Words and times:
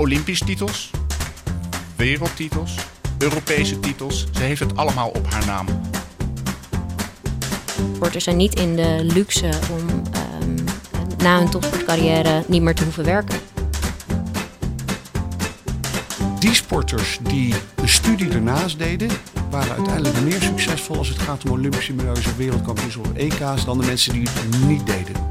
Olympische 0.00 0.44
titels, 0.44 0.90
wereldtitels, 1.96 2.74
Europese 3.18 3.80
titels. 3.80 4.26
Ze 4.32 4.42
heeft 4.42 4.60
het 4.60 4.76
allemaal 4.76 5.08
op 5.08 5.26
haar 5.30 5.46
naam. 5.46 5.66
Sporters 7.94 8.24
zijn 8.24 8.36
niet 8.36 8.54
in 8.54 8.76
de 8.76 9.00
luxe 9.02 9.50
om 9.70 10.02
ehm, 10.12 10.54
na 11.22 11.38
hun 11.38 11.50
topsportcarrière 11.50 12.44
niet 12.46 12.62
meer 12.62 12.74
te 12.74 12.84
hoeven 12.84 13.04
werken. 13.04 13.38
Die 16.38 16.54
sporters 16.54 17.18
die 17.22 17.54
de 17.74 17.88
studie 17.88 18.30
ernaast 18.30 18.78
deden, 18.78 19.10
waren 19.50 19.74
uiteindelijk 19.74 20.20
meer 20.20 20.42
succesvol 20.42 20.96
als 20.96 21.08
het 21.08 21.18
gaat 21.18 21.44
om 21.44 21.50
Olympische 21.50 21.92
medailles 21.92 22.26
of 22.26 22.36
wereldkampioens 22.36 22.96
of 22.96 23.12
EK's 23.14 23.64
dan 23.64 23.78
de 23.78 23.86
mensen 23.86 24.12
die 24.12 24.28
het 24.30 24.68
niet 24.68 24.86
deden. 24.86 25.29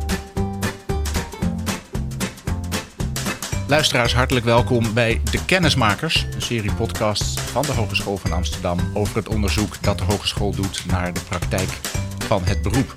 Luisteraars, 3.69 4.14
hartelijk 4.14 4.46
welkom 4.46 4.93
bij 4.93 5.21
De 5.32 5.46
Kennismakers, 5.46 6.25
een 6.33 6.41
serie 6.41 6.73
podcasts 6.73 7.41
van 7.41 7.61
de 7.61 7.71
Hogeschool 7.71 8.18
van 8.18 8.32
Amsterdam 8.32 8.79
over 8.93 9.15
het 9.15 9.29
onderzoek 9.29 9.83
dat 9.83 9.97
de 9.97 10.04
hogeschool 10.04 10.51
doet 10.51 10.86
naar 10.86 11.14
de 11.14 11.19
praktijk 11.29 11.69
van 12.18 12.43
het 12.43 12.61
beroep. 12.61 12.96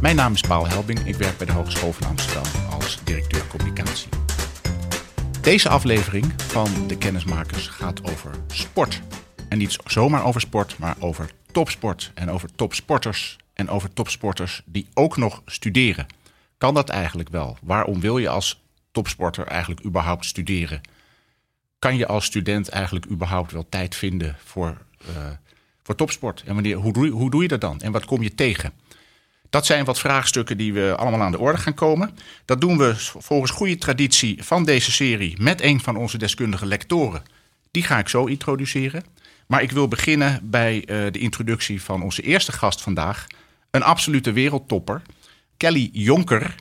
Mijn 0.00 0.16
naam 0.16 0.32
is 0.32 0.40
Paul 0.40 0.66
Helbing, 0.66 0.98
ik 1.06 1.14
werk 1.14 1.36
bij 1.36 1.46
de 1.46 1.52
Hogeschool 1.52 1.92
van 1.92 2.08
Amsterdam 2.08 2.44
als 2.70 2.98
directeur 3.04 3.46
communicatie. 3.46 4.08
Deze 5.40 5.68
aflevering 5.68 6.32
van 6.36 6.86
De 6.86 6.96
Kennismakers 6.96 7.66
gaat 7.66 8.10
over 8.10 8.30
sport. 8.46 9.00
En 9.48 9.58
niet 9.58 9.76
zomaar 9.84 10.24
over 10.24 10.40
sport, 10.40 10.78
maar 10.78 10.96
over 10.98 11.30
topsport 11.52 12.10
en 12.14 12.30
over 12.30 12.48
topsporters 12.54 13.36
en 13.54 13.70
over 13.70 13.92
topsporters 13.92 14.62
die 14.64 14.86
ook 14.94 15.16
nog 15.16 15.42
studeren. 15.46 16.06
Kan 16.58 16.74
dat 16.74 16.88
eigenlijk 16.88 17.28
wel? 17.28 17.56
Waarom 17.62 18.00
wil 18.00 18.18
je 18.18 18.28
als 18.28 18.66
topsporter 18.98 19.46
eigenlijk 19.46 19.84
überhaupt 19.84 20.24
studeren? 20.24 20.80
Kan 21.78 21.96
je 21.96 22.06
als 22.06 22.24
student 22.24 22.68
eigenlijk 22.68 23.10
überhaupt 23.10 23.52
wel 23.52 23.66
tijd 23.68 23.94
vinden 23.94 24.36
voor, 24.44 24.78
uh, 25.08 25.16
voor 25.82 25.94
topsport? 25.94 26.42
En 26.46 26.54
wanneer, 26.54 26.76
hoe, 26.76 26.92
doe 26.92 27.04
je, 27.04 27.10
hoe 27.10 27.30
doe 27.30 27.42
je 27.42 27.48
dat 27.48 27.60
dan? 27.60 27.80
En 27.80 27.92
wat 27.92 28.04
kom 28.04 28.22
je 28.22 28.34
tegen? 28.34 28.72
Dat 29.50 29.66
zijn 29.66 29.84
wat 29.84 29.98
vraagstukken 29.98 30.56
die 30.56 30.72
we 30.72 30.94
allemaal 30.96 31.22
aan 31.22 31.32
de 31.32 31.38
orde 31.38 31.58
gaan 31.58 31.74
komen. 31.74 32.18
Dat 32.44 32.60
doen 32.60 32.78
we 32.78 32.94
volgens 33.18 33.50
goede 33.50 33.78
traditie 33.78 34.44
van 34.44 34.64
deze 34.64 34.92
serie 34.92 35.42
met 35.42 35.60
een 35.60 35.80
van 35.80 35.96
onze 35.96 36.18
deskundige 36.18 36.66
lectoren. 36.66 37.22
Die 37.70 37.82
ga 37.82 37.98
ik 37.98 38.08
zo 38.08 38.24
introduceren. 38.24 39.04
Maar 39.46 39.62
ik 39.62 39.70
wil 39.70 39.88
beginnen 39.88 40.40
bij 40.42 40.76
uh, 40.76 41.12
de 41.12 41.18
introductie 41.18 41.82
van 41.82 42.02
onze 42.02 42.22
eerste 42.22 42.52
gast 42.52 42.80
vandaag. 42.80 43.26
Een 43.70 43.82
absolute 43.82 44.32
wereldtopper. 44.32 45.02
Kelly 45.56 45.88
Jonker, 45.92 46.54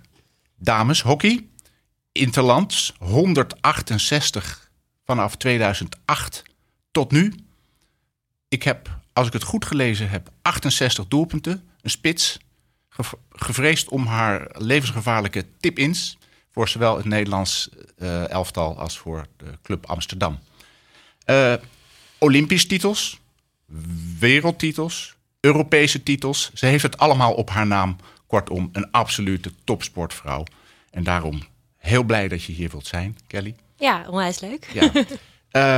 dames 0.57 1.01
hockey. 1.01 1.47
Interlands 2.17 2.93
168 2.99 4.71
vanaf 5.05 5.35
2008 5.35 6.43
tot 6.91 7.11
nu. 7.11 7.33
Ik 8.47 8.63
heb, 8.63 8.99
als 9.13 9.27
ik 9.27 9.33
het 9.33 9.43
goed 9.43 9.65
gelezen 9.65 10.09
heb, 10.09 10.29
68 10.41 11.07
doelpunten. 11.07 11.63
Een 11.81 11.89
spits. 11.89 12.37
Gevreesd 13.29 13.89
om 13.89 14.05
haar 14.05 14.49
levensgevaarlijke 14.57 15.45
tip-ins. 15.59 16.17
Voor 16.51 16.67
zowel 16.67 16.97
het 16.97 17.05
Nederlands 17.05 17.69
uh, 17.97 18.29
elftal 18.29 18.79
als 18.79 18.97
voor 18.97 19.27
de 19.37 19.57
Club 19.61 19.85
Amsterdam. 19.85 20.39
Uh, 21.25 21.53
Olympische 22.17 22.67
titels, 22.67 23.19
wereldtitels, 24.19 25.15
Europese 25.39 26.03
titels. 26.03 26.51
Ze 26.53 26.65
heeft 26.65 26.83
het 26.83 26.97
allemaal 26.97 27.33
op 27.33 27.49
haar 27.49 27.67
naam. 27.67 27.95
Kortom, 28.27 28.69
een 28.71 28.91
absolute 28.91 29.51
topsportvrouw. 29.63 30.43
En 30.91 31.03
daarom 31.03 31.41
heel 31.87 32.03
blij 32.03 32.27
dat 32.27 32.43
je 32.43 32.53
hier 32.53 32.69
wilt 32.69 32.87
zijn, 32.87 33.17
Kelly. 33.27 33.55
Ja, 33.75 34.05
onwijs 34.09 34.39
leuk. 34.39 34.67
Ja. 34.73 34.91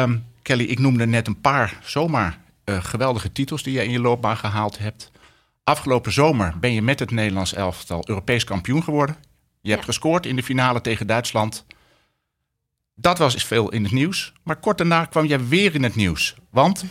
um, 0.03 0.25
Kelly, 0.41 0.63
ik 0.63 0.79
noemde 0.79 1.05
net 1.05 1.27
een 1.27 1.41
paar 1.41 1.77
zomaar 1.84 2.39
uh, 2.66 2.84
geweldige 2.84 3.31
titels 3.31 3.63
die 3.63 3.73
je 3.73 3.84
in 3.84 3.91
je 3.91 4.00
loopbaan 4.00 4.38
gehaald 4.38 4.78
hebt. 4.78 5.11
Afgelopen 5.63 6.11
zomer 6.11 6.59
ben 6.59 6.73
je 6.73 6.81
met 6.81 7.00
het 7.00 7.11
Nederlands 7.11 7.53
elftal 7.53 8.03
Europees 8.07 8.44
kampioen 8.44 8.84
geworden. 8.84 9.16
Je 9.61 9.69
hebt 9.69 9.81
ja. 9.81 9.88
gescoord 9.88 10.25
in 10.25 10.35
de 10.35 10.44
finale 10.44 10.81
tegen 10.81 11.07
Duitsland. 11.07 11.66
Dat 12.95 13.17
was 13.17 13.44
veel 13.44 13.69
in 13.69 13.84
het 13.84 13.91
nieuws. 13.91 14.34
Maar 14.44 14.55
kort 14.55 14.78
daarna 14.78 15.05
kwam 15.05 15.25
jij 15.25 15.47
weer 15.47 15.75
in 15.75 15.84
het 15.84 15.95
nieuws. 15.95 16.35
Want? 16.50 16.84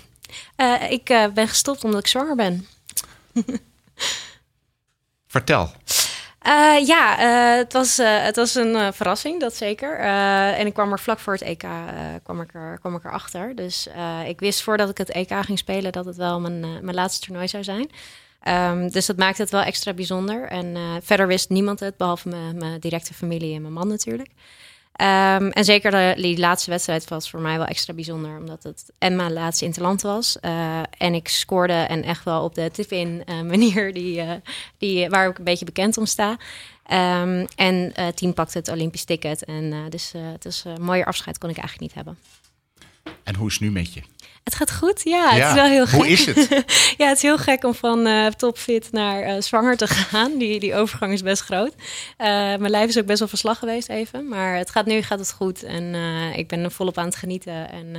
Uh, 0.56 0.90
ik 0.90 1.10
uh, 1.10 1.26
ben 1.34 1.48
gestopt 1.48 1.84
omdat 1.84 2.00
ik 2.00 2.06
zwanger 2.06 2.36
ben. 2.36 2.66
Vertel. 5.26 5.72
Uh, 6.48 6.86
ja, 6.86 7.16
het, 7.56 7.72
was, 7.72 7.96
het 7.96 8.36
was 8.36 8.54
een 8.54 8.92
verrassing, 8.92 9.40
dat 9.40 9.54
zeker. 9.54 9.98
en 9.98 10.66
ik 10.66 10.74
kwam 10.74 10.92
er 10.92 11.00
vlak 11.00 11.18
voor 11.18 11.32
het 11.32 11.42
EK 11.42 11.64
kwam 12.22 12.40
ik 12.40 12.54
er, 12.54 12.78
kwam 12.78 12.94
ik 12.96 13.04
erachter. 13.04 13.54
Dus 13.56 13.88
ik 14.26 14.40
wist 14.40 14.62
voordat 14.62 14.90
ik 14.90 14.98
het 14.98 15.10
EK 15.10 15.32
ging 15.44 15.58
spelen 15.58 15.92
dat 15.92 16.04
het 16.04 16.16
wel 16.16 16.40
mijn, 16.40 16.60
mijn 16.60 16.94
laatste 16.94 17.26
toernooi 17.26 17.48
zou 17.48 17.64
zijn. 17.64 17.90
Um, 18.48 18.90
dus 18.90 19.06
dat 19.06 19.16
maakte 19.16 19.42
het 19.42 19.50
wel 19.50 19.62
extra 19.62 19.92
bijzonder. 19.92 20.48
En 20.48 20.76
verder 21.02 21.26
wist 21.26 21.48
niemand 21.48 21.80
het, 21.80 21.96
behalve 21.96 22.28
mijn 22.28 22.80
directe 22.80 23.14
familie 23.14 23.54
en 23.54 23.62
mijn 23.62 23.74
man 23.74 23.88
natuurlijk. 23.88 24.30
Um, 25.00 25.50
en 25.50 25.64
zeker 25.64 26.16
die 26.16 26.38
laatste 26.38 26.70
wedstrijd 26.70 27.08
was 27.08 27.30
voor 27.30 27.40
mij 27.40 27.56
wel 27.56 27.66
extra 27.66 27.94
bijzonder, 27.94 28.38
omdat 28.38 28.62
het 28.62 28.92
mijn 28.98 29.32
laatste 29.32 29.64
interland 29.64 30.02
was. 30.02 30.36
Uh, 30.42 30.82
en 30.98 31.14
ik 31.14 31.28
scoorde 31.28 31.72
en 31.72 32.02
echt 32.02 32.24
wel 32.24 32.44
op 32.44 32.54
de 32.54 32.70
tip-in 32.70 33.22
uh, 33.26 33.40
manier 33.52 33.92
die, 33.92 34.16
uh, 34.16 34.32
die, 34.78 35.08
waar 35.08 35.28
ik 35.28 35.38
een 35.38 35.44
beetje 35.44 35.64
bekend 35.64 35.96
om 35.96 36.06
sta. 36.06 36.30
Um, 36.30 37.46
en 37.56 37.90
het 37.94 38.16
team 38.16 38.34
pakte 38.34 38.58
het 38.58 38.68
Olympisch 38.68 39.04
ticket. 39.04 39.44
En 39.44 39.90
dus 39.90 40.12
is 40.42 40.64
een 40.64 40.82
mooier 40.82 41.06
afscheid 41.06 41.38
kon 41.38 41.50
ik 41.50 41.58
eigenlijk 41.58 41.94
niet 41.94 42.04
hebben. 42.04 42.18
En 43.22 43.34
hoe 43.34 43.46
is 43.46 43.52
het 43.52 43.62
nu 43.62 43.70
met 43.70 43.94
je? 43.94 44.02
Het 44.48 44.56
gaat 44.56 44.72
goed, 44.72 45.00
ja. 45.04 45.34
ja. 45.34 45.34
Het 45.34 45.48
is 45.48 45.54
wel 45.54 45.70
heel 45.70 45.86
gek. 45.86 45.94
Hoe 45.94 46.08
is 46.08 46.26
het? 46.26 46.48
ja, 46.98 47.08
het 47.08 47.16
is 47.16 47.22
heel 47.22 47.38
gek 47.38 47.64
om 47.64 47.74
van 47.74 48.06
uh, 48.06 48.26
topfit 48.26 48.92
naar 48.92 49.28
uh, 49.28 49.40
zwanger 49.40 49.76
te 49.76 49.86
gaan. 49.86 50.38
Die, 50.38 50.60
die 50.60 50.74
overgang 50.74 51.12
is 51.12 51.22
best 51.22 51.42
groot. 51.42 51.74
Uh, 51.76 52.26
mijn 52.26 52.70
lijf 52.70 52.88
is 52.88 52.98
ook 52.98 53.06
best 53.06 53.18
wel 53.18 53.28
verslag 53.28 53.58
geweest 53.58 53.88
even. 53.88 54.28
Maar 54.28 54.56
het 54.56 54.70
gaat 54.70 54.86
nu 54.86 55.02
gaat 55.02 55.18
het 55.18 55.32
goed. 55.32 55.62
En 55.62 55.94
ik 56.34 56.48
ben 56.48 56.64
er 56.64 56.70
volop 56.70 56.98
aan 56.98 57.04
het 57.04 57.16
genieten. 57.16 57.70
En 57.70 57.94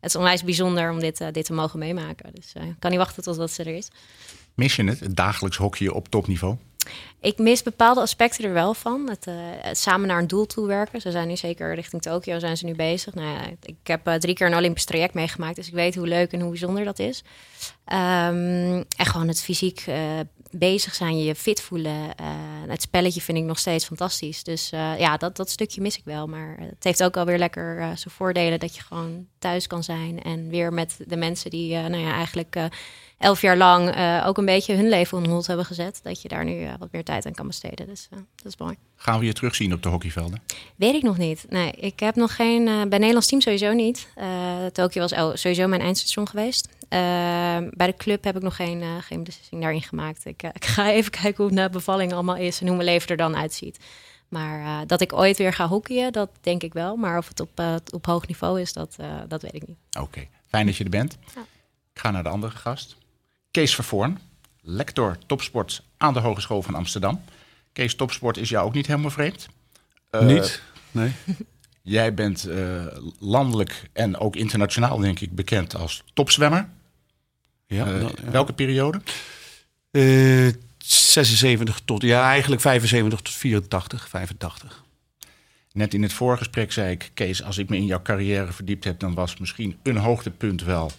het 0.00 0.10
is 0.10 0.16
onwijs 0.16 0.44
bijzonder 0.44 0.90
om 0.90 1.00
dit, 1.00 1.24
dit 1.32 1.44
te 1.44 1.52
mogen 1.52 1.78
meemaken. 1.78 2.30
Dus 2.34 2.52
ik 2.54 2.74
kan 2.78 2.90
niet 2.90 3.00
wachten 3.00 3.22
tot 3.22 3.36
dat 3.36 3.50
ze 3.50 3.64
er 3.64 3.76
is. 3.76 3.88
Mis 4.54 4.76
je 4.76 4.84
het, 4.84 5.00
het 5.00 5.16
dagelijks 5.16 5.56
hockey 5.56 5.88
op 5.88 6.08
topniveau? 6.08 6.56
Ik 7.22 7.38
mis 7.38 7.62
bepaalde 7.62 8.00
aspecten 8.00 8.44
er 8.44 8.52
wel 8.52 8.74
van. 8.74 9.08
Het, 9.08 9.26
uh, 9.26 9.34
het, 9.38 9.78
samen 9.78 10.08
naar 10.08 10.18
een 10.18 10.26
doel 10.26 10.46
toe 10.46 10.66
werken. 10.66 11.00
Ze 11.00 11.10
zijn 11.10 11.28
nu 11.28 11.36
zeker 11.36 11.74
richting 11.74 12.02
Tokio 12.02 12.38
zijn 12.38 12.56
ze 12.56 12.64
nu 12.64 12.74
bezig. 12.74 13.14
Nou 13.14 13.26
ja, 13.28 13.40
ik 13.62 13.76
heb 13.82 14.08
uh, 14.08 14.14
drie 14.14 14.34
keer 14.34 14.46
een 14.46 14.56
Olympisch 14.56 14.84
traject 14.84 15.14
meegemaakt. 15.14 15.56
Dus 15.56 15.66
ik 15.66 15.72
weet 15.72 15.94
hoe 15.94 16.06
leuk 16.06 16.32
en 16.32 16.40
hoe 16.40 16.50
bijzonder 16.50 16.84
dat 16.84 16.98
is. 16.98 17.22
Um, 17.86 18.84
en 18.96 19.06
gewoon 19.06 19.28
het 19.28 19.42
fysiek 19.42 19.86
uh, 19.86 19.96
bezig 20.50 20.94
zijn, 20.94 21.18
je 21.18 21.34
fit 21.34 21.60
voelen. 21.60 22.10
het 22.68 22.82
spelletje 22.82 23.20
vind 23.20 23.38
ik 23.38 23.44
nog 23.44 23.58
steeds 23.58 23.84
fantastisch. 23.84 24.42
Dus 24.42 24.68
ja, 24.98 25.16
dat, 25.16 25.36
dat 25.36 25.50
stukje 25.50 25.80
mis 25.80 25.98
ik 25.98 26.04
wel. 26.04 26.26
Maar 26.26 26.56
het 26.60 26.84
heeft 26.84 27.02
ook 27.02 27.16
alweer 27.16 27.38
lekker 27.38 27.76
zijn 27.76 28.14
voordelen 28.14 28.60
dat 28.60 28.76
je 28.76 28.82
gewoon 28.82 29.26
thuis 29.38 29.66
kan 29.66 29.82
zijn. 29.82 30.22
En 30.22 30.48
weer 30.48 30.72
met 30.72 30.96
de 31.06 31.16
mensen 31.16 31.50
die 31.50 31.76
nou 31.76 32.02
ja, 32.02 32.12
eigenlijk 32.12 32.56
elf 33.22 33.40
jaar 33.40 33.56
lang 33.56 33.96
uh, 33.96 34.24
ook 34.26 34.38
een 34.38 34.44
beetje 34.44 34.74
hun 34.74 34.88
leven 34.88 35.16
onder 35.16 35.32
hold 35.32 35.46
hebben 35.46 35.66
gezet. 35.66 36.00
Dat 36.02 36.22
je 36.22 36.28
daar 36.28 36.44
nu 36.44 36.60
uh, 36.60 36.72
wat 36.78 36.92
meer 36.92 37.04
tijd 37.04 37.26
aan 37.26 37.32
kan 37.32 37.46
besteden. 37.46 37.86
Dus 37.86 38.08
uh, 38.12 38.18
dat 38.36 38.46
is 38.46 38.56
mooi. 38.56 38.76
Gaan 38.96 39.18
we 39.18 39.24
je 39.24 39.32
terugzien 39.32 39.72
op 39.72 39.82
de 39.82 39.88
hockeyvelden? 39.88 40.42
Weet 40.76 40.94
ik 40.94 41.02
nog 41.02 41.18
niet. 41.18 41.46
Nee, 41.48 41.70
ik 41.70 42.00
heb 42.00 42.14
nog 42.14 42.34
geen. 42.34 42.64
bij 42.64 42.98
Nederlands 42.98 43.26
team 43.26 43.40
sowieso 43.40 43.72
niet. 43.72 44.08
Tokio 44.72 45.00
was 45.08 45.40
sowieso 45.40 45.66
mijn 45.66 45.80
eindstation 45.80 46.28
geweest. 46.28 46.68
bij 47.70 47.86
de 47.86 47.94
club 47.96 48.24
heb 48.24 48.36
ik 48.36 48.42
nog 48.42 48.56
geen, 48.56 48.82
geen 49.02 49.24
beslissing 49.24 49.60
daarin 49.60 49.82
gemaakt. 49.82 50.24
Ik, 50.24 50.42
ik, 50.60 50.64
ga 50.64 50.90
even 50.90 51.10
kijken 51.10 51.36
hoe 51.36 51.46
het 51.46 51.54
na 51.54 51.68
bevalling 51.68 52.12
allemaal 52.12 52.36
is 52.36 52.60
en 52.60 52.66
hoe 52.66 52.76
mijn 52.76 52.88
leven 52.88 53.08
er 53.08 53.16
dan 53.16 53.36
uitziet. 53.36 53.78
Maar 54.28 54.86
dat 54.86 55.00
ik 55.00 55.12
ooit 55.12 55.38
weer 55.38 55.52
ga 55.52 55.68
hockeyen, 55.68 56.12
dat 56.12 56.30
denk 56.40 56.62
ik 56.62 56.72
wel. 56.72 56.96
Maar 56.96 57.18
of 57.18 57.28
het 57.28 57.40
op, 57.40 57.62
op 57.90 58.06
hoog 58.06 58.26
niveau 58.26 58.60
is, 58.60 58.72
dat, 58.72 58.96
dat 59.28 59.42
weet 59.42 59.54
ik 59.54 59.66
niet. 59.66 59.78
Oké, 60.00 60.26
fijn 60.48 60.66
dat 60.66 60.76
je 60.76 60.84
er 60.84 60.90
bent. 60.90 61.18
Ja. 61.34 61.40
Ik 61.94 62.00
ga 62.00 62.10
naar 62.10 62.22
de 62.22 62.28
andere 62.28 62.52
gast. 62.52 62.96
Kees 63.52 63.74
Vervoorn, 63.74 64.18
lector 64.60 65.16
topsport 65.26 65.82
aan 65.96 66.12
de 66.12 66.20
Hogeschool 66.20 66.62
van 66.62 66.74
Amsterdam. 66.74 67.20
Kees, 67.72 67.94
topsport 67.94 68.36
is 68.36 68.48
jou 68.48 68.66
ook 68.66 68.74
niet 68.74 68.86
helemaal 68.86 69.10
vreemd. 69.10 69.48
Uh, 70.10 70.26
niet, 70.26 70.62
nee. 70.90 71.12
Jij 71.82 72.14
bent 72.14 72.48
uh, 72.48 72.86
landelijk 73.18 73.90
en 73.92 74.16
ook 74.16 74.36
internationaal, 74.36 74.98
denk 74.98 75.20
ik, 75.20 75.34
bekend 75.34 75.76
als 75.76 76.02
topzwemmer. 76.12 76.68
Ja, 77.66 77.92
uh, 77.92 78.00
dat, 78.00 78.18
ja. 78.24 78.30
Welke 78.30 78.52
periode? 78.52 79.00
76 80.78 81.80
tot, 81.84 82.02
ja, 82.02 82.28
eigenlijk 82.30 82.60
75 82.60 83.20
tot 83.20 83.34
84, 83.34 84.08
85. 84.08 84.84
Net 85.72 85.94
in 85.94 86.02
het 86.02 86.12
voorgesprek 86.12 86.72
zei 86.72 86.90
ik, 86.90 87.10
Kees, 87.14 87.42
als 87.42 87.58
ik 87.58 87.68
me 87.68 87.76
in 87.76 87.86
jouw 87.86 88.02
carrière 88.02 88.52
verdiept 88.52 88.84
heb, 88.84 88.98
dan 88.98 89.14
was 89.14 89.36
misschien 89.36 89.78
een 89.82 89.96
hoogtepunt 89.96 90.62
wel 90.62 90.90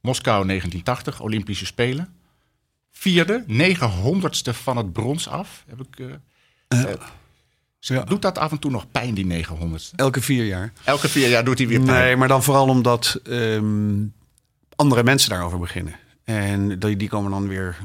Moskou 0.00 0.46
1980, 0.46 1.20
Olympische 1.20 1.66
Spelen. 1.66 2.14
Vierde, 2.90 3.44
negenhonderdste 3.46 4.54
van 4.54 4.76
het 4.76 4.92
brons 4.92 5.28
af. 5.28 5.64
Heb 5.68 5.80
ik, 5.80 5.98
uh, 5.98 6.06
uh, 6.68 6.92
Ja. 7.78 8.02
Doet 8.02 8.22
dat 8.22 8.38
af 8.38 8.50
en 8.50 8.58
toe 8.58 8.70
nog 8.70 8.90
pijn, 8.90 9.14
die 9.14 9.26
900? 9.26 9.92
Elke 9.96 10.20
vier 10.20 10.44
jaar. 10.44 10.72
Elke 10.84 11.08
vier 11.08 11.28
jaar 11.28 11.44
doet 11.44 11.58
hij 11.58 11.66
weer 11.66 11.80
pijn. 11.80 12.04
Nee, 12.04 12.16
maar 12.16 12.28
dan 12.28 12.42
vooral 12.42 12.68
omdat 12.68 13.20
ehm, 13.24 14.04
andere 14.76 15.02
mensen 15.02 15.30
daarover 15.30 15.58
beginnen. 15.58 15.94
En 16.24 16.78
die, 16.78 16.96
die 16.96 17.08
komen 17.08 17.30
dan 17.30 17.48
weer 17.48 17.76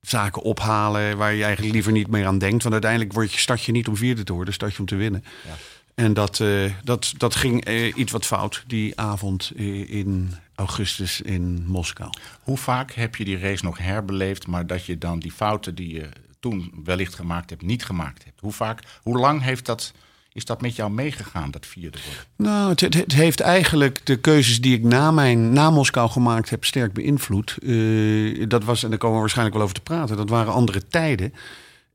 zaken 0.00 0.42
ophalen 0.42 1.16
waar 1.16 1.34
je 1.34 1.44
eigenlijk 1.44 1.74
liever 1.74 1.92
niet 1.92 2.08
meer 2.08 2.26
aan 2.26 2.38
denkt. 2.38 2.62
Want 2.62 2.72
uiteindelijk 2.72 3.12
word 3.12 3.32
je, 3.32 3.38
start 3.38 3.62
je 3.64 3.72
niet 3.72 3.88
om 3.88 3.96
vierde 3.96 4.24
te 4.24 4.32
worden, 4.32 4.54
start 4.54 4.72
je 4.72 4.78
om 4.78 4.86
te 4.86 4.96
winnen. 4.96 5.24
Ja. 5.46 5.54
En 5.94 6.14
dat, 6.14 6.40
eh, 6.40 6.72
dat, 6.84 7.12
dat 7.16 7.34
ging 7.34 7.64
eh, 7.64 7.96
iets 7.96 8.12
wat 8.12 8.26
fout 8.26 8.64
die 8.66 9.00
avond 9.00 9.52
eh, 9.56 9.90
in 9.90 10.34
augustus 10.56 11.20
in 11.20 11.64
Moskou. 11.66 12.10
Hoe 12.42 12.56
vaak 12.56 12.92
heb 12.92 13.16
je 13.16 13.24
die 13.24 13.38
race 13.38 13.64
nog 13.64 13.78
herbeleefd, 13.78 14.46
maar 14.46 14.66
dat 14.66 14.84
je 14.84 14.98
dan 14.98 15.18
die 15.18 15.32
fouten 15.32 15.74
die 15.74 15.94
je 15.94 16.08
toen 16.40 16.72
wellicht 16.84 17.14
gemaakt 17.14 17.50
hebt, 17.50 17.62
niet 17.62 17.84
gemaakt 17.84 18.24
hebt? 18.24 18.40
Hoe 18.40 18.52
vaak, 18.52 18.82
hoe 19.02 19.18
lang 19.18 19.42
heeft 19.42 19.66
dat, 19.66 19.92
is 20.32 20.44
dat 20.44 20.60
met 20.60 20.76
jou 20.76 20.90
meegegaan, 20.90 21.50
dat 21.50 21.66
vierde 21.66 21.98
worden? 22.04 22.24
Nou, 22.36 22.70
het, 22.70 22.80
het, 22.80 22.94
het 22.94 23.12
heeft 23.12 23.40
eigenlijk 23.40 24.06
de 24.06 24.16
keuzes 24.16 24.60
die 24.60 24.76
ik 24.76 24.82
na, 24.82 25.10
mijn, 25.10 25.52
na 25.52 25.70
Moskou 25.70 26.10
gemaakt 26.10 26.50
heb 26.50 26.64
sterk 26.64 26.92
beïnvloed. 26.92 27.56
Eh, 27.62 28.48
dat 28.48 28.64
was, 28.64 28.82
en 28.82 28.90
daar 28.90 28.98
komen 28.98 29.14
we 29.14 29.20
waarschijnlijk 29.20 29.56
wel 29.56 29.64
over 29.64 29.76
te 29.76 29.92
praten, 29.92 30.16
dat 30.16 30.28
waren 30.28 30.52
andere 30.52 30.86
tijden. 30.86 31.32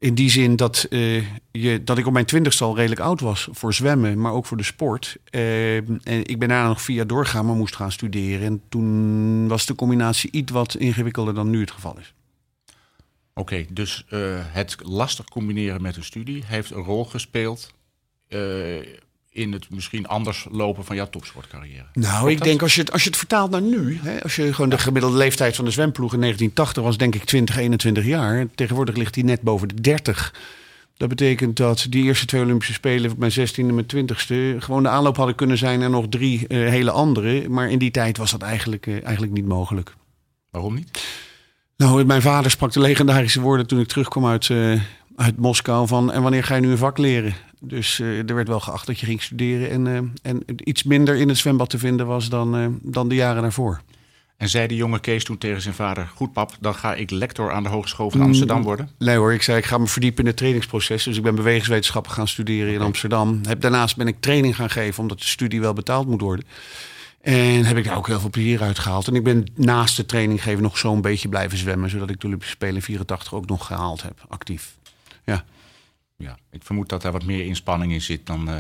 In 0.02 0.16
die 0.16 0.30
zin 0.30 0.56
dat, 0.56 0.84
eh, 0.90 1.26
je, 1.52 1.84
dat 1.84 1.98
ik 1.98 2.08
op 2.08 2.14
mijn 2.14 2.26
twintigste 2.26 2.64
al 2.64 2.76
redelijk 2.76 3.02
oud 3.02 3.20
was 3.20 3.48
voor 3.52 3.74
zwemmen, 3.74 4.22
maar 4.22 4.32
ook 4.32 4.46
voor 4.46 4.58
de 4.58 4.64
sport. 4.64 5.18
Eh, 5.30 5.76
en 5.78 6.02
ik 6.04 6.40
ben 6.40 6.48
daarna 6.48 6.68
nog 6.68 6.88
jaar 6.88 7.08
doorgaan, 7.08 7.46
maar 7.46 7.56
moest 7.56 7.76
gaan 7.76 7.92
studeren. 7.92 8.46
En 8.46 8.62
toen 8.70 9.48
was 9.48 9.66
de 9.66 9.76
combinatie 9.76 10.32
iets 10.32 10.52
wat 10.52 10.76
ingewikkelder 10.76 11.34
dan 11.34 11.50
nu 11.50 11.60
het 11.60 11.72
geval 11.72 11.98
is. 12.00 12.14
Oké, 13.34 13.66
dus 13.70 14.06
eh, 14.10 14.20
het 14.36 14.76
lastig 14.84 15.26
combineren 15.26 15.82
met 15.82 15.96
een 15.96 16.04
studie 16.04 16.44
heeft 16.46 16.72
een 16.72 16.84
rol 16.84 17.06
gespeeld 17.06 17.74
in 19.34 19.52
het 19.52 19.70
misschien 19.70 20.08
anders 20.08 20.48
lopen 20.52 20.86
van 20.86 20.96
jouw 20.96 21.10
topsportcarrière. 21.10 21.86
Nou, 21.94 22.32
ik 22.32 22.38
dat? 22.38 22.48
denk 22.48 22.62
als 22.62 22.76
je, 22.76 22.82
het, 22.82 22.92
als 22.92 23.04
je 23.04 23.10
het 23.10 23.18
vertaalt 23.18 23.52
naar 23.52 23.62
nu, 23.62 24.00
hè, 24.02 24.24
als 24.24 24.36
je 24.36 24.54
gewoon 24.54 24.70
de 24.70 24.78
gemiddelde 24.78 25.18
leeftijd 25.18 25.56
van 25.56 25.66
de 25.66 25.72
zwemploeg 25.72 26.14
in 26.14 26.20
1980 26.20 26.84
was, 26.84 26.98
denk 26.98 27.16
ik 27.16 27.24
20, 27.24 27.58
21 27.58 28.06
jaar. 28.06 28.48
Tegenwoordig 28.56 28.96
ligt 28.96 29.14
die 29.14 29.24
net 29.24 29.42
boven 29.42 29.68
de 29.68 29.82
30. 29.82 30.34
Dat 30.98 31.10
betekent 31.10 31.58
dat 31.58 31.86
die 31.90 32.04
eerste 32.04 32.26
twee 32.26 32.42
Olympische 32.42 32.74
Spelen, 32.74 33.14
mijn 33.18 33.32
16e 33.32 33.56
en 33.56 33.76
mijn 33.76 33.86
20ste, 33.96 34.64
gewoon 34.64 34.84
de 34.84 34.90
aanloop 34.90 35.18
hadden 35.18 35.36
kunnen 35.36 35.58
zijn 35.58 35.82
en 35.82 35.92
nog 35.92 36.06
drie 36.10 36.48
eh, 36.48 36.58
hele 36.58 36.92
andere. 36.92 37.50
Maar 37.50 37.70
in 37.70 37.80
die 37.80 37.92
tijd 37.92 38.18
was 38.18 38.32
dat 38.32 38.42
eigenlijk, 38.42 38.88
eh, 38.88 39.04
eigenlijk 39.04 39.34
niet 39.34 39.46
mogelijk. 39.46 39.94
Waarom 40.50 40.76
niet? 40.76 41.04
Nou, 41.78 42.06
mijn 42.06 42.22
vader 42.22 42.52
sprak 42.52 42.72
de 42.72 42.80
legendarische 42.80 43.42
woorden 43.42 43.68
toen 43.68 43.80
ik 43.80 43.88
terugkwam 43.88 44.26
uit, 44.26 44.50
eh, 44.50 44.80
uit 45.16 45.38
Moskou 45.38 45.88
van 45.88 46.12
en 46.12 46.22
wanneer 46.22 46.44
ga 46.44 46.56
je 46.56 46.62
nu 46.62 46.72
een 46.72 46.78
vak 46.78 46.98
leren? 46.98 47.34
Dus 47.64 48.00
eh, 48.00 48.30
er 48.30 48.36
werd 48.36 48.48
wel 48.48 48.60
geacht 48.60 48.88
dat 48.88 49.00
je 49.00 49.06
ging 49.06 49.22
studeren 49.22 49.70
en, 49.70 49.88
eh, 49.88 50.32
en 50.32 50.44
iets 50.56 50.84
minder 50.84 51.16
in 51.16 51.28
het 51.30 51.38
zwembad 51.38 51.70
te 51.70 51.78
vinden 51.78 52.08
was 52.08 52.30
dan, 52.30 52.58
eh, 52.58 52.66
dan 52.82 53.10
de 53.10 53.16
jaren 53.16 53.42
daarvoor. 53.42 53.82
En 54.38 54.50
zei 54.50 54.68
de 54.68 54.76
jonge 54.76 55.00
Kees 55.00 55.24
toen 55.24 55.38
tegen 55.38 55.62
zijn 55.62 55.74
vader: 55.74 56.12
Goed, 56.16 56.34
pap, 56.34 56.58
dan 56.60 56.76
ga 56.76 56.94
ik 56.94 57.10
lector 57.10 57.52
aan 57.52 57.64
de 57.64 57.70
Hogeschool 57.70 58.10
van 58.10 58.22
Amsterdam 58.22 58.64
worden. 58.64 58.90
Nee 58.98 59.16
hoor, 59.16 59.34
ik 59.34 59.42
zei 59.42 59.58
ik 59.58 59.66
ga 59.66 59.78
me 59.78 59.88
verdiepen 59.88 60.22
in 60.22 60.28
het 60.28 60.38
trainingsproces. 60.38 61.04
Dus 61.04 61.18
ik 61.18 61.24
ben 61.24 61.36
bewegingswetenschappen 61.36 62.12
gaan 62.12 62.28
studeren 62.28 62.74
in 62.74 62.82
Amsterdam. 62.82 63.40
Heb, 63.48 63.62
daarnaast 63.62 63.98
ben 63.98 64.08
ik 64.08 64.16
training 64.20 64.56
gaan 64.56 64.70
geven 64.70 65.02
omdat 65.02 65.20
de 65.20 65.26
studie 65.26 65.62
wel 65.62 65.74
betaald 65.74 66.08
moet 66.08 66.22
worden. 66.22 66.46
En 67.22 67.66
heb 67.66 67.78
ik 67.78 67.84
daar 67.84 67.98
ook 67.98 68.08
heel 68.08 68.20
veel 68.20 68.30
plezier 68.30 68.62
uit 68.62 68.80
gehaald. 68.80 69.08
En 69.08 69.16
ik 69.16 69.24
ben 69.24 69.46
naast 69.56 69.98
de 69.98 70.06
training 70.06 70.44
geven 70.44 70.62
nog 70.62 70.78
zo'n 70.78 71.02
beetje 71.02 71.30
blijven 71.30 71.58
zwemmen. 71.58 71.90
Zodat 71.90 72.10
ik 72.10 72.20
de 72.20 72.28
Olympische 72.28 72.56
Spelen 72.56 72.82
84 72.82 73.34
ook 73.34 73.48
nog 73.48 73.66
gehaald 73.66 74.02
heb, 74.02 74.26
actief. 74.28 74.78
Ja, 75.26 75.46
Ja, 76.22 76.38
ik 76.52 76.64
vermoed 76.64 76.90
dat 76.90 77.02
daar 77.02 77.12
wat 77.12 77.24
meer 77.26 77.46
inspanning 77.46 77.92
in 77.92 78.02
zit 78.02 78.26
dan 78.26 78.50
eh, 78.50 78.56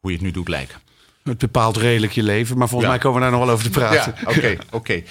hoe 0.00 0.10
je 0.10 0.16
het 0.16 0.26
nu 0.26 0.30
doet 0.32 0.48
lijken. 0.48 0.78
het 1.22 1.38
bepaalt 1.38 1.76
redelijk 1.76 2.12
je 2.12 2.22
leven. 2.22 2.58
Maar 2.58 2.68
volgens 2.68 2.90
Ja. 2.90 2.96
mij 2.96 3.04
komen 3.04 3.18
we 3.18 3.22
daar 3.26 3.36
nog 3.38 3.44
wel 3.44 3.54
over 3.54 3.64
te 3.64 3.70
praten. 3.78 4.14
Ja, 4.20 4.30
oké, 4.30 4.56
oké. 4.70 5.02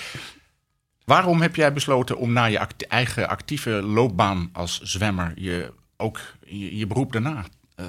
Waarom 1.06 1.42
heb 1.42 1.56
jij 1.56 1.74
besloten 1.74 2.18
om 2.18 2.32
na 2.34 2.46
je 2.46 2.60
act- 2.60 2.88
eigen 2.88 3.28
actieve 3.30 3.70
loopbaan 3.70 4.50
als 4.54 4.80
zwemmer 4.82 5.32
je 5.36 5.74
ook 5.98 6.20
je, 6.46 6.78
je 6.78 6.88
beroep 6.88 7.12
daarna 7.12 7.46
eh, 7.76 7.86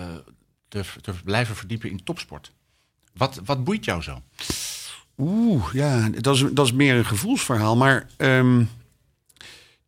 te, 0.69 0.81
te 1.01 1.13
blijven 1.25 1.57
verdiepen 1.57 1.91
in 1.91 2.05
topsport? 2.05 2.53
Wat, 3.17 3.41
wat 3.45 3.65
boeit 3.65 3.85
jou 3.85 4.03
zo? 4.03 4.23
Oeh, 5.19 5.73
ja, 5.73 6.09
dat 6.09 6.35
is, 6.35 6.45
dat 6.53 6.67
is 6.67 6.73
meer 6.73 6.95
een 6.95 7.05
gevoelsverhaal. 7.05 7.77
Maar 7.77 8.07
ehm, 8.17 8.65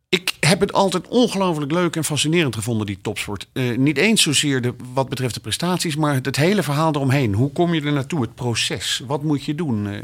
ik 0.09 0.37
heb 0.39 0.59
het 0.59 0.73
altijd 0.73 1.07
ongelooflijk 1.07 1.71
leuk 1.71 1.95
en 1.95 2.03
fascinerend 2.03 2.55
gevonden, 2.55 2.85
die 2.85 3.01
topsport. 3.01 3.47
Eh, 3.53 3.77
niet 3.77 3.97
eens 3.97 4.21
zozeer 4.21 4.61
de, 4.61 4.73
wat 4.93 5.09
betreft 5.09 5.33
de 5.33 5.39
prestaties, 5.39 5.95
maar 5.95 6.13
het 6.13 6.35
hele 6.35 6.63
verhaal 6.63 6.93
eromheen. 6.95 7.33
Hoe 7.33 7.51
kom 7.51 7.73
je 7.73 7.81
er 7.81 7.93
naartoe? 7.93 8.21
Het 8.21 8.35
proces. 8.35 9.03
Wat 9.07 9.23
moet 9.23 9.43
je 9.43 9.55
doen? 9.55 9.87
Eh, 9.87 10.01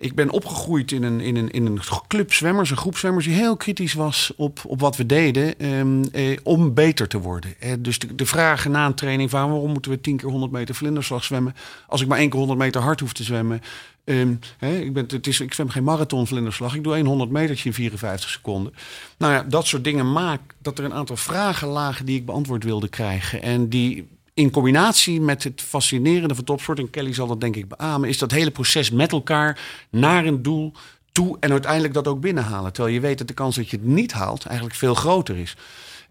ik 0.00 0.14
ben 0.14 0.30
opgegroeid 0.30 0.92
in 0.92 1.02
een, 1.02 1.20
in, 1.20 1.36
een, 1.36 1.50
in 1.50 1.66
een 1.66 1.80
club 2.06 2.32
zwemmers, 2.32 2.70
een 2.70 2.76
groep 2.76 2.96
zwemmers 2.96 3.24
die 3.24 3.34
heel 3.34 3.56
kritisch 3.56 3.92
was 3.92 4.32
op, 4.36 4.60
op 4.66 4.80
wat 4.80 4.96
we 4.96 5.06
deden 5.06 5.58
ehm, 5.58 6.02
eh, 6.12 6.38
om 6.42 6.74
beter 6.74 7.08
te 7.08 7.20
worden. 7.20 7.54
Eh, 7.58 7.72
dus 7.78 7.98
de, 7.98 8.26
vragen 8.26 8.70
na 8.70 8.86
een 8.86 8.94
training 8.94 9.30
van 9.30 9.50
waarom 9.50 9.72
moeten 9.72 9.90
we 9.90 10.00
10 10.00 10.16
keer 10.16 10.28
100 10.28 10.52
meter 10.52 10.74
vlinderslag 10.74 11.24
zwemmen 11.24 11.54
als 11.86 12.00
ik 12.00 12.06
maar 12.06 12.18
één 12.18 12.28
keer 12.28 12.38
100 12.38 12.58
meter 12.58 12.80
hard 12.80 13.00
hoef 13.00 13.12
te 13.12 13.22
zwemmen. 13.22 13.60
Ehm, 14.08 14.34
ik, 14.58 14.92
ben, 14.92 15.06
het 15.08 15.26
is, 15.26 15.40
ik 15.40 15.54
zwem 15.54 15.68
geen 15.68 15.84
marathon 15.84 16.26
vlinderslag, 16.26 16.74
ik 16.74 16.82
doe 16.84 16.94
één 16.94 17.06
100 17.06 17.30
metertje 17.30 17.68
in 17.68 17.74
54 17.74 18.30
seconden. 18.30 18.74
Nou 19.18 19.32
ja, 19.32 19.42
dat 19.42 19.66
soort 19.66 19.84
dingen 19.84 20.12
maakt 20.12 20.54
dat 20.62 20.78
er 20.78 20.84
een 20.84 20.94
aantal 20.94 21.16
vragen 21.16 21.68
lagen 21.68 22.06
die 22.06 22.16
ik 22.16 22.26
beantwoord 22.26 22.64
wilde 22.64 22.88
krijgen. 22.88 23.42
En 23.42 23.68
die 23.68 24.08
in 24.34 24.50
combinatie 24.50 25.20
met 25.20 25.44
het 25.44 25.62
fascinerende 25.62 26.34
van 26.34 26.44
topsport, 26.44 26.78
en 26.78 26.90
Kelly 26.90 27.12
zal 27.12 27.26
dat 27.26 27.40
denk 27.40 27.56
ik 27.56 27.68
beamen, 27.68 28.08
is 28.08 28.18
dat 28.18 28.30
hele 28.30 28.50
proces 28.50 28.90
met 28.90 29.12
elkaar 29.12 29.60
naar 29.90 30.26
een 30.26 30.42
doel 30.42 30.72
toe 31.12 31.36
en 31.40 31.50
uiteindelijk 31.50 31.94
dat 31.94 32.08
ook 32.08 32.20
binnenhalen. 32.20 32.72
Terwijl 32.72 32.94
je 32.94 33.00
weet 33.00 33.18
dat 33.18 33.28
de 33.28 33.34
kans 33.34 33.56
dat 33.56 33.70
je 33.70 33.76
het 33.76 33.86
niet 33.86 34.12
haalt 34.12 34.44
eigenlijk 34.44 34.76
veel 34.76 34.94
groter 34.94 35.36
is. 35.36 35.56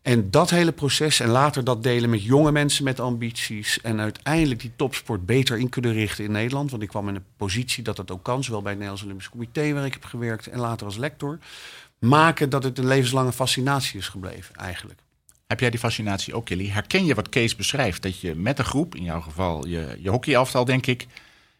En 0.01 0.31
dat 0.31 0.49
hele 0.49 0.71
proces 0.71 1.19
en 1.19 1.29
later 1.29 1.63
dat 1.63 1.83
delen 1.83 2.09
met 2.09 2.23
jonge 2.23 2.51
mensen 2.51 2.83
met 2.83 2.99
ambities 2.99 3.81
en 3.81 3.99
uiteindelijk 3.99 4.59
die 4.59 4.71
topsport 4.75 5.25
beter 5.25 5.57
in 5.57 5.69
kunnen 5.69 5.94
richten 5.94 6.23
in 6.23 6.31
Nederland. 6.31 6.71
Want 6.71 6.83
ik 6.83 6.89
kwam 6.89 7.07
in 7.07 7.15
een 7.15 7.25
positie 7.38 7.83
dat 7.83 7.95
dat 7.95 8.11
ook 8.11 8.23
kan, 8.23 8.44
zowel 8.44 8.61
bij 8.61 8.71
het 8.71 8.79
Nederlands 8.79 9.05
Olympisch 9.05 9.29
Comité 9.29 9.73
waar 9.73 9.85
ik 9.85 9.94
heb 9.94 10.05
gewerkt 10.05 10.47
en 10.47 10.59
later 10.59 10.85
als 10.85 10.97
lector. 10.97 11.39
Maken 11.99 12.49
dat 12.49 12.63
het 12.63 12.77
een 12.77 12.88
levenslange 12.88 13.33
fascinatie 13.33 13.99
is 13.99 14.07
gebleven 14.07 14.55
eigenlijk. 14.55 14.99
Heb 15.47 15.59
jij 15.59 15.69
die 15.69 15.79
fascinatie 15.79 16.33
ook, 16.33 16.45
Kelly? 16.45 16.69
Herken 16.69 17.05
je 17.05 17.15
wat 17.15 17.29
Kees 17.29 17.55
beschrijft? 17.55 18.01
Dat 18.01 18.19
je 18.19 18.35
met 18.35 18.59
een 18.59 18.65
groep, 18.65 18.95
in 18.95 19.03
jouw 19.03 19.21
geval 19.21 19.68
je, 19.68 19.97
je 20.01 20.09
hockeyelftal, 20.09 20.66
denk 20.66 20.85
ik, 20.85 21.07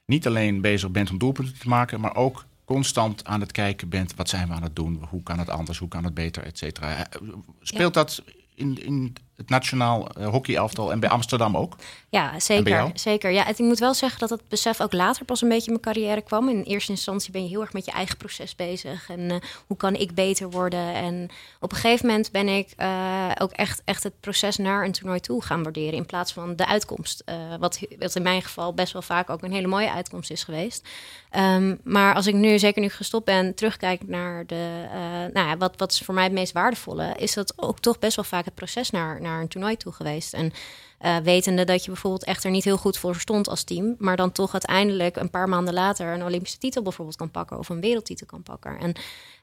niet 0.06 0.28
alleen 0.28 0.62
bezig 0.62 0.90
bent 0.92 1.10
om 1.10 1.18
doelpunten 1.18 1.60
te 1.60 1.68
maken, 1.68 2.00
maar 2.00 2.16
ook 2.16 2.46
constant 2.68 3.26
aan 3.26 3.40
het 3.42 3.52
kijken 3.52 3.90
bent. 3.90 4.16
Wat 4.16 4.30
zijn 4.30 4.48
we 4.48 4.54
aan 4.54 4.64
het 4.64 4.76
doen? 4.76 5.04
Hoe 5.10 5.24
kan 5.24 5.40
het 5.40 5.50
anders? 5.50 5.78
Hoe 5.78 5.88
kan 5.88 6.04
het 6.04 6.14
beter? 6.14 6.44
Et 6.44 6.58
cetera. 6.58 7.08
Eh, 7.08 7.20
Speelt 7.62 7.94
dat 7.94 8.24
in, 8.56 8.84
in 8.86 9.16
het 9.38 9.50
nationaal 9.50 10.10
eh, 10.10 10.28
hockeyelftal 10.28 10.92
en 10.92 11.00
bij 11.00 11.10
Amsterdam 11.10 11.58
ook? 11.58 11.76
Ja, 12.10 12.40
zeker. 12.40 12.92
zeker. 12.94 13.32
Ja, 13.32 13.48
ik 13.48 13.58
moet 13.58 13.80
wel 13.80 13.94
zeggen 13.94 14.20
dat 14.20 14.30
het 14.30 14.48
besef 14.48 14.82
ook 14.82 14.94
later 14.94 15.26
pas 15.26 15.42
een 15.42 15.50
beetje 15.50 15.72
in 15.72 15.80
mijn 15.82 15.96
carrière 15.96 16.22
kwam. 16.22 16.50
In 16.50 16.62
eerste 16.64 16.92
instantie 16.92 17.32
ben 17.32 17.44
je 17.44 17.50
heel 17.50 17.62
erg 17.62 17.74
met 17.74 17.86
je 17.86 17.92
eigen 17.92 18.18
proces 18.18 18.56
bezig. 18.56 19.10
En 19.10 19.32
eh, 19.32 19.38
hoe 19.68 19.78
kan 19.78 19.96
ik 19.96 20.14
beter 20.14 20.50
worden? 20.50 20.94
En 20.94 21.30
op 21.60 21.72
een 21.72 21.78
gegeven 21.78 22.08
moment 22.08 22.32
ben 22.32 22.48
ik 22.48 22.74
eh, 22.78 23.32
ook 23.38 23.52
echt, 23.52 23.82
echt 23.86 24.04
het 24.04 24.20
proces 24.20 24.58
naar 24.58 24.86
een 24.86 24.92
toernooi 24.92 25.20
toe 25.20 25.44
gaan 25.44 25.64
waarderen. 25.64 25.94
In 25.94 26.06
plaats 26.06 26.34
van 26.34 26.56
de 26.56 26.66
uitkomst. 26.66 27.24
Wat, 27.60 27.80
wat 28.00 28.16
in 28.16 28.22
mijn 28.22 28.42
geval 28.42 28.74
best 28.74 28.94
wel 28.94 29.02
vaak 29.02 29.30
ook 29.30 29.44
een 29.44 29.52
hele 29.52 29.68
mooie 29.68 29.92
uitkomst 29.92 30.32
is 30.32 30.44
geweest. 30.44 30.88
Ehm, 31.30 31.76
maar 31.84 32.16
als 32.16 32.28
ik 32.28 32.34
nu, 32.34 32.60
zeker 32.60 32.82
nu 32.82 32.90
gestopt 32.90 33.26
ben, 33.26 33.56
terugkijk 33.56 34.08
naar 34.08 34.46
de, 34.46 34.86
nou 35.34 35.48
ja, 35.48 35.58
wat, 35.58 35.74
wat 35.78 35.92
is 35.92 36.02
voor 36.02 36.14
mij 36.14 36.24
het 36.24 36.34
meest 36.34 36.54
waardevolle, 36.54 37.14
is 37.18 37.34
dat 37.34 37.54
ook 37.56 37.80
toch 37.80 38.00
best 38.00 38.16
wel 38.16 38.26
vaak 38.26 38.46
het 38.46 38.56
proces 38.56 38.90
naar, 38.90 39.22
naar 39.28 39.42
een 39.42 39.48
toernooi 39.48 39.78
toe 39.78 39.94
geweest. 39.94 40.34
En 40.34 40.54
eh, 40.98 41.18
wetende 41.18 41.64
dat 41.64 41.84
je 41.84 41.92
bijvoorbeeld 41.92 42.24
echt 42.24 42.44
er 42.44 42.52
niet 42.52 42.64
heel 42.64 42.78
goed 42.78 42.98
voor 42.98 43.16
stond 43.16 43.50
als 43.50 43.64
team, 43.64 43.96
maar 43.98 44.16
dan 44.16 44.32
toch 44.32 44.52
uiteindelijk 44.54 45.16
een 45.16 45.30
paar 45.30 45.50
maanden 45.50 45.74
later 45.74 46.14
een 46.14 46.24
Olympische 46.24 46.58
titel 46.58 46.82
bijvoorbeeld 46.82 47.18
kan 47.18 47.32
pakken 47.32 47.58
of 47.58 47.70
een 47.70 47.82
wereldtitel 47.82 48.26
kan 48.26 48.44
pakken. 48.44 48.80
En 48.80 48.94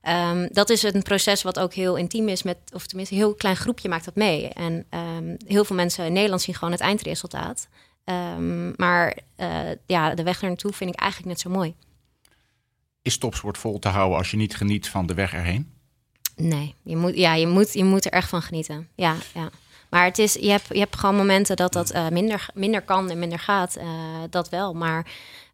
ehm, 0.01 0.49
dat 0.53 0.71
is 0.71 0.83
een 0.83 1.03
proces 1.03 1.43
wat 1.43 1.59
ook 1.59 1.75
heel 1.75 1.97
intiem 1.97 2.29
is 2.29 2.43
met, 2.43 2.57
of 2.73 2.87
tenminste 2.87 3.15
een 3.15 3.21
heel 3.21 3.35
klein 3.35 3.57
groepje 3.57 3.89
maakt 3.89 4.05
dat 4.05 4.17
mee. 4.17 4.49
En 4.49 4.87
ehm, 4.89 5.37
heel 5.47 5.65
veel 5.65 5.77
mensen 5.77 6.07
in 6.07 6.13
Nederland 6.13 6.43
zien 6.43 6.55
gewoon 6.55 6.73
het 6.73 6.81
eindresultaat. 6.81 7.69
Ehm, 8.05 8.73
maar 8.77 9.19
eh, 9.37 9.71
ja, 9.87 10.15
de 10.15 10.23
weg 10.23 10.43
er 10.43 10.49
naartoe 10.49 10.73
vind 10.73 10.91
ik 10.91 11.01
eigenlijk 11.01 11.31
net 11.31 11.41
zo 11.41 11.51
mooi. 11.51 11.75
Is 13.03 13.19
topsport 13.19 13.59
vol 13.59 13.79
te 13.79 13.89
houden 13.89 14.19
als 14.19 14.31
je 14.31 14.37
niet 14.37 14.57
geniet 14.57 14.89
van 14.89 15.07
de 15.07 15.15
weg 15.15 15.33
erheen? 15.35 15.73
Nee, 16.37 16.75
je 16.83 16.97
moet, 16.97 17.17
ja, 17.17 17.35
je 17.35 17.47
moet, 17.47 17.73
je 17.73 17.85
moet 17.85 18.05
er 18.05 18.13
echt 18.13 18.29
van 18.29 18.43
genieten. 18.43 18.89
Ja, 18.95 19.17
ja. 19.35 19.51
Maar 19.95 20.05
het 20.05 20.19
is, 20.19 20.33
je, 20.33 20.51
hebt, 20.51 20.67
je 20.69 20.79
hebt 20.79 20.97
gewoon 20.97 21.17
momenten 21.17 21.57
dat 21.57 21.73
dat 21.73 21.91
eh, 21.91 22.09
minder, 22.09 22.47
minder 22.55 22.83
kan 22.83 23.11
en 23.11 23.19
minder 23.19 23.39
gaat. 23.39 23.77
eh, 23.77 23.87
dat 24.31 24.49
wel. 24.49 24.75
Maar 24.75 25.07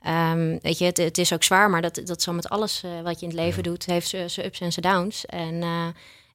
ehm, 0.03 0.59
weet 0.63 0.79
je, 0.79 0.85
het, 0.85 0.97
het 0.97 1.19
is 1.19 1.33
ook 1.33 1.43
zwaar. 1.43 1.71
Maar 1.71 1.83
dat, 1.83 2.01
dat 2.05 2.23
zo 2.23 2.33
met 2.33 2.49
alles 2.49 2.83
eh, 2.83 2.91
wat 3.03 3.21
je 3.21 3.27
in 3.27 3.33
het 3.33 3.41
leven 3.41 3.63
doet, 3.63 3.87
heeft 3.87 4.09
zijn 4.09 4.47
ups 4.47 4.61
en 4.61 4.73
zijn 4.73 4.95
downs. 4.95 5.27
En 5.27 5.65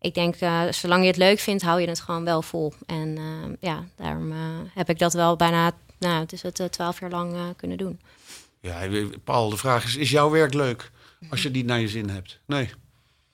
ik 0.02 0.14
denk, 0.14 0.36
zolang 0.70 1.02
je 1.02 1.08
het 1.08 1.18
leuk 1.18 1.40
vindt, 1.40 1.64
hou 1.64 1.82
je 1.82 1.88
het 1.88 2.00
gewoon 2.00 2.24
wel 2.24 2.42
vol. 2.42 2.74
En 2.86 3.18
ja, 3.60 3.84
daarom 3.96 4.34
heb 4.74 4.90
ik 4.90 5.00
dat 5.00 5.14
wel 5.14 5.36
bijna, 5.36 5.72
nou, 6.00 6.20
het 6.22 6.34
is 6.34 6.42
het 6.42 6.68
twaalf 6.70 7.00
jaar 7.00 7.10
lang 7.10 7.36
kunnen 7.56 7.78
doen. 7.78 8.00
Ja, 8.62 8.88
Paul, 9.24 9.50
de 9.50 9.58
vraag 9.58 9.84
is, 9.84 9.96
is 9.96 10.10
jouw 10.10 10.30
werk 10.30 10.54
leuk 10.54 10.92
als 11.30 11.42
je 11.42 11.48
het 11.48 11.58
niet 11.58 11.66
naar 11.66 11.80
je 11.80 11.88
zin 11.88 12.10
hebt? 12.10 12.40
Nee. 12.46 12.70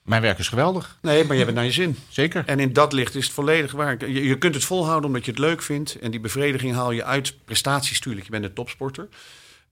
Mijn 0.02 0.22
werk 0.22 0.38
is 0.38 0.48
geweldig. 0.48 0.98
Nee, 1.02 1.24
maar 1.24 1.36
je 1.36 1.44
hebt 1.44 1.46
het 1.46 1.54
naar 1.54 1.64
je 1.64 1.72
zin. 1.72 1.96
Zeker. 2.08 2.42
En 2.46 2.60
in 2.60 2.72
dat 2.72 2.92
licht 2.92 3.14
is 3.14 3.24
het 3.24 3.32
volledig 3.34 3.72
waar. 3.72 4.08
Je, 4.08 4.24
je 4.24 4.38
kunt 4.38 4.54
het 4.54 4.64
volhouden 4.64 5.06
omdat 5.06 5.24
je 5.24 5.30
het 5.30 5.40
leuk 5.40 5.62
vindt. 5.62 5.98
En 5.98 6.10
die 6.10 6.20
bevrediging 6.20 6.74
haal 6.74 6.90
je 6.90 7.04
uit 7.04 7.34
prestaties, 7.44 8.00
tuurlijk. 8.00 8.24
Je 8.24 8.30
bent 8.30 8.44
een 8.44 8.52
topsporter. 8.52 9.08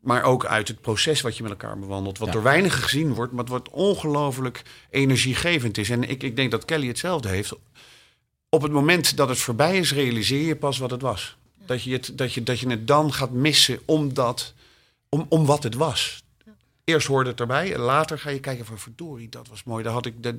Maar 0.01 0.23
ook 0.23 0.45
uit 0.45 0.69
het 0.69 0.81
proces 0.81 1.21
wat 1.21 1.37
je 1.37 1.43
met 1.43 1.53
elkaar 1.53 1.79
bewandelt. 1.79 2.19
Wat 2.19 2.33
door 2.33 2.43
weinigen 2.43 2.83
gezien 2.83 3.15
wordt, 3.15 3.33
maar 3.33 3.45
wat 3.45 3.69
ongelooflijk 3.69 4.63
energiegevend 4.91 5.79
is. 5.79 5.91
En 5.91 6.11
ik, 6.11 6.23
ik 6.23 6.37
denk 6.37 6.51
dat 6.51 6.65
Kelly 6.65 6.87
hetzelfde 6.87 7.29
heeft. 7.29 7.53
Op 8.49 8.63
het 8.63 8.73
moment 8.73 9.17
dat 9.17 9.29
het 9.29 9.39
voorbij 9.39 9.79
is, 9.79 9.93
realiseer 9.93 10.47
je 10.47 10.57
pas 10.57 10.79
wat 10.79 10.91
het 10.91 11.03
was. 11.03 11.37
Dat 11.67 11.83
je 11.83 11.93
het, 11.93 12.13
dat 12.15 12.33
je, 12.33 12.43
dat 12.43 12.61
je 12.61 12.69
het 12.69 12.87
dan 12.87 13.13
gaat 13.13 13.31
missen 13.31 13.81
omdat, 13.85 14.55
om, 15.09 15.27
om 15.29 15.47
wat 15.47 15.63
het 15.63 15.75
was. 15.75 16.23
Eerst 16.91 17.07
hoorde 17.07 17.31
het 17.31 17.41
erbij 17.41 17.75
en 17.75 17.81
later 17.81 18.19
ga 18.19 18.31
je 18.31 18.41
kijken 18.41 18.65
van 18.65 18.79
verdorie, 18.79 19.29
dat 19.29 19.49
was 19.49 19.65
mooi. 19.65 19.85
Daar 19.85 19.93
had 19.93 20.07
ik 20.07 20.23
de, 20.23 20.39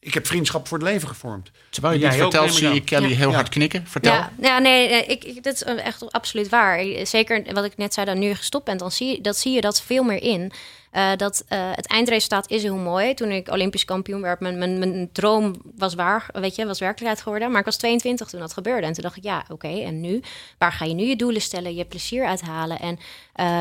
ik 0.00 0.14
heb 0.14 0.26
vriendschap 0.26 0.68
voor 0.68 0.78
het 0.78 0.86
leven 0.86 1.08
gevormd. 1.08 1.50
Terwijl 1.70 1.94
je 1.94 2.00
dit 2.00 2.14
vertelt, 2.14 2.54
zie 2.54 2.68
je 2.68 2.84
Kelly 2.84 3.12
heel 3.12 3.34
hard 3.34 3.48
knikken. 3.48 3.86
Vertel. 3.86 4.12
Ja, 4.12 4.32
ja 4.40 4.58
nee, 4.58 4.88
eh, 4.88 5.10
ik, 5.10 5.24
ik, 5.24 5.42
dat 5.42 5.54
is 5.54 5.62
echt 5.62 6.12
absoluut 6.12 6.48
waar. 6.48 6.84
Zeker 7.02 7.54
wat 7.54 7.64
ik 7.64 7.76
net 7.76 7.94
zei, 7.94 8.06
dan 8.06 8.18
nu 8.18 8.26
je 8.26 8.34
gestopt 8.34 8.64
bent, 8.64 8.78
dan 8.78 8.90
zie 8.90 9.08
je 9.08 9.20
dat, 9.20 9.36
zie 9.36 9.52
je 9.52 9.60
dat 9.60 9.82
veel 9.82 10.02
meer 10.02 10.22
in. 10.22 10.52
Uh, 10.92 11.10
dat 11.16 11.44
uh, 11.52 11.70
het 11.74 11.86
eindresultaat 11.86 12.50
is 12.50 12.62
heel 12.62 12.76
mooi. 12.76 13.14
Toen 13.14 13.30
ik 13.30 13.48
Olympisch 13.48 13.84
kampioen 13.84 14.20
werd, 14.20 14.40
mijn, 14.40 14.58
mijn, 14.58 14.78
mijn 14.78 15.08
droom 15.12 15.54
was 15.76 15.94
waar, 15.94 16.28
weet 16.32 16.54
je, 16.54 16.66
was 16.66 16.78
werkelijkheid 16.78 17.22
geworden. 17.22 17.50
Maar 17.50 17.58
ik 17.58 17.64
was 17.64 17.76
22 17.76 18.28
toen 18.28 18.40
dat 18.40 18.52
gebeurde. 18.52 18.86
En 18.86 18.92
toen 18.92 19.02
dacht 19.02 19.16
ik, 19.16 19.22
ja, 19.22 19.44
oké, 19.48 19.68
en 19.68 20.00
nu? 20.00 20.22
Waar 20.58 20.72
ga 20.72 20.84
je 20.84 20.94
nu 20.94 21.04
je 21.04 21.16
doelen 21.16 21.40
stellen, 21.40 21.74
je 21.74 21.84
plezier 21.84 22.26
uithalen? 22.26 22.78
En 22.80 22.98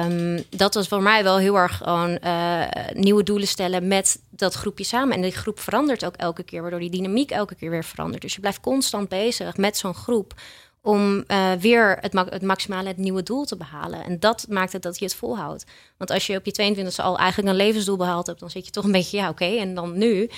um, 0.10 0.44
dat 0.50 0.74
was 0.74 0.88
voor 0.88 1.02
mij 1.02 1.24
wel 1.24 1.38
heel 1.38 1.56
erg 1.56 1.78
gewoon 1.78 2.20
uh, 2.24 2.64
nieuwe 2.94 3.24
doelen 3.24 3.48
stellen 3.48 3.88
met 3.88 4.20
dat 4.30 4.54
groepje 4.54 4.84
samen. 4.84 5.16
En 5.16 5.22
die 5.22 5.32
groep 5.32 5.60
verandert 5.60 6.06
ook 6.06 6.16
elke 6.16 6.44
keer, 6.44 6.62
waardoor 6.62 6.80
die 6.80 6.90
dynamiek 6.90 7.32
elke 7.32 7.56
keer 7.56 7.70
weer 7.70 7.84
verandert. 7.84 8.22
Dus 8.22 8.34
je 8.34 8.40
blijft 8.40 8.60
constant 8.60 9.10
bezig 9.10 9.58
met 9.58 9.78
zo'n 9.78 9.94
groep 9.94 10.34
om 10.82 11.24
uh, 11.28 11.52
weer 11.52 11.98
het, 12.02 12.14
het, 12.30 12.42
maximale 12.42 12.88
het 12.88 12.98
nieuwe 12.98 13.24
doel 13.24 13.46
te 13.46 13.58
behalen. 13.58 14.04
En 14.04 14.20
dat 14.20 14.46
maakt 14.50 14.74
het 14.74 14.82
dat 14.82 15.00
je 15.00 15.06
het 15.06 15.16
volhoudt. 15.16 15.66
Want 15.98 16.12
als 16.12 16.28
je 16.28 16.38
op 16.38 16.46
je 16.46 16.76
22e 16.76 16.96
al 16.96 17.18
eigenlijk 17.18 17.50
een 17.50 17.66
levensdoel 17.66 17.98
behaald 17.98 18.28
hebt, 18.28 18.40
dan 18.40 18.50
zit 18.50 18.66
je 18.66 18.72
toch 18.72 18.84
een 18.84 18.92
beetje, 18.92 19.18
ja, 19.18 19.30
oké, 19.30 19.46
en 19.46 19.76
dan 19.76 19.98
nu. 19.98 20.30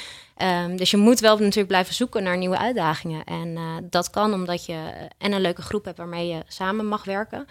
Um, 0.41 0.77
dus 0.77 0.91
je 0.91 0.97
moet 0.97 1.19
wel 1.19 1.37
natuurlijk 1.37 1.67
blijven 1.67 1.93
zoeken 1.93 2.23
naar 2.23 2.37
nieuwe 2.37 2.57
uitdagingen. 2.57 3.23
En 3.23 3.47
uh, 3.47 3.75
dat 3.83 4.09
kan 4.09 4.33
omdat 4.33 4.65
je 4.65 4.91
en 5.17 5.31
een 5.31 5.41
leuke 5.41 5.61
groep 5.61 5.85
hebt 5.85 5.97
waarmee 5.97 6.27
je 6.27 6.43
samen 6.47 6.85
mag 6.85 7.03
werken. 7.03 7.47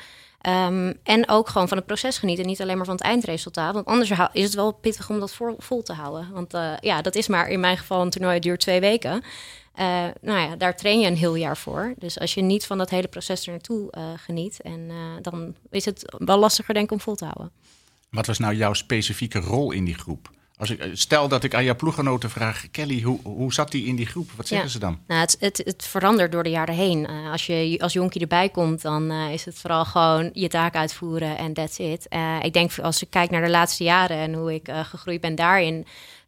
Um, 0.46 0.98
en 1.02 1.28
ook 1.28 1.48
gewoon 1.48 1.68
van 1.68 1.76
het 1.76 1.86
proces 1.86 2.18
genieten, 2.18 2.46
niet 2.46 2.60
alleen 2.60 2.76
maar 2.76 2.86
van 2.86 2.94
het 2.94 3.04
eindresultaat. 3.04 3.74
Want 3.74 3.86
anders 3.86 4.10
is 4.32 4.44
het 4.44 4.54
wel 4.54 4.72
pittig 4.72 5.10
om 5.10 5.20
dat 5.20 5.38
vol, 5.58 5.82
te 5.82 5.92
houden. 5.92 6.28
Want 6.32 6.52
ja, 6.80 7.02
dat 7.02 7.14
is 7.14 7.28
maar 7.28 7.48
in 7.48 7.60
mijn 7.60 7.78
geval 7.78 8.02
een 8.02 8.10
toernooi 8.10 8.38
duurt 8.38 8.60
twee 8.60 8.80
weken. 8.80 9.22
Uh, 9.80 10.04
nou 10.20 10.38
ja, 10.40 10.56
daar 10.56 10.76
train 10.76 11.00
je 11.00 11.06
een 11.06 11.16
heel 11.16 11.34
jaar 11.34 11.56
voor. 11.56 11.94
Dus 11.98 12.18
als 12.18 12.34
je 12.34 12.42
niet 12.42 12.66
van 12.66 12.78
dat 12.78 12.90
hele 12.90 13.08
proces 13.08 13.46
er 13.46 13.50
naartoe 13.50 13.92
uh, 13.98 14.04
geniet, 14.16 14.60
en, 14.60 14.80
uh, 14.88 14.96
dan 15.22 15.54
is 15.70 15.84
het 15.84 16.16
wel 16.18 16.38
lastiger 16.38 16.74
denk 16.74 16.86
ik 16.86 16.92
om 16.92 17.00
vol 17.00 17.14
te 17.14 17.24
houden. 17.24 17.50
Wat 18.10 18.26
was 18.26 18.38
nou 18.38 18.54
jouw 18.54 18.72
specifieke 18.72 19.38
rol 19.38 19.72
in 19.72 19.84
die 19.84 19.94
groep? 19.94 20.30
Als 20.58 20.70
ik, 20.70 20.90
stel 20.92 21.28
dat 21.28 21.44
ik 21.44 21.54
aan 21.54 21.64
jouw 21.64 21.76
ploeggenoten 21.76 22.30
vraag, 22.30 22.70
Kelly, 22.70 23.02
hoe, 23.02 23.20
hoe 23.22 23.52
zat 23.52 23.70
die 23.70 23.86
in 23.86 23.96
die 23.96 24.06
groep? 24.06 24.30
Wat 24.36 24.46
zeggen 24.46 24.66
ja. 24.66 24.72
ze 24.72 24.78
dan? 24.78 24.98
Nou, 25.06 25.20
het, 25.20 25.36
het, 25.40 25.62
het, 25.64 25.84
verandert 25.84 26.32
door 26.32 26.42
de 26.42 26.50
jaren 26.50 26.74
heen. 26.74 27.10
Uh, 27.10 27.30
als 27.30 27.46
je 27.46 27.78
als 27.80 27.92
jonkie 27.92 28.20
erbij 28.20 28.48
komt, 28.48 28.82
dan 28.82 29.12
uh, 29.12 29.32
is 29.32 29.44
het 29.44 29.58
vooral 29.58 29.84
gewoon 29.84 30.30
je 30.32 30.48
taak 30.48 30.74
uitvoeren 30.74 31.38
en 31.38 31.52
that's 31.52 31.78
it. 31.78 32.06
Uh, 32.10 32.38
ik 32.42 32.52
denk 32.52 32.78
als 32.78 33.02
ik 33.02 33.10
kijk 33.10 33.30
naar 33.30 33.42
de 33.42 33.50
laatste 33.50 33.84
jaren 33.84 34.16
en 34.16 34.34
hoe 34.34 34.54
ik 34.54 34.68
gegroeid 34.72 35.20
ben 35.20 35.34
daarin, 35.34 35.86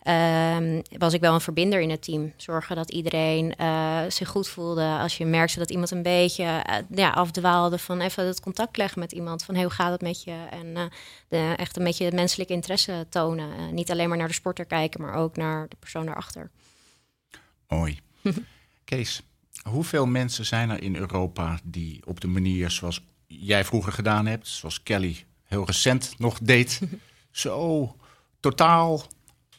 Um, 0.08 0.82
was 0.98 1.14
ik 1.14 1.20
wel 1.20 1.34
een 1.34 1.40
verbinder 1.40 1.80
in 1.80 1.90
het 1.90 2.02
team. 2.02 2.32
Zorgen 2.36 2.76
dat 2.76 2.90
iedereen 2.90 3.54
uh, 3.60 4.00
zich 4.08 4.28
goed 4.28 4.48
voelde. 4.48 4.82
Als 4.82 5.16
je 5.16 5.24
merkte 5.24 5.58
dat 5.58 5.70
iemand 5.70 5.90
een 5.90 6.02
beetje 6.02 6.44
uh, 6.44 6.74
ja, 6.90 7.10
afdwaalde, 7.10 7.78
van 7.78 8.00
even 8.00 8.26
het 8.26 8.40
contact 8.40 8.76
leggen 8.76 9.00
met 9.00 9.12
iemand. 9.12 9.44
Van 9.44 9.54
hey, 9.54 9.64
hoe 9.64 9.72
gaat 9.72 9.92
het 9.92 10.00
met 10.00 10.22
je? 10.22 10.46
En 10.50 10.66
uh, 10.66 10.82
de, 11.28 11.54
echt 11.56 11.76
een 11.76 11.84
beetje 11.84 12.12
menselijke 12.12 12.52
interesse 12.52 13.06
tonen. 13.08 13.74
niet 13.74 13.90
alleen 13.90 14.08
maar 14.08 14.18
naar 14.18 14.28
de 14.28 14.34
sporter 14.34 14.64
kijken, 14.64 15.00
maar 15.00 15.14
ook 15.14 15.36
naar 15.36 15.68
de 15.68 15.76
persoon 15.78 16.06
daarachter. 16.06 16.50
Mooi. 17.68 18.00
Kees, 18.84 19.22
hoeveel 19.62 20.06
mensen 20.06 20.44
zijn 20.44 20.70
er 20.70 20.82
in 20.82 20.96
Europa 20.96 21.58
die 21.64 22.06
op 22.06 22.20
de 22.20 22.28
manier 22.28 22.70
zoals 22.70 23.04
jij 23.26 23.64
vroeger 23.64 23.92
gedaan 23.92 24.26
hebt, 24.26 24.48
zoals 24.48 24.82
Kelly 24.82 25.24
heel 25.44 25.66
recent 25.66 26.14
nog 26.18 26.38
deed, 26.42 26.80
zo 27.30 27.96
totaal 28.40 29.06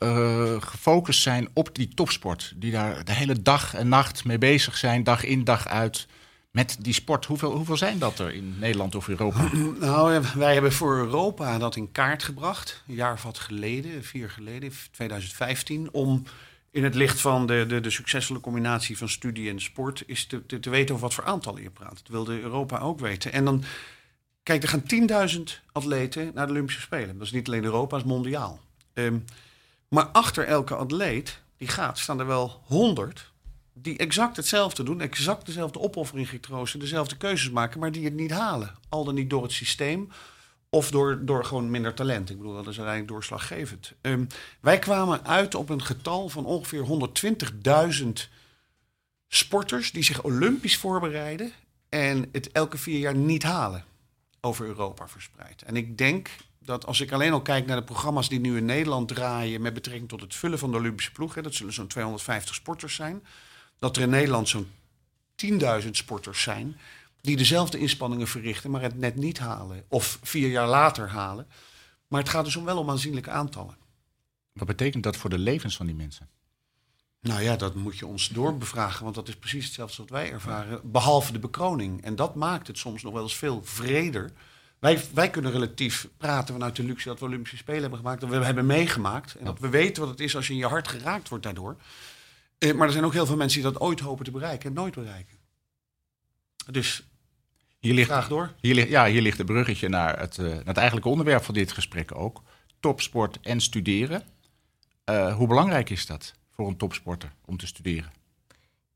uh, 0.03 0.62
gefocust 0.62 1.22
zijn 1.22 1.50
op 1.53 1.75
die 1.75 1.88
topsport. 1.88 2.53
Die 2.55 2.72
daar 2.72 3.05
de 3.05 3.13
hele 3.13 3.41
dag 3.41 3.74
en 3.74 3.88
nacht 3.88 4.25
mee 4.25 4.38
bezig 4.38 4.77
zijn, 4.77 5.03
dag 5.03 5.24
in 5.24 5.43
dag 5.43 5.67
uit. 5.67 6.08
Met 6.51 6.77
die 6.79 6.93
sport. 6.93 7.25
Hoeveel, 7.25 7.51
hoeveel 7.51 7.77
zijn 7.77 8.00
dat 8.00 8.20
er 8.20 8.34
in 8.34 8.55
Nederland 8.60 8.96
of 8.96 9.08
Europa? 9.08 9.50
Nou, 9.79 10.24
wij 10.36 10.53
hebben 10.53 10.72
voor 10.72 10.98
Europa 10.98 11.58
dat 11.58 11.75
in 11.75 11.91
kaart 11.91 12.24
gebracht. 12.24 12.84
Een 12.88 12.96
jaar 12.96 13.13
of 13.13 13.24
wat 13.24 13.39
geleden, 13.39 14.03
vier 14.03 14.29
geleden, 14.29 14.72
2015. 14.91 15.89
Om 15.91 16.24
in 16.72 16.84
het 16.84 16.96
licht 16.96 17.22
van 17.22 17.46
de, 17.46 17.65
de, 17.67 17.79
de 17.79 17.89
succesvolle 17.89 18.39
combinatie 18.39 18.98
van 18.98 19.10
studie 19.10 19.50
en 19.50 19.62
sport... 19.62 20.03
is 20.05 20.25
te, 20.25 20.46
te, 20.46 20.60
te 20.60 20.70
weten 20.70 20.96
over 20.96 21.08
wat 21.08 21.13
voor 21.13 21.25
aantallen 21.25 21.62
je 21.62 21.70
praat. 21.70 21.96
Dat 21.96 22.08
wilde 22.08 22.41
Europa 22.41 22.79
ook 22.79 23.00
weten. 23.00 23.31
En 23.31 23.46
dan, 23.46 23.63
kijk, 24.43 24.63
er 24.63 24.70
gaan 24.70 25.29
10.000 25.38 25.41
atleten 25.72 26.31
naar 26.34 26.46
de 26.46 26.51
Olympische 26.51 26.81
Spelen. 26.81 27.17
Dat 27.17 27.27
is 27.27 27.31
niet 27.31 27.48
alleen 27.48 27.63
Europa, 27.63 27.98
dat 27.98 28.05
is 28.05 28.12
mondiaal. 28.12 28.60
Um, 28.93 29.25
maar 29.93 30.05
achter 30.05 30.45
elke 30.45 30.75
atleet 30.75 31.39
die 31.57 31.67
gaat, 31.67 32.00
staan 32.00 32.19
er 32.19 32.27
wel 32.27 32.62
honderd 32.65 33.31
die 33.74 33.98
exact 33.98 34.36
hetzelfde 34.36 34.83
doen, 34.83 35.01
exact 35.01 35.45
dezelfde 35.45 35.79
opoffering 35.79 36.29
getroosten, 36.29 36.79
dezelfde 36.79 37.17
keuzes 37.17 37.50
maken, 37.50 37.79
maar 37.79 37.91
die 37.91 38.03
het 38.03 38.13
niet 38.13 38.31
halen. 38.31 38.75
Al 38.89 39.03
dan 39.03 39.15
niet 39.15 39.29
door 39.29 39.43
het 39.43 39.51
systeem 39.51 40.10
of 40.69 40.91
door, 40.91 41.25
door 41.25 41.45
gewoon 41.45 41.69
minder 41.69 41.93
talent. 41.93 42.29
Ik 42.29 42.38
bedoel, 42.38 42.53
dat 42.53 42.67
is 42.67 42.75
uiteindelijk 42.75 43.07
doorslaggevend. 43.07 43.93
Um, 44.01 44.27
wij 44.60 44.79
kwamen 44.79 45.25
uit 45.25 45.55
op 45.55 45.69
een 45.69 45.83
getal 45.83 46.29
van 46.29 46.45
ongeveer 46.45 47.10
120.000 48.03 48.07
sporters 49.27 49.91
die 49.91 50.03
zich 50.03 50.24
olympisch 50.24 50.77
voorbereiden 50.77 51.51
en 51.89 52.29
het 52.31 52.51
elke 52.51 52.77
vier 52.77 53.00
jaar 53.00 53.15
niet 53.15 53.43
halen 53.43 53.86
over 54.41 54.65
Europa 54.65 55.07
verspreid. 55.07 55.62
En 55.62 55.75
ik 55.75 55.98
denk 55.98 56.29
dat 56.63 56.86
als 56.86 57.01
ik 57.01 57.12
alleen 57.12 57.34
al 57.34 57.41
kijk 57.41 57.65
naar 57.65 57.77
de 57.77 57.84
programma's 57.84 58.30
die 58.30 58.39
nu 58.39 58.58
in 58.58 58.65
Nederland 58.65 59.08
draaien 59.08 59.62
met 59.62 59.74
betrekking 59.74 60.10
tot 60.10 60.22
het 60.22 60.36
vullen 60.36 60.60
van 60.60 60.72
de 60.72 60.77
Olympische 60.77 61.12
ploeg, 61.12 61.36
hè, 61.36 61.41
dat 61.41 61.53
zullen 61.53 61.74
zo'n 61.74 61.88
250 61.88 62.56
sporters 62.56 62.96
zijn, 62.96 63.25
dat 63.80 63.96
er 63.96 64.01
in 64.01 64.10
Nederland 64.10 64.50
zo'n 64.50 64.72
10.000 65.36 65.89
sporters 65.91 66.41
zijn 66.41 66.77
die 67.22 67.38
dezelfde 67.38 67.77
inspanningen 67.77 68.27
verrichten, 68.27 68.72
maar 68.72 68.82
het 68.82 68.98
net 68.98 69.15
niet 69.15 69.39
halen 69.39 69.84
of 69.88 70.20
vier 70.22 70.50
jaar 70.50 70.68
later 70.68 71.10
halen. 71.10 71.48
Maar 72.08 72.20
het 72.20 72.30
gaat 72.30 72.46
dus 72.46 72.56
om 72.56 72.65
wel 72.65 72.77
om 72.77 72.89
aanzienlijke 72.89 73.30
aantallen. 73.30 73.77
Wat 74.53 74.68
betekent 74.68 75.03
dat 75.03 75.18
voor 75.18 75.30
de 75.30 75.38
levens 75.38 75.75
van 75.75 75.86
die 75.86 75.96
mensen? 75.96 76.30
Nou 77.20 77.41
ja, 77.41 77.56
dat 77.56 77.75
moet 77.75 77.98
je 77.98 78.06
ons 78.06 78.27
doorbevragen, 78.27 79.03
want 79.03 79.15
dat 79.15 79.27
is 79.27 79.36
precies 79.36 79.65
hetzelfde 79.65 80.01
wat 80.01 80.10
wij 80.10 80.32
ervaren, 80.32 80.91
behalve 80.91 81.32
de 81.32 81.39
bekroning. 81.39 82.03
En 82.03 82.15
dat 82.15 82.36
maakt 82.36 82.68
het 82.68 82.77
soms 82.77 83.03
nog 83.03 83.13
wel 83.13 83.24
eens 83.24 83.36
veel 83.36 83.62
vreder 83.63 84.32
wij, 84.81 85.01
wij 85.13 85.29
kunnen 85.29 85.51
relatief 85.51 86.07
praten 86.17 86.53
vanuit 86.53 86.75
de 86.75 86.83
luxe 86.83 87.07
dat 87.07 87.19
we 87.19 87.25
Olympische 87.25 87.57
Spelen 87.57 87.81
hebben 87.81 88.00
gemaakt. 88.00 88.21
Dat 88.21 88.29
we 88.29 88.45
hebben 88.45 88.65
meegemaakt. 88.65 89.35
En 89.35 89.45
dat 89.45 89.59
we 89.59 89.69
weten 89.69 90.01
wat 90.01 90.11
het 90.11 90.19
is 90.19 90.35
als 90.35 90.47
je 90.47 90.53
in 90.53 90.59
je 90.59 90.65
hart 90.65 90.88
geraakt 90.88 91.29
wordt 91.29 91.43
daardoor. 91.43 91.75
Eh, 92.57 92.73
maar 92.73 92.88
er 92.88 92.93
zijn 92.93 93.05
ook 93.05 93.13
heel 93.13 93.25
veel 93.25 93.35
mensen 93.35 93.61
die 93.61 93.71
dat 93.71 93.81
ooit 93.81 94.00
hopen 94.00 94.25
te 94.25 94.31
bereiken 94.31 94.69
en 94.69 94.75
nooit 94.75 94.95
bereiken. 94.95 95.38
Dus 96.71 97.03
hier 97.79 97.93
ligt, 97.93 98.09
graag 98.09 98.27
door. 98.27 98.53
Hier 98.59 98.73
ligt, 98.73 98.89
ja, 98.89 99.05
hier 99.05 99.21
ligt 99.21 99.39
een 99.39 99.45
bruggetje 99.45 99.89
naar 99.89 100.19
het, 100.19 100.38
uh, 100.38 100.47
naar 100.47 100.65
het 100.65 100.77
eigenlijke 100.77 101.09
onderwerp 101.09 101.43
van 101.43 101.53
dit 101.53 101.71
gesprek 101.71 102.15
ook. 102.15 102.41
Topsport 102.79 103.39
en 103.41 103.61
studeren. 103.61 104.23
Uh, 105.09 105.35
hoe 105.35 105.47
belangrijk 105.47 105.89
is 105.89 106.05
dat 106.05 106.33
voor 106.50 106.67
een 106.67 106.77
topsporter 106.77 107.31
om 107.45 107.57
te 107.57 107.67
studeren? 107.67 108.11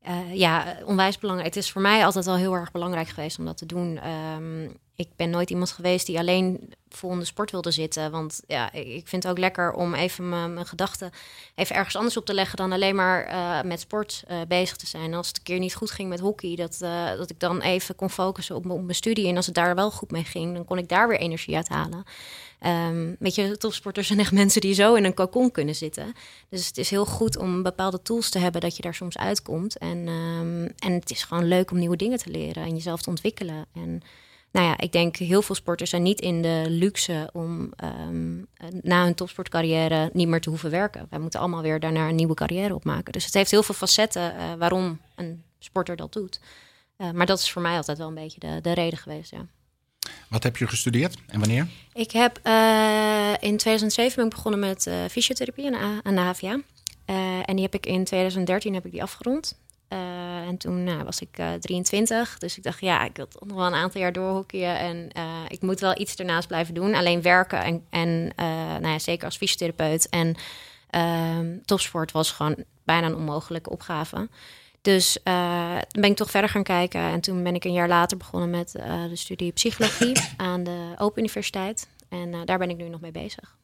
Uh, 0.08 0.34
ja, 0.34 0.76
onwijs 0.84 1.18
belangrijk. 1.18 1.54
Het 1.54 1.64
is 1.64 1.70
voor 1.70 1.82
mij 1.82 2.04
altijd 2.04 2.26
al 2.26 2.36
heel 2.36 2.54
erg 2.54 2.70
belangrijk 2.70 3.08
geweest 3.08 3.38
om 3.38 3.44
dat 3.44 3.56
te 3.56 3.66
doen. 3.66 4.08
Um, 4.10 4.76
ik 4.96 5.08
ben 5.16 5.30
nooit 5.30 5.50
iemand 5.50 5.70
geweest 5.70 6.06
die 6.06 6.18
alleen 6.18 6.72
vol 6.88 7.12
in 7.12 7.18
de 7.18 7.24
sport 7.24 7.50
wilde 7.50 7.70
zitten. 7.70 8.10
Want 8.10 8.42
ja, 8.46 8.72
ik 8.72 9.08
vind 9.08 9.22
het 9.22 9.32
ook 9.32 9.38
lekker 9.38 9.72
om 9.72 9.94
even 9.94 10.28
mijn, 10.28 10.66
gedachten 10.66 11.10
even 11.54 11.76
ergens 11.76 11.96
anders 11.96 12.16
op 12.16 12.24
te 12.26 12.34
leggen 12.34 12.56
dan 12.56 12.72
alleen 12.72 12.94
maar 12.94 13.28
uh, 13.28 13.62
met 13.62 13.80
sport 13.80 14.24
uh, 14.30 14.36
bezig 14.48 14.76
te 14.76 14.86
zijn. 14.86 15.14
Als 15.14 15.28
het 15.28 15.36
een 15.36 15.42
keer 15.42 15.58
niet 15.58 15.74
goed 15.74 15.90
ging 15.90 16.08
met 16.08 16.20
hockey, 16.20 16.56
dat, 16.56 16.78
uh, 16.82 17.16
dat 17.16 17.30
ik 17.30 17.40
dan 17.40 17.60
even 17.60 17.94
kon 17.94 18.10
focussen 18.10 18.56
op, 18.56 18.64
mijn 18.64 18.94
studie. 18.94 19.28
En 19.28 19.36
als 19.36 19.46
het 19.46 19.54
daar 19.54 19.74
wel 19.74 19.90
goed 19.90 20.10
mee 20.10 20.24
ging, 20.24 20.54
dan 20.54 20.64
kon 20.64 20.78
ik 20.78 20.88
daar 20.88 21.08
weer 21.08 21.18
energie 21.18 21.56
uit 21.56 21.68
halen. 21.68 22.04
Um, 22.66 23.16
weet 23.18 23.34
je, 23.34 23.56
topsporters 23.56 24.06
zijn 24.06 24.18
echt 24.18 24.32
mensen 24.42 24.60
die 24.60 24.74
zo 24.74 24.94
in 24.94 25.04
een 25.04 25.14
cocon 25.14 25.50
kunnen 25.50 25.74
zitten. 25.74 26.12
Dus 26.48 26.66
het 26.66 26.78
is 26.78 26.90
heel 26.90 27.06
goed 27.06 27.36
om 27.36 27.62
bepaalde 27.62 28.02
tools 28.02 28.30
te 28.30 28.38
hebben 28.38 28.60
dat 28.60 28.76
je 28.76 28.82
daar 28.82 28.94
soms 28.94 29.18
uitkomt. 29.18 29.78
En, 29.78 30.08
um, 30.08 30.72
en 30.78 30.92
het 30.92 31.10
is 31.10 31.22
gewoon 31.22 31.44
leuk 31.44 31.70
om 31.70 31.78
nieuwe 31.78 31.96
dingen 31.96 32.18
te 32.18 32.30
leren 32.30 32.64
en 32.64 32.74
jezelf 32.74 33.02
te 33.02 33.10
ontwikkelen. 33.10 33.66
En 33.74 34.02
nou 34.50 34.66
ja, 34.66 34.78
ik 34.78 34.92
denk 34.92 35.16
heel 35.16 35.42
veel 35.42 35.54
sporters 35.54 35.90
zijn 35.90 36.02
niet 36.02 36.20
in 36.20 36.42
de 36.42 36.64
luxe 36.68 37.30
om 37.32 37.72
um, 37.84 38.46
na 38.82 39.04
hun 39.04 39.14
topsportcarrière 39.14 40.10
niet 40.12 40.28
meer 40.28 40.40
te 40.40 40.48
hoeven 40.48 40.70
werken. 40.70 41.06
Wij 41.10 41.18
moeten 41.18 41.40
allemaal 41.40 41.62
weer 41.62 41.80
daarna 41.80 42.08
een 42.08 42.14
nieuwe 42.14 42.34
carrière 42.34 42.74
opmaken. 42.74 43.12
Dus 43.12 43.24
het 43.24 43.34
heeft 43.34 43.50
heel 43.50 43.62
veel 43.62 43.74
facetten 43.74 44.34
uh, 44.34 44.54
waarom 44.54 45.00
een 45.14 45.42
sporter 45.58 45.96
dat 45.96 46.12
doet. 46.12 46.40
Uh, 46.98 47.10
maar 47.10 47.26
dat 47.26 47.38
is 47.38 47.50
voor 47.50 47.62
mij 47.62 47.76
altijd 47.76 47.98
wel 47.98 48.08
een 48.08 48.14
beetje 48.14 48.40
de, 48.40 48.58
de 48.62 48.72
reden 48.72 48.98
geweest. 48.98 49.30
Ja. 49.30 49.46
Wat 50.28 50.42
heb 50.42 50.56
je 50.56 50.66
gestudeerd 50.66 51.16
en 51.26 51.38
wanneer? 51.38 51.66
Ik 51.92 52.10
heb 52.10 52.40
uh, 52.44 53.32
in 53.40 53.56
2007 53.56 54.16
ben 54.16 54.24
ik 54.24 54.30
begonnen 54.30 54.60
met 54.60 54.90
fysiotherapie 55.10 55.76
aan, 55.76 56.00
aan 56.02 56.14
de 56.14 56.20
HVA. 56.20 56.60
en 57.44 57.54
die 57.54 57.64
heb 57.64 57.74
ik 57.74 57.86
in 57.86 58.04
2013 58.04 58.74
heb 58.74 58.84
ik 58.84 58.92
die 58.92 59.02
afgerond. 59.02 59.58
Uh, 59.88 60.46
en 60.46 60.56
toen 60.56 60.84
nou, 60.84 61.04
was 61.04 61.20
ik 61.20 61.38
uh, 61.38 61.52
23. 61.52 62.38
Dus 62.38 62.56
ik 62.56 62.62
dacht, 62.62 62.80
ja, 62.80 63.04
ik 63.04 63.16
wil 63.16 63.28
nog 63.46 63.56
wel 63.56 63.66
een 63.66 63.74
aantal 63.74 64.00
jaar 64.00 64.12
doorhockeyen. 64.12 64.78
En 64.78 65.10
uh, 65.16 65.24
ik 65.48 65.62
moet 65.62 65.80
wel 65.80 66.00
iets 66.00 66.16
ernaast 66.16 66.48
blijven 66.48 66.74
doen. 66.74 66.94
Alleen 66.94 67.22
werken 67.22 67.62
en, 67.62 67.84
en 67.90 68.32
nou 68.80 68.88
ja, 68.88 68.98
zeker 68.98 69.24
als 69.24 69.36
fysiotherapeut 69.36 70.08
en 70.08 70.34
ehm, 70.90 71.58
topsport 71.64 72.12
was 72.12 72.30
gewoon 72.30 72.56
bijna 72.84 73.06
een 73.06 73.16
onmogelijke 73.16 73.70
opgave. 73.70 74.28
Dus 74.82 75.18
ben 75.22 76.10
ik 76.10 76.16
toch 76.16 76.30
verder 76.30 76.50
gaan 76.50 76.62
kijken. 76.62 77.00
En 77.00 77.20
toen 77.20 77.42
ben 77.42 77.54
ik 77.54 77.64
een 77.64 77.72
jaar 77.72 77.88
later 77.88 78.16
begonnen 78.16 78.50
met 78.50 78.72
de 79.08 79.16
studie 79.16 79.52
psychologie 79.52 80.16
aan 80.36 80.64
de 80.64 80.94
Open 80.98 81.18
Universiteit. 81.18 81.88
En 82.08 82.44
daar 82.44 82.58
ben 82.58 82.70
ik 82.70 82.76
nu 82.76 82.88
nog 82.88 83.00
mee 83.00 83.12
bezig. 83.12 83.56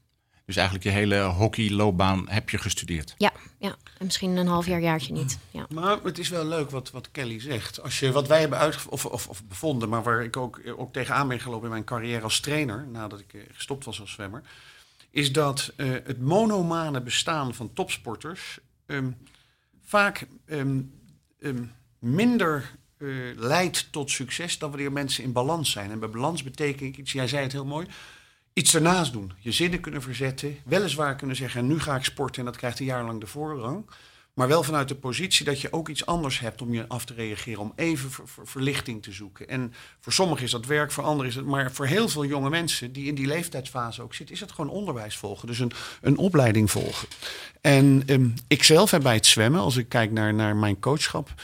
Dus 0.46 0.56
eigenlijk 0.56 0.86
je 0.86 0.92
hele 0.92 1.22
hockeyloopbaan 1.22 2.28
heb 2.28 2.50
je 2.50 2.58
gestudeerd? 2.58 3.14
Ja, 3.18 3.32
ja. 3.58 3.76
en 3.98 4.04
misschien 4.04 4.36
een 4.36 4.46
half 4.46 4.66
jaar, 4.66 4.80
jaartje 4.80 5.12
niet. 5.12 5.38
Ja. 5.50 5.66
Maar 5.68 5.98
het 6.02 6.18
is 6.18 6.28
wel 6.28 6.44
leuk 6.44 6.70
wat, 6.70 6.90
wat 6.90 7.10
Kelly 7.10 7.40
zegt. 7.40 7.82
Als 7.82 8.00
je, 8.00 8.12
wat 8.12 8.28
wij 8.28 8.40
hebben 8.40 8.58
uit, 8.58 8.86
of, 8.88 9.06
of, 9.06 9.28
of 9.28 9.44
bevonden, 9.44 9.88
maar 9.88 10.02
waar 10.02 10.24
ik 10.24 10.36
ook, 10.36 10.60
ook 10.76 10.92
tegenaan 10.92 11.28
ben 11.28 11.40
gelopen 11.40 11.64
in 11.64 11.70
mijn 11.70 11.84
carrière 11.84 12.22
als 12.22 12.40
trainer, 12.40 12.86
nadat 12.86 13.20
ik 13.20 13.34
eh, 13.34 13.40
gestopt 13.52 13.84
was 13.84 14.00
als 14.00 14.12
zwemmer, 14.12 14.42
is 15.10 15.32
dat 15.32 15.72
uh, 15.76 15.90
het 15.90 16.20
monomane 16.20 17.00
bestaan 17.00 17.54
van 17.54 17.72
topsporters 17.72 18.58
um, 18.86 19.16
vaak 19.84 20.26
um, 20.46 20.92
um, 21.38 21.72
minder 21.98 22.70
uh, 22.98 23.36
leidt 23.36 23.92
tot 23.92 24.10
succes 24.10 24.58
dan 24.58 24.70
wanneer 24.70 24.92
mensen 24.92 25.24
in 25.24 25.32
balans 25.32 25.70
zijn. 25.70 25.90
En 25.90 25.98
bij 25.98 26.10
balans 26.10 26.42
betekent 26.42 26.96
iets, 26.96 27.12
jij 27.12 27.28
zei 27.28 27.42
het 27.42 27.52
heel 27.52 27.64
mooi, 27.64 27.86
iets 28.52 28.74
ernaast 28.74 29.12
doen. 29.12 29.32
Je 29.38 29.52
zinnen 29.52 29.80
kunnen 29.80 30.02
verzetten. 30.02 30.58
Weliswaar 30.64 31.16
kunnen 31.16 31.36
zeggen, 31.36 31.66
nu 31.66 31.80
ga 31.80 31.96
ik 31.96 32.04
sporten 32.04 32.38
en 32.38 32.44
dat 32.44 32.56
krijgt 32.56 32.80
een 32.80 32.86
jaar 32.86 33.04
lang 33.04 33.20
de 33.20 33.26
voorrang. 33.26 33.84
Maar 34.34 34.48
wel 34.48 34.62
vanuit 34.62 34.88
de 34.88 34.94
positie 34.94 35.44
dat 35.44 35.60
je 35.60 35.72
ook 35.72 35.88
iets 35.88 36.06
anders 36.06 36.40
hebt 36.40 36.62
om 36.62 36.74
je 36.74 36.88
af 36.88 37.04
te 37.04 37.14
reageren. 37.14 37.60
Om 37.60 37.72
even 37.76 38.10
ver, 38.10 38.28
ver, 38.28 38.46
verlichting 38.46 39.02
te 39.02 39.12
zoeken. 39.12 39.48
En 39.48 39.74
voor 40.00 40.12
sommigen 40.12 40.44
is 40.44 40.50
dat 40.50 40.66
werk, 40.66 40.92
voor 40.92 41.04
anderen 41.04 41.30
is 41.30 41.34
het. 41.34 41.46
Maar 41.46 41.72
voor 41.72 41.86
heel 41.86 42.08
veel 42.08 42.24
jonge 42.24 42.50
mensen 42.50 42.92
die 42.92 43.06
in 43.06 43.14
die 43.14 43.26
leeftijdsfase 43.26 44.02
ook 44.02 44.14
zitten, 44.14 44.34
is 44.34 44.40
het 44.40 44.52
gewoon 44.52 44.70
onderwijs 44.70 45.16
volgen. 45.16 45.46
Dus 45.46 45.58
een, 45.58 45.72
een 46.00 46.16
opleiding 46.16 46.70
volgen. 46.70 47.08
En 47.60 48.02
um, 48.06 48.34
ik 48.48 48.62
zelf 48.62 48.90
heb 48.90 49.02
bij 49.02 49.14
het 49.14 49.26
zwemmen, 49.26 49.60
als 49.60 49.76
ik 49.76 49.88
kijk 49.88 50.10
naar, 50.10 50.34
naar 50.34 50.56
mijn 50.56 50.78
coachschap. 50.78 51.34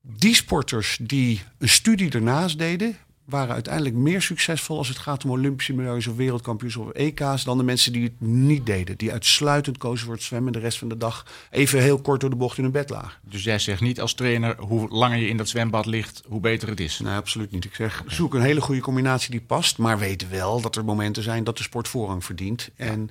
Die 0.00 0.34
sporters 0.34 0.98
die 1.02 1.42
een 1.58 1.68
studie 1.68 2.10
ernaast 2.10 2.58
deden, 2.58 2.96
waren 3.24 3.54
uiteindelijk 3.54 3.94
meer 3.94 4.22
succesvol 4.22 4.78
als 4.78 4.88
het 4.88 4.98
gaat 4.98 5.24
om 5.24 5.30
Olympische 5.30 5.74
medailles 5.74 6.06
of 6.06 6.16
wereldkampioens 6.16 6.76
of 6.76 6.90
EK's 6.90 7.44
dan 7.44 7.58
de 7.58 7.64
mensen 7.64 7.92
die 7.92 8.04
het 8.04 8.20
niet 8.20 8.66
deden. 8.66 8.96
Die 8.96 9.12
uitsluitend 9.12 9.78
kozen 9.78 10.04
voor 10.04 10.14
het 10.14 10.22
zwemmen 10.22 10.52
de 10.52 10.58
rest 10.58 10.78
van 10.78 10.88
de 10.88 10.96
dag 10.96 11.26
even 11.50 11.82
heel 11.82 12.00
kort 12.00 12.20
door 12.20 12.30
de 12.30 12.36
bocht 12.36 12.56
in 12.56 12.62
hun 12.62 12.72
bed 12.72 12.90
lagen. 12.90 13.18
Dus 13.22 13.44
jij 13.44 13.58
zegt 13.58 13.80
niet 13.80 14.00
als 14.00 14.14
trainer 14.14 14.56
hoe 14.58 14.88
langer 14.88 15.18
je 15.18 15.28
in 15.28 15.36
dat 15.36 15.48
zwembad 15.48 15.86
ligt, 15.86 16.22
hoe 16.28 16.40
beter 16.40 16.68
het 16.68 16.80
is? 16.80 16.98
Nee, 16.98 17.16
absoluut 17.16 17.50
niet. 17.50 17.64
Ik 17.64 17.74
zeg 17.74 18.04
zoek 18.06 18.34
een 18.34 18.42
hele 18.42 18.60
goede 18.60 18.80
combinatie 18.80 19.30
die 19.30 19.40
past, 19.40 19.78
maar 19.78 19.98
weet 19.98 20.28
wel 20.28 20.60
dat 20.60 20.76
er 20.76 20.84
momenten 20.84 21.22
zijn 21.22 21.44
dat 21.44 21.56
de 21.56 21.62
sport 21.62 21.88
voorrang 21.88 22.24
verdient. 22.24 22.70
En 22.76 23.10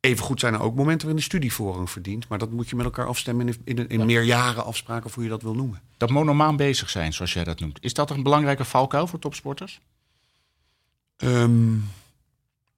Even 0.00 0.24
goed 0.24 0.40
zijn 0.40 0.54
er 0.54 0.60
ook 0.60 0.74
momenten 0.74 0.98
waarin 0.98 1.16
de 1.16 1.22
studie 1.22 1.52
voorrang 1.52 1.90
verdient. 1.90 2.28
Maar 2.28 2.38
dat 2.38 2.50
moet 2.50 2.68
je 2.68 2.76
met 2.76 2.84
elkaar 2.84 3.06
afstemmen 3.06 3.48
in, 3.48 3.56
in, 3.64 3.88
in 3.88 3.98
ja. 3.98 4.04
meerjaren 4.04 4.64
afspraken 4.64 5.06
of 5.06 5.14
hoe 5.14 5.24
je 5.24 5.30
dat 5.30 5.42
wil 5.42 5.54
noemen. 5.54 5.80
Dat 5.96 6.10
monomaan 6.10 6.56
bezig 6.56 6.90
zijn, 6.90 7.12
zoals 7.12 7.32
jij 7.32 7.44
dat 7.44 7.60
noemt. 7.60 7.78
Is 7.80 7.94
dat 7.94 8.10
een 8.10 8.22
belangrijke 8.22 8.64
valkuil 8.64 9.06
voor 9.06 9.18
topsporters? 9.18 9.80
Um, 11.16 11.84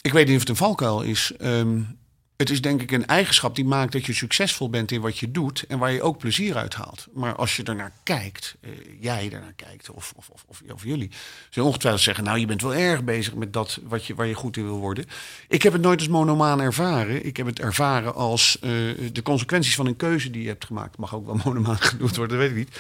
ik 0.01 0.13
weet 0.13 0.27
niet 0.27 0.35
of 0.35 0.41
het 0.41 0.51
een 0.51 0.57
valkuil 0.57 1.03
is. 1.03 1.33
Um, 1.41 1.99
het 2.43 2.51
is 2.51 2.61
denk 2.61 2.83
ik 2.83 2.91
een 2.91 3.07
eigenschap 3.07 3.55
die 3.55 3.65
maakt 3.65 3.93
dat 3.93 4.07
je 4.07 4.13
succesvol 4.13 4.71
bent 4.71 4.93
in 4.93 5.01
wat 5.01 5.19
je 5.19 5.31
doet 5.31 5.65
en 5.69 5.79
waar 5.79 5.93
je 5.93 6.03
ook 6.03 6.19
plezier 6.19 6.57
uit 6.57 6.75
haalt. 6.75 7.07
Maar 7.15 7.37
als 7.37 7.57
je 7.57 7.63
ernaar 7.63 7.93
kijkt, 8.03 8.57
uh, 8.61 8.71
jij 9.01 9.31
ernaar 9.33 9.53
kijkt, 9.57 9.91
of, 9.91 10.13
of, 10.17 10.29
of, 10.29 10.63
of, 10.73 10.85
jullie, 10.85 11.11
zullen 11.51 11.69
ongetwijfeld 11.69 12.05
zeggen: 12.05 12.25
Nou, 12.25 12.39
je 12.39 12.47
bent 12.47 12.63
wel 12.63 12.75
erg 12.75 13.05
bezig 13.05 13.35
met 13.35 13.53
dat 13.53 13.81
wat 13.83 14.05
je, 14.07 14.15
waar 14.15 14.27
je 14.27 14.35
goed 14.35 14.57
in 14.57 14.65
wil 14.65 14.79
worden. 14.79 15.05
Ik 15.49 15.63
heb 15.63 15.73
het 15.73 15.83
nooit 15.83 15.99
als 15.99 16.09
monomaan 16.09 16.61
ervaren. 16.61 17.27
Ik 17.27 17.37
heb 17.37 17.47
het 17.47 17.61
ervaren 17.61 18.15
als 18.15 18.57
uh, 18.61 18.71
de 19.13 19.23
consequenties 19.23 19.75
van 19.75 19.87
een 19.87 19.97
keuze 19.97 20.31
die 20.31 20.43
je 20.43 20.49
hebt 20.49 20.65
gemaakt. 20.65 20.99
Mag 20.99 21.15
ook 21.15 21.27
wel 21.27 21.41
monomaan 21.45 21.79
genoemd 21.79 22.17
worden, 22.17 22.39
dat 22.39 22.49
weet 22.49 22.57
ik 22.59 22.67
niet. 22.67 22.79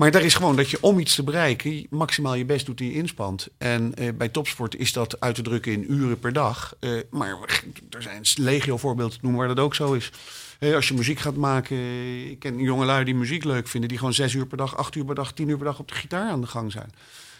Maar 0.00 0.10
daar 0.10 0.22
is 0.22 0.34
gewoon 0.34 0.56
dat 0.56 0.70
je 0.70 0.82
om 0.82 0.98
iets 0.98 1.14
te 1.14 1.22
bereiken 1.22 1.86
maximaal 1.90 2.34
je 2.34 2.44
best 2.44 2.66
doet 2.66 2.80
en 2.80 2.86
je 2.86 2.92
inspant. 2.92 3.48
En 3.58 3.92
uh, 3.98 4.12
bij 4.14 4.28
topsport 4.28 4.76
is 4.76 4.92
dat 4.92 5.20
uit 5.20 5.34
te 5.34 5.42
drukken 5.42 5.72
in 5.72 5.92
uren 5.92 6.18
per 6.18 6.32
dag. 6.32 6.76
Uh, 6.80 7.00
maar 7.10 7.38
er 7.90 8.02
zijn 8.02 8.22
legio 8.34 8.76
voorbeelden 8.76 9.18
noemen 9.20 9.40
waar 9.40 9.48
dat 9.48 9.64
ook 9.64 9.74
zo 9.74 9.92
is. 9.92 10.10
Hey, 10.58 10.74
als 10.74 10.88
je 10.88 10.94
muziek 10.94 11.18
gaat 11.18 11.36
maken, 11.36 11.76
ik 12.30 12.38
ken 12.38 12.58
jongelui 12.58 13.04
die 13.04 13.14
muziek 13.14 13.44
leuk 13.44 13.68
vinden, 13.68 13.88
die 13.88 13.98
gewoon 13.98 14.14
zes 14.14 14.32
uur 14.32 14.46
per 14.46 14.56
dag, 14.56 14.76
acht 14.76 14.94
uur 14.94 15.04
per 15.04 15.14
dag, 15.14 15.32
tien 15.32 15.48
uur 15.48 15.56
per 15.56 15.66
dag 15.66 15.78
op 15.78 15.88
de 15.88 15.94
gitaar 15.94 16.30
aan 16.30 16.40
de 16.40 16.46
gang 16.46 16.72
zijn. 16.72 16.92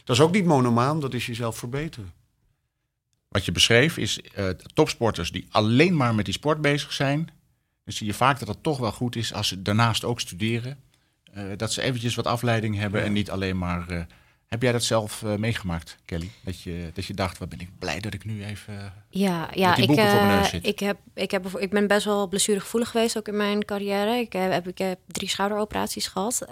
Dat 0.04 0.16
is 0.16 0.22
ook 0.22 0.32
niet 0.32 0.44
monomaan, 0.44 1.00
dat 1.00 1.14
is 1.14 1.26
jezelf 1.26 1.58
verbeteren. 1.58 2.12
Wat 3.28 3.44
je 3.44 3.52
beschreef 3.52 3.96
is 3.96 4.20
topsporters 4.74 5.32
die 5.32 5.46
alleen 5.50 5.96
maar 5.96 6.14
met 6.14 6.24
die 6.24 6.34
sport 6.34 6.60
bezig 6.60 6.92
zijn. 6.92 7.30
Dan 7.84 7.94
zie 7.94 8.06
je 8.06 8.14
vaak 8.14 8.38
dat 8.38 8.48
het 8.48 8.62
toch 8.62 8.78
wel 8.78 8.92
goed 8.92 9.16
is 9.16 9.32
als 9.32 9.48
ze 9.48 9.62
daarnaast 9.62 10.04
ook 10.04 10.20
studeren. 10.20 10.88
Uh, 11.36 11.42
dat 11.56 11.72
ze 11.72 11.82
eventjes 11.82 12.14
wat 12.14 12.26
afleiding 12.26 12.76
hebben 12.76 13.00
ja. 13.00 13.06
en 13.06 13.12
niet 13.12 13.30
alleen 13.30 13.58
maar. 13.58 13.86
Uh, 13.90 14.00
heb 14.46 14.62
jij 14.62 14.72
dat 14.72 14.82
zelf 14.82 15.22
uh, 15.22 15.34
meegemaakt, 15.34 15.96
Kelly? 16.04 16.30
Dat 16.44 16.60
je, 16.60 16.90
dat 16.94 17.04
je 17.04 17.14
dacht, 17.14 17.38
wat 17.38 17.48
ben 17.48 17.60
ik 17.60 17.70
blij 17.78 18.00
dat 18.00 18.14
ik 18.14 18.24
nu 18.24 18.44
even. 18.44 18.92
Ja, 19.08 19.48
ja 19.54 19.76
ik, 19.76 19.90
ik, 20.62 20.78
heb, 20.78 20.98
ik, 21.14 21.30
heb, 21.30 21.46
ik 21.58 21.70
ben 21.70 21.86
best 21.86 22.04
wel 22.04 22.28
blessuregevoelig 22.28 22.90
geweest 22.90 23.18
ook 23.18 23.28
in 23.28 23.36
mijn 23.36 23.64
carrière. 23.64 24.16
Ik 24.16 24.32
heb, 24.32 24.68
ik 24.68 24.78
heb 24.78 24.98
drie 25.06 25.28
schouderoperaties 25.28 26.06
gehad, 26.06 26.44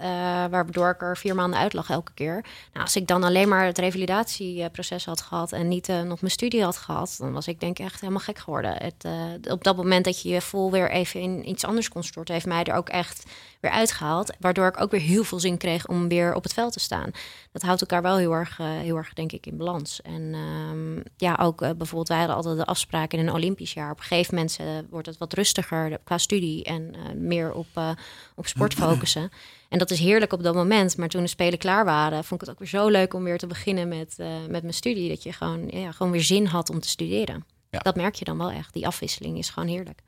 waardoor 0.49 0.89
ik 0.89 1.01
er 1.01 1.17
vier 1.17 1.35
maanden 1.35 1.59
uit 1.59 1.73
lag 1.73 1.89
elke 1.89 2.13
keer. 2.13 2.45
Nou, 2.73 2.85
als 2.85 2.95
ik 2.95 3.07
dan 3.07 3.23
alleen 3.23 3.49
maar 3.49 3.65
het 3.65 3.77
revalidatieproces 3.77 5.05
had 5.05 5.21
gehad 5.21 5.51
en 5.51 5.67
niet 5.67 5.87
nog 5.87 6.21
mijn 6.21 6.31
studie 6.31 6.63
had 6.63 6.77
gehad, 6.77 7.15
dan 7.17 7.31
was 7.31 7.47
ik 7.47 7.59
denk 7.59 7.79
ik 7.79 7.85
echt 7.85 8.01
helemaal 8.01 8.23
gek 8.23 8.37
geworden. 8.37 8.73
Het, 8.83 9.05
op 9.51 9.63
dat 9.63 9.75
moment 9.75 10.05
dat 10.05 10.21
je 10.21 10.29
je 10.29 10.41
vol 10.41 10.71
weer 10.71 10.91
even 10.91 11.19
in 11.19 11.49
iets 11.49 11.65
anders 11.65 11.89
kon 11.89 12.03
storten, 12.03 12.33
heeft 12.33 12.45
mij 12.45 12.63
er 12.63 12.75
ook 12.75 12.89
echt 12.89 13.23
weer 13.59 13.71
uitgehaald. 13.71 14.35
Waardoor 14.39 14.67
ik 14.67 14.81
ook 14.81 14.91
weer 14.91 15.01
heel 15.01 15.23
veel 15.23 15.39
zin 15.39 15.57
kreeg 15.57 15.87
om 15.87 16.07
weer 16.07 16.33
op 16.33 16.43
het 16.43 16.53
veld 16.53 16.73
te 16.73 16.79
staan. 16.79 17.11
Dat 17.51 17.61
houdt 17.61 17.81
elkaar 17.81 18.01
wel 18.01 18.17
heel 18.17 18.31
erg, 18.31 18.59
uh, 18.59 18.67
heel 18.67 18.95
erg 18.95 19.13
denk 19.13 19.31
ik, 19.31 19.45
in 19.45 19.57
balans. 19.57 20.01
En 20.01 20.33
um, 20.33 21.03
ja, 21.17 21.37
ook 21.41 21.61
uh, 21.61 21.69
bijvoorbeeld, 21.69 22.07
wij 22.07 22.17
hadden 22.17 22.35
altijd 22.35 22.57
de 22.57 22.65
afspraken 22.65 23.19
in 23.19 23.27
een 23.27 23.33
Olympisch 23.33 23.73
jaar. 23.73 23.91
Op 23.91 23.97
een 23.97 24.03
gegeven 24.03 24.35
moment 24.35 24.57
uh, 24.61 24.67
wordt 24.89 25.07
het 25.07 25.17
wat 25.17 25.33
rustiger 25.33 25.99
qua 26.03 26.17
studie 26.17 26.63
en 26.63 26.95
meer 27.15 27.53
op, 27.53 27.67
op 28.35 28.47
sport 28.47 28.73
focussen. 28.83 29.29
En 29.69 29.79
dat 29.79 29.91
is 29.91 29.99
heerlijk 29.99 30.33
op 30.33 30.43
dat 30.43 30.55
moment. 30.55 30.97
Maar 30.97 31.09
toen 31.09 31.21
de 31.21 31.27
Spelen 31.27 31.59
klaar 31.59 31.85
waren, 31.85 32.23
vond 32.23 32.41
ik 32.41 32.47
het 32.47 32.49
ook 32.49 32.59
weer 32.59 32.81
zo 32.81 32.87
leuk 32.87 33.13
om 33.13 33.23
weer 33.23 33.37
te 33.37 33.47
beginnen 33.47 33.87
met, 33.87 34.15
met 34.49 34.61
mijn 34.61 34.73
studie. 34.73 35.09
Dat 35.09 35.23
je 35.23 35.33
gewoon, 35.33 35.67
ja, 35.67 35.91
gewoon 35.91 36.11
weer 36.11 36.23
zin 36.23 36.45
had 36.45 36.69
om 36.69 36.79
te 36.79 36.89
studeren. 36.89 37.45
Ja. 37.69 37.79
Dat 37.79 37.95
merk 37.95 38.15
je 38.15 38.25
dan 38.25 38.37
wel 38.37 38.51
echt. 38.51 38.73
Die 38.73 38.87
afwisseling 38.87 39.37
is 39.37 39.49
gewoon 39.49 39.69
heerlijk. 39.69 40.01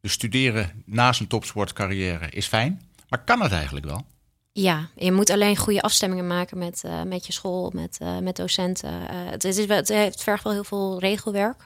Dus 0.00 0.12
studeren 0.12 0.82
naast 0.86 1.20
een 1.20 1.26
topsportcarrière 1.26 2.30
is 2.30 2.46
fijn. 2.46 2.80
Maar 3.08 3.24
kan 3.24 3.42
het 3.42 3.52
eigenlijk 3.52 3.86
wel? 3.86 4.04
Ja, 4.52 4.88
je 4.96 5.12
moet 5.12 5.30
alleen 5.30 5.56
goede 5.56 5.82
afstemmingen 5.82 6.26
maken 6.26 6.58
met, 6.58 6.82
uh, 6.86 7.02
met 7.02 7.26
je 7.26 7.32
school, 7.32 7.70
met, 7.74 7.98
uh, 8.02 8.18
met 8.18 8.36
docenten. 8.36 8.90
Uh, 8.90 9.06
het, 9.10 9.44
is, 9.44 9.56
het 9.88 10.22
vergt 10.22 10.44
wel 10.44 10.52
heel 10.52 10.64
veel 10.64 10.98
regelwerk. 10.98 11.64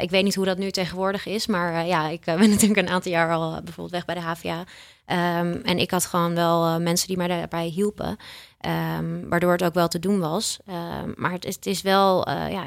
ik 0.00 0.10
weet 0.10 0.24
niet 0.24 0.34
hoe 0.34 0.44
dat 0.44 0.58
nu 0.58 0.70
tegenwoordig 0.70 1.26
is, 1.26 1.46
maar 1.46 1.86
ja, 1.86 2.08
ik 2.08 2.24
ben 2.40 2.50
natuurlijk 2.50 2.80
een 2.80 2.88
aantal 2.88 3.12
jaar 3.12 3.32
al 3.32 3.50
bijvoorbeeld 3.50 3.90
weg 3.90 4.04
bij 4.04 4.14
de 4.14 4.20
HVA. 4.20 4.64
Ehm, 5.12 5.60
en 5.62 5.78
ik 5.78 5.90
had 5.90 6.04
gewoon 6.04 6.34
wel 6.34 6.80
mensen 6.80 7.08
die 7.08 7.16
mij 7.16 7.28
daarbij 7.28 7.66
hielpen. 7.66 8.16
Um, 8.98 9.28
waardoor 9.28 9.52
het 9.52 9.64
ook 9.64 9.74
wel 9.74 9.88
te 9.88 9.98
doen 9.98 10.20
was. 10.20 10.58
Um, 10.68 11.14
maar 11.16 11.32
het 11.32 11.44
is, 11.44 11.54
het 11.54 11.66
is 11.66 11.82
wel, 11.82 12.28
uh, 12.28 12.50
ja, 12.50 12.64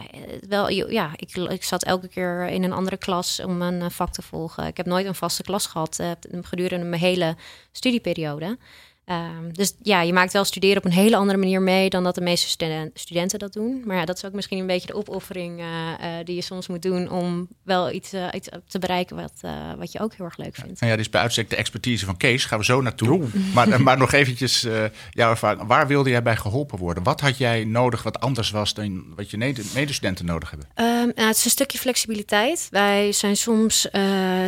wel, 0.47 0.69
ja 0.69 1.12
ik, 1.15 1.36
ik 1.36 1.63
zat 1.63 1.84
elke 1.84 2.08
keer 2.08 2.47
in 2.47 2.63
een 2.63 2.73
andere 2.73 2.97
klas 2.97 3.39
om 3.39 3.62
een 3.62 3.91
vak 3.91 4.12
te 4.12 4.21
volgen. 4.21 4.67
Ik 4.67 4.77
heb 4.77 4.86
nooit 4.86 5.05
een 5.05 5.15
vaste 5.15 5.43
klas 5.43 5.65
gehad 5.65 6.03
gedurende 6.41 6.86
mijn 6.86 7.01
hele 7.01 7.36
studieperiode. 7.71 8.58
Um, 9.05 9.53
dus 9.53 9.73
ja, 9.81 10.01
je 10.01 10.13
maakt 10.13 10.33
wel 10.33 10.43
studeren 10.43 10.77
op 10.77 10.85
een 10.85 10.91
hele 10.91 11.15
andere 11.15 11.37
manier 11.37 11.61
mee 11.61 11.89
dan 11.89 12.03
dat 12.03 12.15
de 12.15 12.21
meeste 12.21 12.47
studenten 12.93 13.39
dat 13.39 13.53
doen. 13.53 13.83
Maar 13.85 13.95
ja, 13.95 14.05
dat 14.05 14.17
is 14.17 14.25
ook 14.25 14.33
misschien 14.33 14.59
een 14.59 14.67
beetje 14.67 14.87
de 14.87 14.95
opoffering 14.95 15.59
uh, 15.59 15.65
uh, 15.65 16.07
die 16.23 16.35
je 16.35 16.41
soms 16.41 16.67
moet 16.67 16.81
doen 16.81 17.09
om 17.09 17.47
wel 17.63 17.91
iets, 17.91 18.13
uh, 18.13 18.27
iets 18.31 18.49
te 18.67 18.79
bereiken 18.79 19.15
wat, 19.15 19.33
wat 19.77 19.91
je 19.91 19.99
ook 19.99 20.13
heel 20.13 20.25
erg 20.25 20.37
leuk 20.37 20.55
vindt. 20.55 20.79
Ja, 20.79 20.87
ja, 20.87 20.95
dit 20.95 21.05
is 21.05 21.11
bij 21.11 21.21
uitstek 21.21 21.49
de 21.49 21.55
expertise 21.55 22.05
van 22.05 22.17
Kees. 22.17 22.45
Gaan 22.45 22.59
we 22.59 22.65
zo 22.65 22.81
naartoe. 22.81 23.23
Maar, 23.53 23.81
maar 23.83 23.97
nog 23.97 24.11
eventjes 24.11 24.67
jouw 25.09 25.29
ervaring. 25.29 25.67
Waar 25.67 25.87
wilde 25.87 26.09
jij 26.09 26.21
bij 26.21 26.35
geholpen 26.35 26.79
worden? 26.79 27.03
Wat 27.03 27.21
had 27.21 27.37
jij 27.37 27.63
nodig 27.63 28.03
wat 28.03 28.19
anders 28.19 28.51
was 28.51 28.73
dan 28.73 29.03
wat 29.15 29.29
je 29.29 29.37
medestudenten 29.73 30.25
nodig 30.25 30.49
hebben? 30.49 30.67
Um, 30.75 31.11
nou, 31.15 31.27
het 31.27 31.37
is 31.37 31.45
een 31.45 31.51
stukje 31.51 31.77
flexibiliteit. 31.77 32.67
Wij 32.71 33.11
zijn 33.11 33.35
soms 33.37 33.87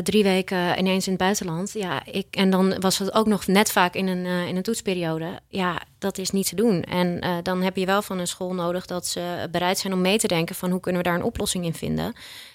drie 0.03 0.23
weken 0.23 0.77
ineens 0.77 1.05
in 1.05 1.11
het 1.11 1.21
buitenland. 1.21 1.71
Ja, 1.73 2.05
ik, 2.05 2.27
en 2.31 2.49
dan 2.49 2.79
was 2.79 2.97
het 2.97 3.13
ook 3.13 3.27
nog 3.27 3.47
net 3.47 3.71
vaak 3.71 3.93
in 3.93 4.07
een 4.07 4.46
in 4.47 4.55
een 4.55 4.63
toetsperiode, 4.63 5.39
ja, 5.47 5.81
dat 5.97 6.17
is 6.17 6.31
niet 6.31 6.47
te 6.47 6.55
doen. 6.55 6.81
En 6.81 7.25
uh, 7.25 7.37
dan 7.43 7.61
heb 7.61 7.75
je 7.75 7.85
wel 7.85 8.01
van 8.01 8.19
een 8.19 8.27
school 8.27 8.53
nodig 8.53 8.85
dat 8.85 9.07
ze 9.07 9.47
bereid 9.51 9.77
zijn 9.77 9.93
om 9.93 10.01
mee 10.01 10.17
te 10.17 10.27
denken 10.27 10.55
van 10.55 10.71
hoe 10.71 10.79
kunnen 10.79 11.01
we 11.01 11.07
daar 11.07 11.17
een 11.17 11.23
oplossing 11.23 11.65
in 11.65 11.73
vinden. 11.73 12.13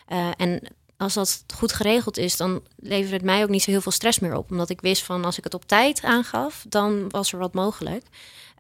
Uh, 0.09 0.29
en 0.37 0.63
als 0.97 1.15
dat 1.15 1.45
goed 1.55 1.73
geregeld 1.73 2.17
is, 2.17 2.37
dan 2.37 2.63
levert 2.77 3.13
het 3.13 3.23
mij 3.23 3.43
ook 3.43 3.49
niet 3.49 3.63
zo 3.63 3.71
heel 3.71 3.81
veel 3.81 3.93
stress 3.93 4.19
meer 4.19 4.37
op. 4.37 4.51
Omdat 4.51 4.71
ik 4.71 4.81
wist 4.81 5.03
van 5.03 5.25
als 5.25 5.39
ik 5.39 5.45
het 5.45 5.55
op 5.55 5.65
tijd 5.65 6.03
aangaf, 6.03 6.65
dan 6.69 7.11
was 7.11 7.33
er 7.33 7.39
wat 7.39 7.55
mogelijk. 7.55 8.05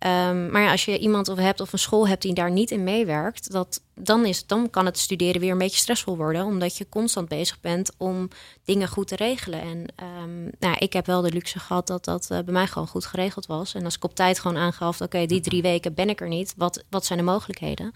Um, 0.07 0.51
maar 0.51 0.62
ja, 0.62 0.71
als 0.71 0.85
je 0.85 0.99
iemand 0.99 1.29
of 1.29 1.38
hebt 1.38 1.61
of 1.61 1.73
een 1.73 1.79
school 1.79 2.09
hebt 2.09 2.23
die 2.23 2.35
daar 2.35 2.51
niet 2.51 2.71
in 2.71 2.85
meewerkt, 2.85 3.53
dat, 3.53 3.83
dan, 3.95 4.25
is, 4.25 4.47
dan 4.47 4.71
kan 4.71 4.87
het 4.87 4.99
studeren 4.99 5.41
weer 5.41 5.51
een 5.51 5.59
beetje 5.59 5.79
stressvol 5.79 6.17
worden. 6.17 6.45
Omdat 6.45 6.77
je 6.77 6.88
constant 6.88 7.29
bezig 7.29 7.61
bent 7.61 7.91
om 7.97 8.29
dingen 8.65 8.88
goed 8.88 9.09
te 9.09 9.17
regelen. 9.17 9.61
En 9.61 9.87
um, 10.23 10.51
nou, 10.59 10.77
ik 10.79 10.93
heb 10.93 11.07
wel 11.07 11.21
de 11.21 11.33
luxe 11.33 11.59
gehad 11.59 11.87
dat 11.87 12.05
dat 12.05 12.29
uh, 12.33 12.38
bij 12.38 12.53
mij 12.53 12.67
gewoon 12.67 12.88
goed 12.88 13.07
geregeld 13.07 13.47
was. 13.47 13.75
En 13.75 13.85
als 13.85 13.97
ik 13.97 14.05
op 14.05 14.15
tijd 14.15 14.38
gewoon 14.38 14.57
aangaf, 14.57 14.95
oké, 14.95 15.05
okay, 15.05 15.27
die 15.27 15.41
drie 15.41 15.62
weken 15.62 15.95
ben 15.95 16.09
ik 16.09 16.21
er 16.21 16.29
niet. 16.29 16.55
Wat, 16.57 16.85
wat 16.91 17.05
zijn 17.05 17.19
de 17.19 17.25
mogelijkheden? 17.25 17.93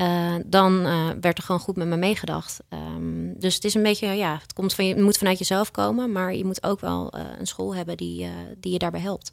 Uh, 0.00 0.34
dan 0.46 0.86
uh, 0.86 1.08
werd 1.20 1.38
er 1.38 1.44
gewoon 1.44 1.60
goed 1.60 1.76
met 1.76 1.86
me 1.86 1.96
meegedacht. 1.96 2.58
Um, 2.68 3.34
dus 3.38 3.54
het 3.54 3.64
is 3.64 3.74
een 3.74 3.82
beetje, 3.82 4.06
ja, 4.06 4.38
het, 4.42 4.52
komt 4.52 4.74
van 4.74 4.86
je, 4.86 4.94
het 4.94 5.02
moet 5.02 5.18
vanuit 5.18 5.38
jezelf 5.38 5.70
komen, 5.70 6.12
maar 6.12 6.34
je 6.34 6.44
moet 6.44 6.62
ook 6.62 6.80
wel 6.80 7.14
een 7.38 7.46
school 7.46 7.74
hebben 7.74 7.96
die, 7.96 8.28
die 8.60 8.72
je 8.72 8.78
daarbij 8.78 9.00
helpt. 9.00 9.32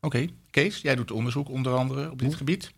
Oké, 0.00 0.16
okay. 0.16 0.30
Kees, 0.50 0.80
jij 0.80 0.94
doet 0.94 1.10
onderzoek 1.10 1.48
onder 1.48 1.74
andere 1.74 2.10
op 2.10 2.18
dit 2.18 2.34
gebied. 2.34 2.72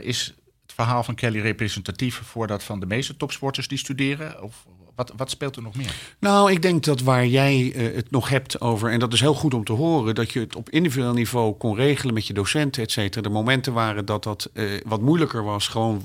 is 0.00 0.34
het 0.62 0.74
verhaal 0.74 1.04
van 1.04 1.14
Kelly 1.14 1.40
representatief 1.40 2.20
voor 2.24 2.46
dat 2.46 2.62
van 2.62 2.80
de 2.80 2.86
meeste 2.86 3.16
topsporters 3.16 3.68
die 3.68 3.78
studeren? 3.78 4.42
Of 4.42 4.66
wat, 4.94 5.12
wat 5.16 5.30
speelt 5.30 5.56
er 5.56 5.62
nog 5.62 5.74
meer? 5.74 5.94
Nou, 6.18 6.50
ik 6.50 6.62
denk 6.62 6.84
dat 6.84 7.00
waar 7.00 7.26
jij 7.26 7.72
uh, 7.74 7.94
het 7.94 8.10
nog 8.10 8.28
hebt 8.28 8.60
over, 8.60 8.90
en 8.90 8.98
dat 8.98 9.12
is 9.12 9.20
heel 9.20 9.34
goed 9.34 9.54
om 9.54 9.64
te 9.64 9.72
horen, 9.72 10.14
dat 10.14 10.32
je 10.32 10.40
het 10.40 10.56
op 10.56 10.70
individueel 10.70 11.12
niveau 11.12 11.52
kon 11.52 11.76
regelen 11.76 12.14
met 12.14 12.26
je 12.26 12.34
docenten, 12.34 12.82
et 12.82 12.90
cetera. 12.90 13.22
De 13.22 13.28
momenten 13.28 13.72
waren 13.72 14.04
dat 14.04 14.22
dat 14.22 14.50
uh, 14.54 14.80
wat 14.84 15.00
moeilijker 15.00 15.44
was, 15.44 15.68
gewoon 15.68 16.02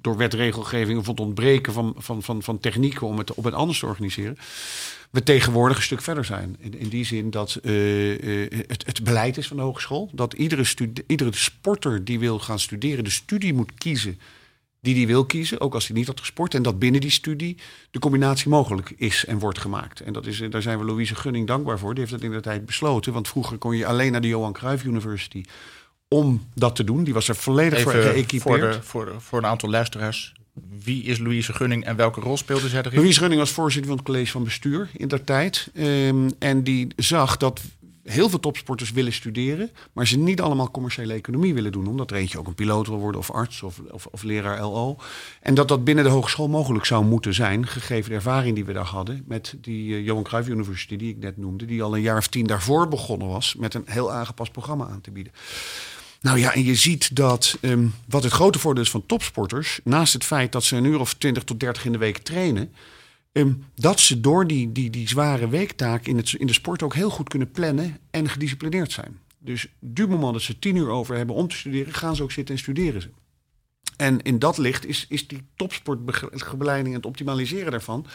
door 0.00 0.16
wetregelgeving 0.16 0.98
of 0.98 1.06
het 1.06 1.20
ontbreken 1.20 1.72
van, 1.72 1.94
van, 1.96 2.22
van, 2.22 2.42
van 2.42 2.60
technieken 2.60 3.06
om 3.06 3.18
het 3.18 3.34
op 3.34 3.44
het 3.44 3.54
anders 3.54 3.78
te 3.78 3.86
organiseren. 3.86 4.36
We 5.10 5.22
tegenwoordig 5.22 5.76
een 5.76 5.82
stuk 5.82 6.02
verder 6.02 6.24
zijn. 6.24 6.56
In, 6.58 6.78
in 6.78 6.88
die 6.88 7.04
zin 7.04 7.30
dat 7.30 7.58
uh, 7.62 8.50
het, 8.66 8.86
het 8.86 9.04
beleid 9.04 9.36
is 9.36 9.48
van 9.48 9.56
de 9.56 9.62
hogeschool. 9.62 10.10
Dat 10.12 10.32
iedere, 10.32 10.64
iedere 11.06 11.30
sporter 11.34 12.04
die 12.04 12.18
wil 12.18 12.38
gaan 12.38 12.58
studeren, 12.58 13.04
de 13.04 13.10
studie 13.10 13.54
moet 13.54 13.74
kiezen 13.74 14.18
die 14.80 14.96
hij 14.96 15.06
wil 15.06 15.24
kiezen, 15.24 15.60
ook 15.60 15.74
als 15.74 15.86
hij 15.86 15.96
niet 15.96 16.06
had 16.06 16.20
gesport. 16.20 16.54
En 16.54 16.62
dat 16.62 16.78
binnen 16.78 17.00
die 17.00 17.10
studie 17.10 17.56
de 17.90 17.98
combinatie 17.98 18.48
mogelijk 18.48 18.92
is 18.96 19.24
en 19.24 19.38
wordt 19.38 19.58
gemaakt. 19.58 20.00
En 20.00 20.12
dat 20.12 20.26
is, 20.26 20.42
daar 20.50 20.62
zijn 20.62 20.78
we 20.78 20.84
Louise 20.84 21.14
Gunning 21.14 21.46
dankbaar 21.46 21.78
voor. 21.78 21.90
Die 21.90 22.00
heeft 22.00 22.12
dat 22.12 22.22
in 22.22 22.30
de 22.30 22.40
tijd 22.40 22.66
besloten. 22.66 23.12
Want 23.12 23.28
vroeger 23.28 23.58
kon 23.58 23.76
je 23.76 23.86
alleen 23.86 24.12
naar 24.12 24.20
de 24.20 24.28
Johan 24.28 24.52
Cruijff 24.52 24.84
University 24.84 25.44
om 26.08 26.48
dat 26.54 26.76
te 26.76 26.84
doen. 26.84 27.04
Die 27.04 27.14
was 27.14 27.28
er 27.28 27.36
volledig 27.36 27.78
Even 27.78 27.92
voor 27.92 28.02
geëquipeerd. 28.02 28.40
Voor, 28.40 29.04
de, 29.04 29.12
voor, 29.12 29.20
voor 29.20 29.38
een 29.38 29.46
aantal 29.46 29.70
luisteraars. 29.70 30.32
Wie 30.84 31.02
is 31.02 31.18
Louise 31.18 31.52
Gunning 31.52 31.84
en 31.84 31.96
welke 31.96 32.20
rol 32.20 32.36
speelde 32.36 32.68
zij 32.68 32.82
erin? 32.82 32.98
Louise 32.98 33.18
Gunning 33.18 33.40
was 33.40 33.50
voorzitter 33.50 33.88
van 33.88 33.98
het 33.98 34.06
college 34.06 34.30
van 34.30 34.44
bestuur 34.44 34.90
in 34.96 35.08
der 35.08 35.24
tijd. 35.24 35.70
Um, 35.74 36.30
en 36.38 36.62
die 36.62 36.88
zag 36.96 37.36
dat 37.36 37.60
heel 38.08 38.28
veel 38.28 38.40
topsporters 38.40 38.90
willen 38.90 39.12
studeren, 39.12 39.70
maar 39.92 40.06
ze 40.06 40.18
niet 40.18 40.40
allemaal 40.40 40.70
commerciële 40.70 41.12
economie 41.14 41.54
willen 41.54 41.72
doen, 41.72 41.86
omdat 41.86 42.10
er 42.10 42.16
eentje 42.16 42.38
ook 42.38 42.46
een 42.46 42.54
piloot 42.54 42.86
wil 42.86 42.98
worden 42.98 43.20
of 43.20 43.30
arts 43.30 43.62
of, 43.62 43.80
of, 43.90 44.06
of 44.06 44.22
leraar 44.22 44.60
LO. 44.60 44.96
En 45.40 45.54
dat 45.54 45.68
dat 45.68 45.84
binnen 45.84 46.04
de 46.04 46.10
hogeschool 46.10 46.48
mogelijk 46.48 46.84
zou 46.84 47.04
moeten 47.04 47.34
zijn, 47.34 47.66
gegeven 47.66 48.10
de 48.10 48.16
ervaring 48.16 48.54
die 48.54 48.64
we 48.64 48.72
daar 48.72 48.84
hadden 48.84 49.24
met 49.26 49.54
die 49.60 49.88
uh, 49.88 50.06
Johan 50.06 50.22
Cruijff 50.22 50.48
University 50.48 50.96
die 50.96 51.10
ik 51.10 51.18
net 51.18 51.36
noemde, 51.36 51.64
die 51.64 51.82
al 51.82 51.94
een 51.94 52.02
jaar 52.02 52.18
of 52.18 52.28
tien 52.28 52.46
daarvoor 52.46 52.88
begonnen 52.88 53.28
was 53.28 53.54
met 53.54 53.74
een 53.74 53.84
heel 53.86 54.12
aangepast 54.12 54.52
programma 54.52 54.86
aan 54.86 55.00
te 55.00 55.10
bieden. 55.10 55.32
Nou 56.20 56.38
ja, 56.38 56.54
en 56.54 56.64
je 56.64 56.74
ziet 56.74 57.16
dat 57.16 57.58
um, 57.60 57.94
wat 58.08 58.22
het 58.22 58.32
grote 58.32 58.58
voordeel 58.58 58.82
is 58.82 58.90
van 58.90 59.06
topsporters, 59.06 59.80
naast 59.84 60.12
het 60.12 60.24
feit 60.24 60.52
dat 60.52 60.64
ze 60.64 60.76
een 60.76 60.84
uur 60.84 61.00
of 61.00 61.14
20 61.14 61.44
tot 61.44 61.60
30 61.60 61.84
in 61.84 61.92
de 61.92 61.98
week 61.98 62.18
trainen, 62.18 62.72
Um, 63.32 63.64
dat 63.74 64.00
ze 64.00 64.20
door 64.20 64.46
die, 64.46 64.72
die, 64.72 64.90
die 64.90 65.08
zware 65.08 65.48
weektaak 65.48 66.06
in, 66.06 66.16
het, 66.16 66.32
in 66.32 66.46
de 66.46 66.52
sport 66.52 66.82
ook 66.82 66.94
heel 66.94 67.10
goed 67.10 67.28
kunnen 67.28 67.50
plannen 67.50 67.98
en 68.10 68.28
gedisciplineerd 68.28 68.92
zijn. 68.92 69.18
Dus 69.38 69.66
du 69.78 70.06
moment 70.06 70.32
dat 70.32 70.42
ze 70.42 70.58
tien 70.58 70.76
uur 70.76 70.88
over 70.88 71.16
hebben 71.16 71.34
om 71.34 71.48
te 71.48 71.56
studeren, 71.56 71.94
gaan 71.94 72.16
ze 72.16 72.22
ook 72.22 72.32
zitten 72.32 72.54
en 72.54 72.60
studeren 72.60 73.02
ze. 73.02 73.10
En 73.96 74.22
in 74.22 74.38
dat 74.38 74.58
licht 74.58 74.86
is, 74.86 75.06
is 75.08 75.28
die 75.28 75.46
topsportbegeleiding 75.56 76.88
en 76.88 77.00
het 77.00 77.06
optimaliseren 77.06 77.70
daarvan 77.70 78.06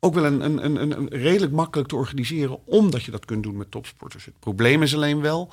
ook 0.00 0.14
wel 0.14 0.24
een, 0.24 0.40
een, 0.40 0.64
een, 0.64 0.98
een 0.98 1.08
redelijk 1.08 1.52
makkelijk 1.52 1.88
te 1.88 1.96
organiseren, 1.96 2.66
omdat 2.66 3.02
je 3.02 3.10
dat 3.10 3.24
kunt 3.24 3.42
doen 3.42 3.56
met 3.56 3.70
topsporters. 3.70 4.24
Het 4.24 4.38
probleem 4.38 4.82
is 4.82 4.94
alleen 4.94 5.20
wel, 5.20 5.52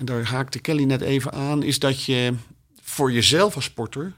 en 0.00 0.06
daar 0.06 0.24
haakte 0.24 0.58
Kelly 0.60 0.84
net 0.84 1.00
even 1.00 1.32
aan, 1.32 1.62
is 1.62 1.78
dat 1.78 2.04
je 2.04 2.34
voor 2.82 3.12
jezelf 3.12 3.54
als 3.54 3.64
sporter 3.64 4.12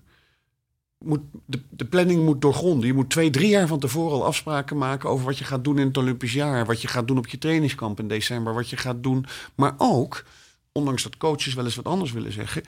moet, 0.99 1.21
de, 1.47 1.62
de 1.71 1.85
planning 1.85 2.25
moet 2.25 2.40
doorgronden. 2.40 2.87
Je 2.87 2.95
moet 2.95 3.11
twee, 3.11 3.31
drie 3.31 3.49
jaar 3.49 3.66
van 3.66 3.79
tevoren 3.79 4.16
al 4.16 4.25
afspraken 4.25 4.79
maken 4.79 5.09
over 5.09 5.25
wat 5.25 5.38
je 5.38 5.45
gaat 5.45 5.64
doen 5.64 5.79
in 5.79 5.87
het 5.87 5.97
Olympisch 5.97 6.33
jaar. 6.33 6.66
Wat 6.66 6.83
je 6.83 6.88
gaat 6.88 7.09
doen 7.09 7.18
op 7.18 7.27
je 7.27 7.38
trainingskamp 7.38 7.99
in 7.99 8.09
december. 8.09 8.55
Wat 8.55 8.71
je 8.71 8.77
gaat 8.77 9.03
doen. 9.03 9.27
Maar 9.55 9.75
ook, 9.79 10.25
ondanks 10.73 11.03
dat 11.03 11.16
coaches 11.16 11.55
wel 11.55 11.64
eens 11.64 11.77
wat 11.77 11.85
anders 11.85 12.12
willen 12.12 12.33
zeggen 12.33 12.62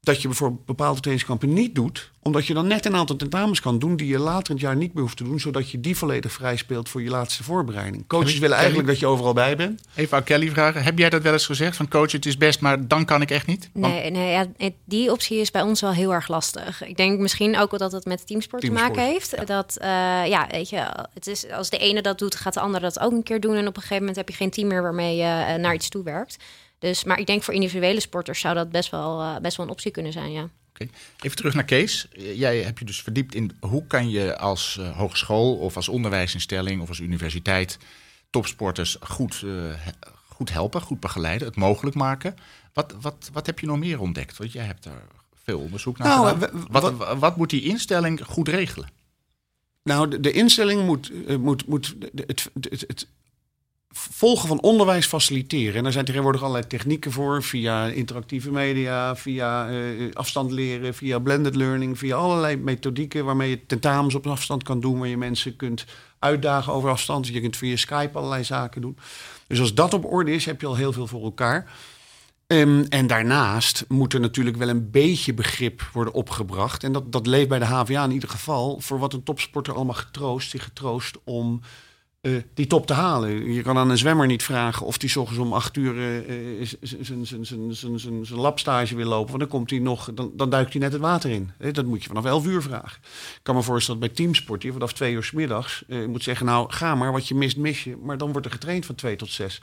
dat 0.00 0.22
je 0.22 0.28
bijvoorbeeld 0.28 0.66
bepaalde 0.66 1.00
trainingskampen 1.00 1.52
niet 1.52 1.74
doet, 1.74 2.10
omdat 2.22 2.46
je 2.46 2.54
dan 2.54 2.66
net 2.66 2.86
een 2.86 2.96
aantal 2.96 3.16
tentamens 3.16 3.60
kan 3.60 3.78
doen 3.78 3.96
die 3.96 4.06
je 4.06 4.18
later 4.18 4.48
in 4.48 4.54
het 4.54 4.64
jaar 4.64 4.76
niet 4.76 4.94
meer 4.94 5.02
hoeft 5.02 5.16
te 5.16 5.24
doen, 5.24 5.40
zodat 5.40 5.70
je 5.70 5.80
die 5.80 5.96
volledig 5.96 6.32
vrij 6.32 6.56
speelt 6.56 6.88
voor 6.88 7.02
je 7.02 7.10
laatste 7.10 7.42
voorbereiding. 7.42 8.06
Coaches 8.06 8.38
willen 8.38 8.56
eigenlijk 8.56 8.88
dat 8.88 8.98
je 8.98 9.06
overal 9.06 9.32
bij 9.32 9.56
bent. 9.56 9.80
Even 9.94 10.16
aan 10.16 10.24
Kelly 10.24 10.50
vragen: 10.50 10.82
heb 10.82 10.98
jij 10.98 11.10
dat 11.10 11.22
wel 11.22 11.32
eens 11.32 11.46
gezegd 11.46 11.76
van 11.76 11.88
coach, 11.88 12.12
het 12.12 12.26
is 12.26 12.36
best, 12.36 12.60
maar 12.60 12.88
dan 12.88 13.04
kan 13.04 13.22
ik 13.22 13.30
echt 13.30 13.46
niet? 13.46 13.70
Nee, 13.72 14.10
nee 14.10 14.30
ja, 14.30 14.46
die 14.84 15.12
optie 15.12 15.38
is 15.38 15.50
bij 15.50 15.62
ons 15.62 15.80
wel 15.80 15.92
heel 15.92 16.12
erg 16.12 16.28
lastig. 16.28 16.84
Ik 16.84 16.96
denk 16.96 17.18
misschien 17.18 17.58
ook 17.58 17.70
wel 17.70 17.80
dat 17.80 17.92
het 17.92 18.04
met 18.04 18.26
teamsport, 18.26 18.62
teamsport 18.62 18.92
te 18.92 19.00
maken 19.00 19.12
heeft. 19.12 19.34
Ja. 19.36 19.44
Dat, 19.44 19.76
uh, 19.80 19.86
ja, 20.26 20.46
weet 20.50 20.68
je, 20.68 21.06
het 21.14 21.26
is, 21.26 21.50
als 21.50 21.70
de 21.70 21.78
ene 21.78 22.02
dat 22.02 22.18
doet, 22.18 22.34
gaat 22.34 22.54
de 22.54 22.60
andere 22.60 22.84
dat 22.84 23.00
ook 23.00 23.12
een 23.12 23.22
keer 23.22 23.40
doen 23.40 23.54
en 23.54 23.66
op 23.66 23.76
een 23.76 23.82
gegeven 23.82 23.98
moment 23.98 24.16
heb 24.16 24.28
je 24.28 24.34
geen 24.34 24.50
team 24.50 24.68
meer 24.68 24.82
waarmee 24.82 25.16
je 25.16 25.22
uh, 25.22 25.54
naar 25.54 25.74
iets 25.74 25.88
toe 25.88 26.02
werkt. 26.02 26.36
Dus, 26.80 27.04
maar 27.04 27.18
ik 27.18 27.26
denk 27.26 27.42
voor 27.42 27.54
individuele 27.54 28.00
sporters 28.00 28.40
zou 28.40 28.54
dat 28.54 28.70
best 28.70 28.90
wel, 28.90 29.20
uh, 29.20 29.36
best 29.38 29.56
wel 29.56 29.66
een 29.66 29.72
optie 29.72 29.90
kunnen 29.90 30.12
zijn, 30.12 30.32
ja. 30.32 30.48
Okay. 30.70 30.90
Even 31.20 31.36
terug 31.36 31.54
naar 31.54 31.64
Kees. 31.64 32.06
Jij 32.12 32.62
hebt 32.62 32.78
je 32.78 32.84
dus 32.84 33.02
verdiept 33.02 33.34
in 33.34 33.56
hoe 33.60 33.86
kan 33.86 34.10
je 34.10 34.38
als 34.38 34.76
uh, 34.80 34.96
hogeschool 34.96 35.56
of 35.56 35.76
als 35.76 35.88
onderwijsinstelling 35.88 36.82
of 36.82 36.88
als 36.88 37.00
universiteit 37.00 37.78
topsporters 38.30 38.96
goed, 39.00 39.42
uh, 39.44 39.72
goed 40.28 40.52
helpen, 40.52 40.80
goed 40.80 41.00
begeleiden, 41.00 41.46
het 41.46 41.56
mogelijk 41.56 41.96
maken. 41.96 42.36
Wat, 42.72 42.94
wat, 43.00 43.30
wat 43.32 43.46
heb 43.46 43.58
je 43.58 43.66
nog 43.66 43.78
meer 43.78 44.00
ontdekt? 44.00 44.36
Want 44.36 44.52
jij 44.52 44.64
hebt 44.64 44.84
daar 44.84 45.02
veel 45.44 45.58
onderzoek 45.58 45.98
naar 45.98 46.08
nou, 46.08 46.28
gedaan. 46.28 46.66
Wat, 46.68 46.92
wat, 46.92 47.18
wat, 47.18 47.36
moet 47.36 47.50
die 47.50 47.62
instelling 47.62 48.24
goed 48.24 48.48
regelen? 48.48 48.88
Nou, 49.82 50.08
de, 50.08 50.20
de 50.20 50.32
instelling 50.32 50.86
moet, 50.86 51.38
moet, 51.38 51.66
moet 51.66 51.96
het, 52.26 52.50
het, 52.54 52.84
het, 52.86 53.06
volgen 53.92 54.48
van 54.48 54.60
onderwijs 54.60 55.06
faciliteren. 55.06 55.74
En 55.74 55.82
daar 55.82 55.92
zijn 55.92 56.04
tegenwoordig 56.04 56.40
allerlei 56.40 56.66
technieken 56.66 57.12
voor, 57.12 57.42
via 57.42 57.86
interactieve 57.86 58.50
media, 58.50 59.16
via 59.16 59.70
uh, 59.70 60.12
afstand 60.12 60.50
leren, 60.50 60.94
via 60.94 61.18
blended 61.18 61.54
learning, 61.56 61.98
via 61.98 62.16
allerlei 62.16 62.56
methodieken 62.56 63.24
waarmee 63.24 63.50
je 63.50 63.66
tentamens 63.66 64.14
op 64.14 64.26
afstand 64.26 64.62
kan 64.62 64.80
doen, 64.80 64.98
waar 64.98 65.08
je 65.08 65.16
mensen 65.16 65.56
kunt 65.56 65.84
uitdagen 66.18 66.72
over 66.72 66.90
afstand. 66.90 67.26
Je 67.26 67.40
kunt 67.40 67.56
via 67.56 67.76
Skype 67.76 68.18
allerlei 68.18 68.44
zaken 68.44 68.80
doen. 68.80 68.96
Dus 69.46 69.60
als 69.60 69.74
dat 69.74 69.94
op 69.94 70.04
orde 70.04 70.32
is, 70.32 70.44
heb 70.44 70.60
je 70.60 70.66
al 70.66 70.76
heel 70.76 70.92
veel 70.92 71.06
voor 71.06 71.22
elkaar. 71.22 71.70
Um, 72.46 72.86
en 72.88 73.06
daarnaast 73.06 73.84
moet 73.88 74.12
er 74.12 74.20
natuurlijk 74.20 74.56
wel 74.56 74.68
een 74.68 74.90
beetje 74.90 75.34
begrip 75.34 75.82
worden 75.92 76.14
opgebracht. 76.14 76.84
En 76.84 76.92
dat, 76.92 77.12
dat 77.12 77.26
leeft 77.26 77.48
bij 77.48 77.58
de 77.58 77.64
HVA 77.64 78.04
in 78.04 78.10
ieder 78.10 78.28
geval. 78.28 78.80
Voor 78.80 78.98
wat 78.98 79.12
een 79.12 79.22
topsporter 79.22 79.74
allemaal 79.74 79.94
getroost, 79.94 80.50
zich 80.50 80.64
getroost 80.64 81.18
om 81.24 81.60
eh, 82.20 82.32
die 82.54 82.66
top 82.66 82.86
te 82.86 82.92
halen. 82.92 83.52
Je 83.52 83.62
kan 83.62 83.78
aan 83.78 83.90
een 83.90 83.98
zwemmer 83.98 84.26
niet 84.26 84.42
vragen 84.42 84.86
of 84.86 84.98
die 84.98 85.20
ochtends 85.20 85.40
om 85.40 85.52
acht 85.52 85.76
uur 85.76 85.94
uh, 85.94 86.66
zijn 88.22 88.40
labstage 88.40 88.96
wil 88.96 89.06
lopen. 89.06 89.28
Want 89.28 89.40
dan, 89.40 89.48
komt 89.48 89.70
hij 89.70 89.78
nog, 89.78 90.10
dan, 90.14 90.32
dan 90.34 90.50
duikt 90.50 90.72
hij 90.72 90.80
net 90.80 90.92
het 90.92 91.00
water 91.00 91.30
in. 91.30 91.50
Dat 91.72 91.84
moet 91.84 92.02
je 92.02 92.08
vanaf 92.08 92.24
elf 92.24 92.46
uur 92.46 92.62
vragen. 92.62 92.98
Ik 93.34 93.40
kan 93.42 93.54
me 93.54 93.62
voorstellen 93.62 94.00
dat 94.00 94.08
bij 94.08 94.24
teamsport 94.24 94.62
je 94.62 94.72
vanaf 94.72 94.92
twee 94.92 95.12
uur 95.12 95.24
s 95.24 95.32
middags 95.32 95.84
uh, 95.88 96.06
moet 96.06 96.22
zeggen... 96.22 96.46
nou, 96.46 96.72
ga 96.72 96.94
maar, 96.94 97.12
wat 97.12 97.28
je 97.28 97.34
mist, 97.34 97.56
mis 97.56 97.84
je. 97.84 97.96
Maar 98.02 98.18
dan 98.18 98.32
wordt 98.32 98.46
er 98.46 98.52
getraind 98.52 98.86
van 98.86 98.94
twee 98.94 99.16
tot 99.16 99.30
zes. 99.30 99.60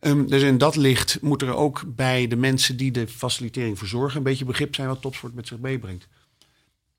Um, 0.00 0.26
dus 0.26 0.42
in 0.42 0.58
dat 0.58 0.76
licht 0.76 1.18
moet 1.20 1.42
er 1.42 1.54
ook 1.54 1.82
bij 1.86 2.26
de 2.26 2.36
mensen 2.36 2.76
die 2.76 2.90
de 2.90 3.08
facilitering 3.08 3.78
verzorgen... 3.78 4.16
een 4.16 4.22
beetje 4.22 4.44
begrip 4.44 4.74
zijn 4.74 4.88
wat 4.88 5.00
topsport 5.00 5.34
met 5.34 5.46
zich 5.46 5.58
meebrengt. 5.58 6.08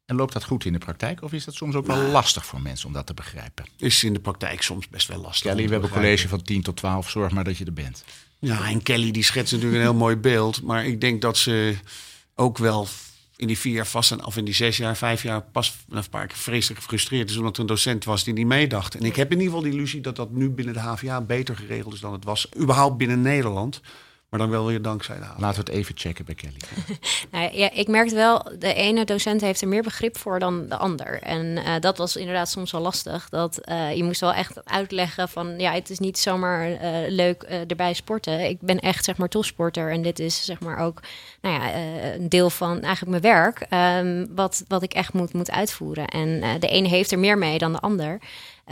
En 0.06 0.16
loopt 0.16 0.34
dat 0.34 0.44
goed 0.44 0.66
in 0.66 0.74
de 0.74 0.80
praktijk? 0.80 1.22
Of 1.22 1.34
is 1.34 1.46
dat 1.46 1.54
soms 1.54 1.76
ook 1.76 1.86
wel 1.86 1.98
lastig 1.98 2.46
voor 2.46 2.62
mensen 2.62 2.88
om 2.88 2.94
dat 2.94 3.06
te 3.06 3.14
begrijpen? 3.14 3.66
Is 3.78 4.04
in 4.04 4.14
de 4.14 4.20
praktijk 4.20 4.62
soms 4.62 4.90
best 4.90 5.08
wel 5.08 5.22
lastig. 5.22 5.52
Kelly, 5.52 5.66
we 5.66 5.72
hebben 5.72 5.90
een 5.90 5.96
college 5.96 6.28
van 6.28 6.42
10 6.42 6.62
tot 6.62 6.76
12. 6.76 7.10
Zorg 7.10 7.32
maar 7.32 7.44
dat 7.44 7.58
je 7.58 7.66
er 7.66 7.74
bent. 7.74 8.04
Ja, 8.40 8.70
en 8.70 8.84
Kelly 8.84 9.12
die 9.12 9.24
schetst 9.24 9.52
natuurlijk 9.54 9.80
een 9.80 9.88
heel 9.88 9.98
mooi 9.98 10.16
beeld. 10.16 10.62
Maar 10.62 10.86
ik 10.86 11.02
denk 11.02 11.22
dat 11.22 11.38
ze 11.38 11.78
ook 12.36 12.58
wel 12.58 12.88
in 13.36 13.48
die 13.48 13.58
vier 13.58 13.74
jaar 13.74 13.88
vast 13.88 14.08
zijn, 14.08 14.26
of 14.26 14.38
in 14.38 14.46
die 14.46 14.54
zes 14.54 14.78
jaar, 14.78 14.98
vijf 14.98 15.24
jaar, 15.24 15.42
pas 15.42 15.76
een 15.90 16.10
paar 16.10 16.28
keer 16.28 16.38
vreselijk 16.38 16.80
gefrustreerd 16.80 17.30
is 17.30 17.38
omdat 17.38 17.56
er 17.56 17.62
een 17.62 17.68
docent 17.68 18.04
was 18.04 18.24
die 18.24 18.34
niet 18.34 18.46
meedacht. 18.46 18.96
En 18.96 19.06
ik 19.06 19.16
heb 19.16 19.32
in 19.32 19.38
ieder 19.40 19.54
geval 19.54 19.70
de 19.70 19.76
illusie 19.76 20.02
dat 20.02 20.16
dat 20.16 20.32
nu 20.32 20.50
binnen 20.50 20.74
de 20.74 20.80
HVA 20.80 21.22
beter 21.22 21.56
geregeld 21.56 21.94
is 21.94 22.00
dan 22.00 22.14
het 22.14 22.24
was, 22.24 22.48
überhaupt 22.58 22.98
binnen 22.98 23.22
Nederland. 23.22 23.82
Maar 24.32 24.40
dan 24.40 24.50
wel 24.50 24.66
weer 24.66 24.82
dankzij 24.82 25.16
de 25.16 25.26
Laten 25.38 25.66
we 25.66 25.72
het 25.72 25.80
even 25.80 25.98
checken 25.98 26.26
bij 26.26 26.36
Kelly. 26.36 26.58
nou, 27.32 27.56
ja, 27.56 27.72
ik 27.72 27.88
merkte 27.88 28.16
wel, 28.16 28.52
de 28.60 28.74
ene 28.74 29.06
docent 29.06 29.42
heeft 29.42 29.62
er 29.62 29.68
meer 29.68 29.84
begrip 29.84 30.18
voor 30.18 30.40
dan 30.40 30.68
de 30.68 30.76
ander. 30.78 31.22
En 31.22 31.46
uh, 31.46 31.80
dat 31.80 31.98
was 31.98 32.16
inderdaad 32.16 32.50
soms 32.50 32.72
wel 32.72 32.82
lastig. 32.82 33.30
Dat 33.30 33.60
uh, 33.70 33.96
je 33.96 34.04
moest 34.04 34.20
wel 34.20 34.34
echt 34.34 34.66
uitleggen 34.66 35.30
van, 35.30 35.60
ja, 35.60 35.72
het 35.72 35.90
is 35.90 36.00
niet 36.00 36.18
zomaar 36.18 36.72
uh, 36.72 36.78
leuk 37.08 37.44
erbij 37.44 37.94
sporten. 37.94 38.50
Ik 38.50 38.62
ben 38.62 38.80
echt, 38.80 39.06
zeg 39.06 39.18
maar, 39.18 39.30
topsporter. 39.30 39.92
En 39.92 40.02
dit 40.02 40.20
is, 40.20 40.46
zeg 40.46 40.60
maar, 40.60 40.78
ook, 40.78 41.00
nou 41.42 41.56
ja, 41.56 41.76
een 42.14 42.30
deel 42.30 42.50
van 42.50 42.82
eigenlijk 42.82 43.22
mijn 43.22 43.34
werk. 43.34 43.66
Um, 44.04 44.36
wat, 44.36 44.64
wat 44.68 44.84
ik 44.84 44.94
echt 44.94 45.14
moet, 45.14 45.34
moet 45.34 45.52
uitvoeren. 45.52 46.08
En 46.08 46.60
de 46.60 46.68
ene 46.68 46.88
heeft 46.88 47.12
er 47.12 47.20
meer 47.20 47.38
mee 47.38 47.58
dan 47.58 47.72
de 47.72 47.80
ander. 47.80 48.20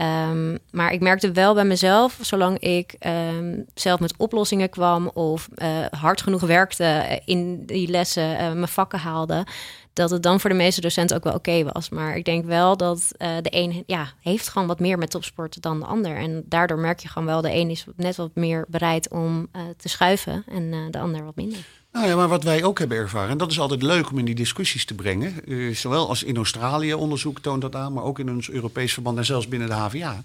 Um, 0.02 0.58
maar 0.72 0.94
ik 0.94 1.02
merkte 1.02 1.32
wel 1.32 1.54
bij 1.54 1.66
mezelf, 1.66 2.18
zolang 2.22 2.60
ik 2.60 2.96
um, 3.34 3.66
zelf 3.74 4.00
met 4.00 4.14
oplossingen 4.18 4.70
kwam 4.70 5.08
of 5.08 5.50
uh, 5.56 5.86
hard 5.92 6.22
genoeg 6.22 6.42
werkte 6.42 7.22
in 7.26 7.66
die 7.66 7.88
lessen, 7.88 8.32
uh, 8.32 8.38
mijn 8.38 8.68
vakken 8.68 9.00
haalde, 9.00 9.46
dat 9.94 10.10
het 10.10 10.24
dan 10.24 10.40
voor 10.40 10.50
de 10.50 10.56
meeste 10.56 10.82
docenten 10.82 11.18
ook 11.18 11.24
wel 11.24 11.34
oké 11.34 11.64
was. 11.74 11.90
Maar 11.90 12.16
ik 12.16 12.26
denk 12.26 12.46
wel 12.46 12.78
dat 12.78 13.12
de 13.18 13.50
een 13.50 13.84
ja, 13.86 14.08
heeft 14.22 14.50
gewoon 14.50 14.68
wat 14.68 14.80
meer 14.80 14.98
met 14.98 15.12
topsport 15.12 15.62
dan 15.62 15.80
de 15.80 15.86
ander. 15.86 16.16
En 16.16 16.44
daardoor 16.46 16.80
merk 16.80 17.00
je 17.00 17.08
gewoon 17.08 17.28
wel, 17.28 17.42
de 17.42 17.54
een 17.54 17.70
is 17.70 17.86
net 17.96 18.16
wat 18.16 18.36
meer 18.36 18.66
bereid 18.68 19.10
om 19.10 19.50
te 19.78 19.90
schuiven 19.90 20.44
en 20.48 20.92
de 20.92 21.00
ander 21.00 21.24
wat 21.24 21.36
minder. 21.36 21.66
Nou 21.92 22.08
ja, 22.08 22.16
maar 22.16 22.28
wat 22.28 22.44
wij 22.44 22.64
ook 22.64 22.80
hebben 22.80 22.98
ervaren, 22.98 23.30
en 23.30 23.38
dat 23.38 23.52
is 23.52 23.60
altijd 23.60 23.82
leuk 23.82 24.12
om 24.12 24.18
in 24.18 24.26
die 24.26 24.36
discussies 24.36 24.86
te 24.86 24.96
brengen, 24.96 25.34
uh, 25.46 25.76
zowel 25.76 26.08
als 26.08 26.24
in 26.24 26.36
Australië 26.36 26.94
onderzoek 26.94 27.40
toont 27.40 27.62
dat 27.62 27.76
aan, 27.76 27.94
maar 27.94 28.04
ook 28.04 28.20
in 28.20 28.30
ons 28.30 28.50
Europees 28.50 28.94
verband 28.94 29.18
en 29.18 29.26
zelfs 29.26 29.48
binnen 29.48 29.68
de 29.68 29.74
HVA, 29.74 30.24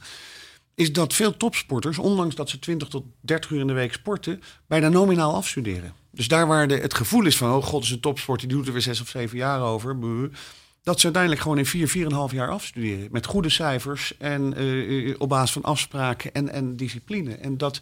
is 0.75 0.93
dat 0.93 1.15
veel 1.15 1.37
topsporters, 1.37 1.99
ondanks 1.99 2.35
dat 2.35 2.51
ze 2.51 2.59
20 2.59 2.89
tot 2.89 3.05
30 3.21 3.51
uur 3.51 3.61
in 3.61 3.67
de 3.67 3.73
week 3.73 3.93
sporten, 3.93 4.43
bijna 4.67 4.89
nominaal 4.89 5.35
afstuderen. 5.35 5.93
Dus 6.11 6.29
daar 6.29 6.47
waar 6.47 6.69
de, 6.69 6.77
het 6.77 6.95
gevoel 6.95 7.27
is 7.27 7.37
van, 7.37 7.53
oh 7.53 7.63
god, 7.63 7.83
is 7.83 7.91
een 7.91 8.01
topsporter, 8.01 8.49
die 8.49 8.57
doet 8.57 8.67
er 8.67 8.73
weer 8.73 8.83
zes 8.83 9.01
of 9.01 9.09
zeven 9.09 9.39
jaar 9.39 9.61
over, 9.61 9.97
dat 10.83 10.99
ze 10.99 11.05
uiteindelijk 11.05 11.43
gewoon 11.43 11.59
in 11.59 11.67
vier, 11.67 11.89
vier 11.89 12.07
en 12.07 12.13
half 12.13 12.33
jaar 12.33 12.51
afstuderen. 12.51 13.09
Met 13.11 13.27
goede 13.27 13.49
cijfers 13.49 14.17
en 14.19 14.63
uh, 14.63 15.15
op 15.19 15.29
basis 15.29 15.53
van 15.53 15.63
afspraken 15.63 16.35
en, 16.35 16.49
en 16.53 16.77
discipline. 16.77 17.35
En 17.35 17.59
dat 17.59 17.81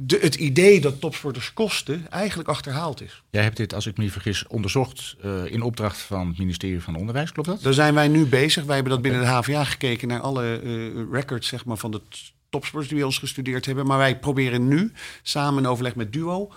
de, 0.00 0.18
het 0.20 0.34
idee 0.34 0.80
dat 0.80 1.00
topsporters 1.00 1.52
kosten 1.52 2.10
eigenlijk 2.10 2.48
achterhaald 2.48 3.00
is. 3.02 3.22
Jij 3.30 3.42
hebt 3.42 3.56
dit, 3.56 3.74
als 3.74 3.86
ik 3.86 3.96
me 3.96 4.02
niet 4.02 4.12
vergis, 4.12 4.46
onderzocht 4.46 5.16
uh, 5.24 5.52
in 5.52 5.62
opdracht 5.62 5.98
van 5.98 6.28
het 6.28 6.38
ministerie 6.38 6.82
van 6.82 6.96
Onderwijs, 6.96 7.32
klopt 7.32 7.48
dat? 7.48 7.62
Daar 7.62 7.72
zijn 7.72 7.94
wij 7.94 8.08
nu 8.08 8.26
bezig. 8.26 8.64
Wij 8.64 8.74
hebben 8.74 8.92
dat 8.92 9.02
binnen 9.02 9.20
de 9.20 9.26
HVA 9.26 9.64
gekeken 9.64 10.08
naar 10.08 10.20
alle 10.20 10.60
uh, 10.62 11.12
records 11.12 11.48
zeg 11.48 11.64
maar, 11.64 11.76
van 11.76 11.90
de 11.90 12.00
topsporters 12.48 12.88
die 12.88 12.96
bij 12.98 13.06
ons 13.06 13.18
gestudeerd 13.18 13.66
hebben. 13.66 13.86
Maar 13.86 13.98
wij 13.98 14.18
proberen 14.18 14.68
nu, 14.68 14.92
samen 15.22 15.62
in 15.62 15.68
overleg 15.68 15.94
met 15.94 16.12
Duo, 16.12 16.52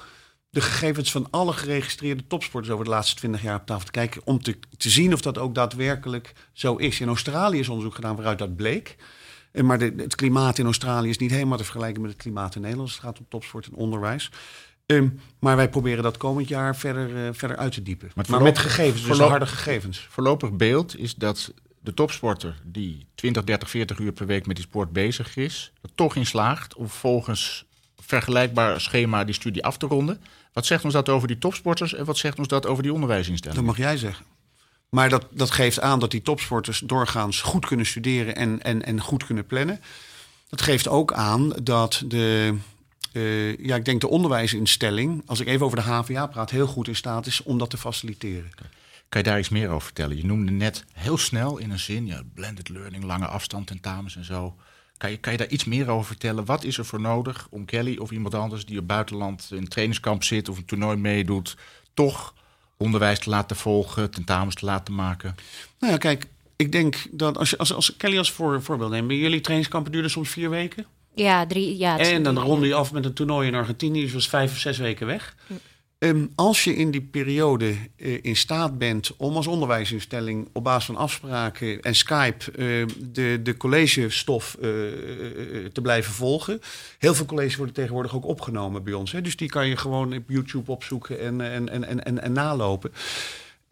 de 0.50 0.62
gegevens 0.62 1.12
van 1.12 1.28
alle 1.30 1.54
geregistreerde 1.54 2.28
topsporters 2.28 2.74
over 2.74 2.86
de 2.86 2.92
laatste 2.92 3.16
20 3.16 3.42
jaar 3.42 3.60
op 3.60 3.66
tafel 3.66 3.86
te 3.86 3.92
kijken. 3.92 4.22
Om 4.26 4.42
te, 4.42 4.58
te 4.78 4.90
zien 4.90 5.14
of 5.14 5.22
dat 5.22 5.38
ook 5.38 5.56
daadwerkelijk 5.56 6.34
zo 6.54 6.76
is. 6.76 7.00
In 7.00 7.08
Australië 7.08 7.60
is 7.60 7.70
onderzoek 7.70 7.96
gedaan 7.96 8.16
waaruit 8.16 8.40
dat 8.40 8.56
bleek. 8.56 8.96
Maar 9.52 9.80
de, 9.80 9.94
het 9.98 10.16
klimaat 10.16 10.58
in 10.58 10.66
Australië 10.66 11.10
is 11.10 11.18
niet 11.18 11.32
helemaal 11.32 11.58
te 11.58 11.64
vergelijken 11.64 12.02
met 12.02 12.12
het 12.12 12.22
klimaat 12.22 12.56
in 12.56 12.62
Nederland. 12.62 12.90
Het 12.90 13.00
gaat 13.00 13.20
om 13.20 13.26
topsport 13.30 13.66
en 13.66 13.74
onderwijs. 13.74 14.32
Um, 14.86 15.20
maar 15.40 15.56
wij 15.56 15.70
proberen 15.70 16.04
dat 16.04 16.18
komend 16.18 16.48
jaar 16.48 16.76
verder, 16.76 17.26
uh, 17.26 17.30
verder 17.32 17.58
uit 17.58 17.72
te 17.74 17.84
diepen. 17.84 18.12
Maar, 18.16 18.26
maar 18.30 18.42
met 18.42 18.58
gegevens, 18.58 19.04
dus 19.04 19.20
harde 19.20 19.46
gegevens. 19.46 20.08
Voorlopig 20.10 20.52
beeld 20.52 21.00
is 21.00 21.16
dat 21.16 21.54
de 21.80 21.94
topsporter 21.94 22.62
die 22.64 23.06
20, 23.16 23.44
30, 23.44 23.70
40 23.70 24.00
uur 24.00 24.12
per 24.12 24.26
week 24.26 24.46
met 24.46 24.56
die 24.56 24.66
sport 24.66 24.92
bezig 24.92 25.36
is, 25.38 25.72
er 25.82 25.90
toch 25.96 26.16
in 26.16 26.26
slaagt 26.26 26.76
om 26.76 26.90
volgens 26.90 27.66
vergelijkbaar 27.96 28.82
schema 28.82 29.24
die 29.24 29.36
studie 29.36 29.64
af 29.64 29.78
te 29.78 29.86
ronden. 29.86 30.22
Wat 30.54 30.66
zegt 30.66 30.84
ons 30.84 30.94
dat 30.94 31.10
over 31.10 31.28
die 31.28 31.38
topsporters 31.38 31.94
en 31.94 32.06
wat 32.06 32.18
zegt 32.18 32.40
ons 32.40 32.48
dat 32.48 32.66
over 32.66 32.84
die 32.84 32.94
onderwijsinstellingen? 32.94 33.66
Dat 33.66 33.76
mag 33.76 33.86
jij 33.86 33.98
zeggen. 33.98 34.26
Maar 34.96 35.10
dat, 35.10 35.28
dat 35.32 35.52
geeft 35.52 35.80
aan 35.80 36.00
dat 36.00 36.12
die 36.12 36.22
topsporters 36.22 36.80
doorgaans 36.80 37.42
goed 37.42 37.66
kunnen 37.66 37.86
studeren 37.86 38.36
en, 38.36 38.62
en, 38.62 38.86
en 38.86 39.02
goed 39.02 39.26
kunnen 39.26 39.46
plannen. 39.46 39.82
Dat 40.50 40.62
geeft 40.62 40.88
ook 40.88 41.14
aan 41.14 41.50
dat 41.64 42.04
de, 42.08 42.58
uh, 43.14 43.58
ja, 43.58 43.76
ik 43.76 43.86
denk 43.86 44.02
de 44.02 44.08
onderwijsinstelling, 44.08 45.24
als 45.26 45.40
ik 45.40 45.48
even 45.48 45.66
over 45.66 45.78
de 45.78 45.84
HVA 45.84 46.26
praat, 46.26 46.50
heel 46.50 46.68
goed 46.68 46.88
in 46.88 46.96
staat 46.96 47.26
is 47.26 47.44
om 47.44 47.58
dat 47.58 47.70
te 47.70 47.78
faciliteren. 47.78 48.50
Kan 49.10 49.22
je 49.22 49.30
daar 49.30 49.40
iets 49.40 49.50
meer 49.50 49.70
over 49.70 49.82
vertellen? 49.82 50.18
Je 50.18 50.26
noemde 50.26 50.52
net 50.52 50.86
heel 50.94 51.18
snel 51.18 51.58
in 51.58 51.72
een 51.72 51.80
zin, 51.80 52.06
ja, 52.06 52.22
blended 52.34 52.70
learning, 52.70 53.04
lange 53.04 53.28
afstand, 53.28 53.68
tentamens 53.68 54.16
en 54.16 54.26
zo. 54.26 54.56
Kan 54.98 55.12
je, 55.12 55.18
kan 55.18 55.32
je 55.32 55.38
daar 55.38 55.48
iets 55.48 55.66
meer 55.66 55.90
over 55.90 56.06
vertellen? 56.06 56.46
Wat 56.46 56.64
is 56.64 56.78
er 56.78 56.86
voor 56.86 57.02
nodig 57.02 57.48
om 57.50 57.66
Kelly 57.66 57.98
of 57.98 58.12
iemand 58.12 58.36
anders 58.36 58.66
die 58.66 58.80
op 58.80 58.88
buitenland 58.88 59.48
in 59.52 59.58
een 59.58 59.68
trainingskamp 59.68 60.24
zit 60.24 60.50
of 60.50 60.58
een 60.58 60.66
toernooi 60.66 60.98
meedoet, 60.98 61.58
toch 61.94 62.34
onderwijs 62.82 63.20
te 63.20 63.30
laten 63.30 63.56
volgen, 63.56 64.12
tentamens 64.12 64.56
te 64.56 64.66
laten 64.66 64.96
maken? 64.96 65.36
Nou 65.80 65.92
ja, 65.92 65.98
kijk, 65.98 66.28
ik 66.56 66.72
denk 66.72 66.96
dat 67.12 67.38
als, 67.38 67.50
je, 67.50 67.58
als, 67.58 67.74
als 67.74 67.98
Kelly 67.98 68.18
als 68.18 68.32
voor, 68.32 68.62
voorbeeld 68.62 68.92
neemt, 68.92 69.12
jullie 69.12 69.42
trainingskampen 69.42 69.92
duurden 69.92 70.12
soms 70.12 70.30
vier 70.30 70.50
weken? 70.50 70.86
Ja, 71.16 71.46
drie. 71.46 71.78
Ja, 71.78 71.98
en 71.98 72.24
dan 72.24 72.38
ronde 72.38 72.68
je 72.68 72.74
af 72.74 72.92
met 72.92 73.06
een 73.06 73.14
toernooi 73.14 73.48
in 73.48 73.56
Argentinië, 73.56 74.02
dus 74.02 74.14
was 74.14 74.30
vijf 74.30 74.52
of 74.52 74.58
zes 74.58 74.78
weken 74.78 75.08
weg. 75.08 75.36
Um, 76.04 76.32
als 76.36 76.64
je 76.64 76.76
in 76.76 76.92
die 76.92 77.02
periode 77.02 77.76
uh, 77.98 78.20
in 78.22 78.36
staat 78.36 78.78
bent 78.78 79.12
om 79.18 79.36
als 79.36 79.48
onderwijsinstelling 79.48 80.48
op 80.54 80.64
basis 80.64 80.86
van 80.86 80.96
afspraken 80.96 81.82
en 81.82 81.96
Skype 81.96 82.46
uh, 82.56 82.86
de, 83.12 83.40
de 83.44 83.58
collegestof 83.58 84.56
uh, 84.56 84.62
te 85.72 85.82
blijven 85.82 86.14
volgen. 86.14 86.62
Heel 86.98 87.14
veel 87.14 87.26
colleges 87.26 87.56
worden 87.56 87.76
tegenwoordig 87.76 88.16
ook 88.16 88.26
opgenomen 88.26 88.84
bij 88.84 88.94
ons. 88.94 89.12
Hè? 89.12 89.22
Dus 89.22 89.36
die 89.36 89.50
kan 89.50 89.68
je 89.68 89.78
gewoon 89.78 90.14
op 90.14 90.24
YouTube 90.28 90.72
opzoeken 90.72 91.20
en, 91.20 91.42
en, 91.42 91.70
en, 91.70 92.06
en, 92.06 92.22
en 92.22 92.32
nalopen 92.32 92.92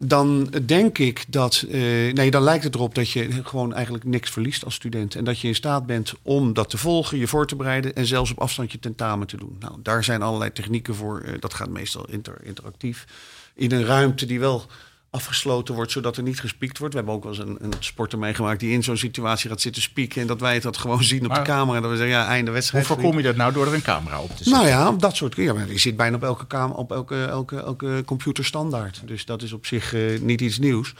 dan 0.02 0.52
denk 0.66 0.98
ik 0.98 1.24
dat. 1.28 1.64
Uh, 1.68 2.12
nee, 2.12 2.30
dan 2.30 2.42
lijkt 2.42 2.64
het 2.64 2.74
erop 2.74 2.94
dat 2.94 3.10
je 3.10 3.44
gewoon 3.44 3.74
eigenlijk 3.74 4.04
niks 4.04 4.30
verliest 4.30 4.64
als 4.64 4.74
student. 4.74 5.14
En 5.14 5.24
dat 5.24 5.40
je 5.40 5.48
in 5.48 5.54
staat 5.54 5.86
bent 5.86 6.12
om 6.22 6.52
dat 6.52 6.70
te 6.70 6.78
volgen, 6.78 7.18
je 7.18 7.26
voor 7.26 7.46
te 7.46 7.56
bereiden 7.56 7.94
en 7.94 8.06
zelfs 8.06 8.30
op 8.30 8.40
afstand 8.40 8.72
je 8.72 8.78
tentamen 8.78 9.26
te 9.26 9.36
doen. 9.36 9.56
Nou, 9.58 9.74
daar 9.82 10.04
zijn 10.04 10.22
allerlei 10.22 10.52
technieken 10.52 10.94
voor. 10.94 11.22
Uh, 11.24 11.34
dat 11.40 11.54
gaat 11.54 11.68
meestal 11.68 12.04
inter 12.08 12.38
interactief. 12.42 13.06
In 13.54 13.72
een 13.72 13.84
ruimte 13.84 14.26
die 14.26 14.40
wel 14.40 14.66
afgesloten 15.10 15.74
wordt, 15.74 15.92
zodat 15.92 16.16
er 16.16 16.22
niet 16.22 16.40
gespiekt 16.40 16.78
wordt. 16.78 16.94
We 16.94 17.00
hebben 17.00 17.16
ook 17.18 17.24
wel 17.24 17.32
eens 17.32 17.42
een, 17.42 17.56
een 17.60 17.72
sporter 17.78 18.18
meegemaakt 18.18 18.60
die 18.60 18.72
in 18.72 18.82
zo'n 18.82 18.96
situatie 18.96 19.50
gaat 19.50 19.60
zitten 19.60 19.82
spieken 19.82 20.20
en 20.20 20.26
dat 20.26 20.40
wij 20.40 20.54
het 20.54 20.62
dat 20.62 20.76
gewoon 20.76 21.04
zien 21.04 21.24
op 21.24 21.34
de 21.34 21.42
camera. 21.42 21.76
En 21.76 21.82
dat 21.82 21.90
we 21.90 21.96
zeggen, 21.96 22.16
ja, 22.16 22.26
einde 22.26 22.50
wedstrijd. 22.50 22.86
Hoe 22.86 22.96
voorkom 22.96 23.16
je 23.16 23.22
dat 23.22 23.36
nou 23.36 23.52
door 23.52 23.66
er 23.66 23.74
een 23.74 23.82
camera 23.82 24.20
op 24.20 24.28
te 24.28 24.44
zetten? 24.44 24.52
Nou 24.52 24.66
ja, 24.66 24.92
dat 24.92 25.16
soort 25.16 25.36
ja, 25.36 25.54
je 25.68 25.78
zit 25.78 25.96
bijna 25.96 26.16
op 26.16 26.22
elke, 26.22 26.46
kamer, 26.46 26.76
op 26.76 26.92
elke, 26.92 27.24
elke, 27.24 27.56
elke 27.56 28.02
computer 28.06 28.44
standaard. 28.44 29.02
Dus 29.04 29.24
dat 29.24 29.42
is 29.42 29.52
op 29.52 29.66
zich 29.66 29.94
uh, 29.94 30.20
niet 30.20 30.40
iets 30.40 30.58
nieuws. 30.58 30.94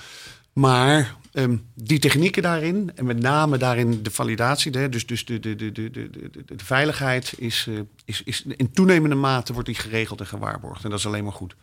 Maar 0.53 1.17
um, 1.33 1.67
die 1.75 1.99
technieken 1.99 2.43
daarin, 2.43 2.93
en 2.95 3.05
met 3.05 3.21
name 3.21 3.59
daarin 3.59 4.03
de 4.03 4.11
validatie, 4.11 4.71
de, 4.71 4.89
dus, 4.89 5.07
dus 5.07 5.25
de, 5.25 5.41
de, 5.41 5.57
de, 5.57 5.73
de, 5.73 5.91
de, 5.91 6.11
de 6.47 6.65
veiligheid, 6.65 7.35
is, 7.39 7.67
uh, 7.69 7.81
is, 8.05 8.23
is 8.23 8.45
in 8.57 8.71
toenemende 8.71 9.17
mate 9.17 9.53
wordt 9.53 9.69
die 9.69 9.77
geregeld 9.77 10.21
en 10.21 10.27
gewaarborgd. 10.27 10.85
En 10.85 10.91
dat 10.91 10.99
is 10.99 11.07
alleen 11.07 11.25
maar 11.25 11.33
goed. 11.33 11.55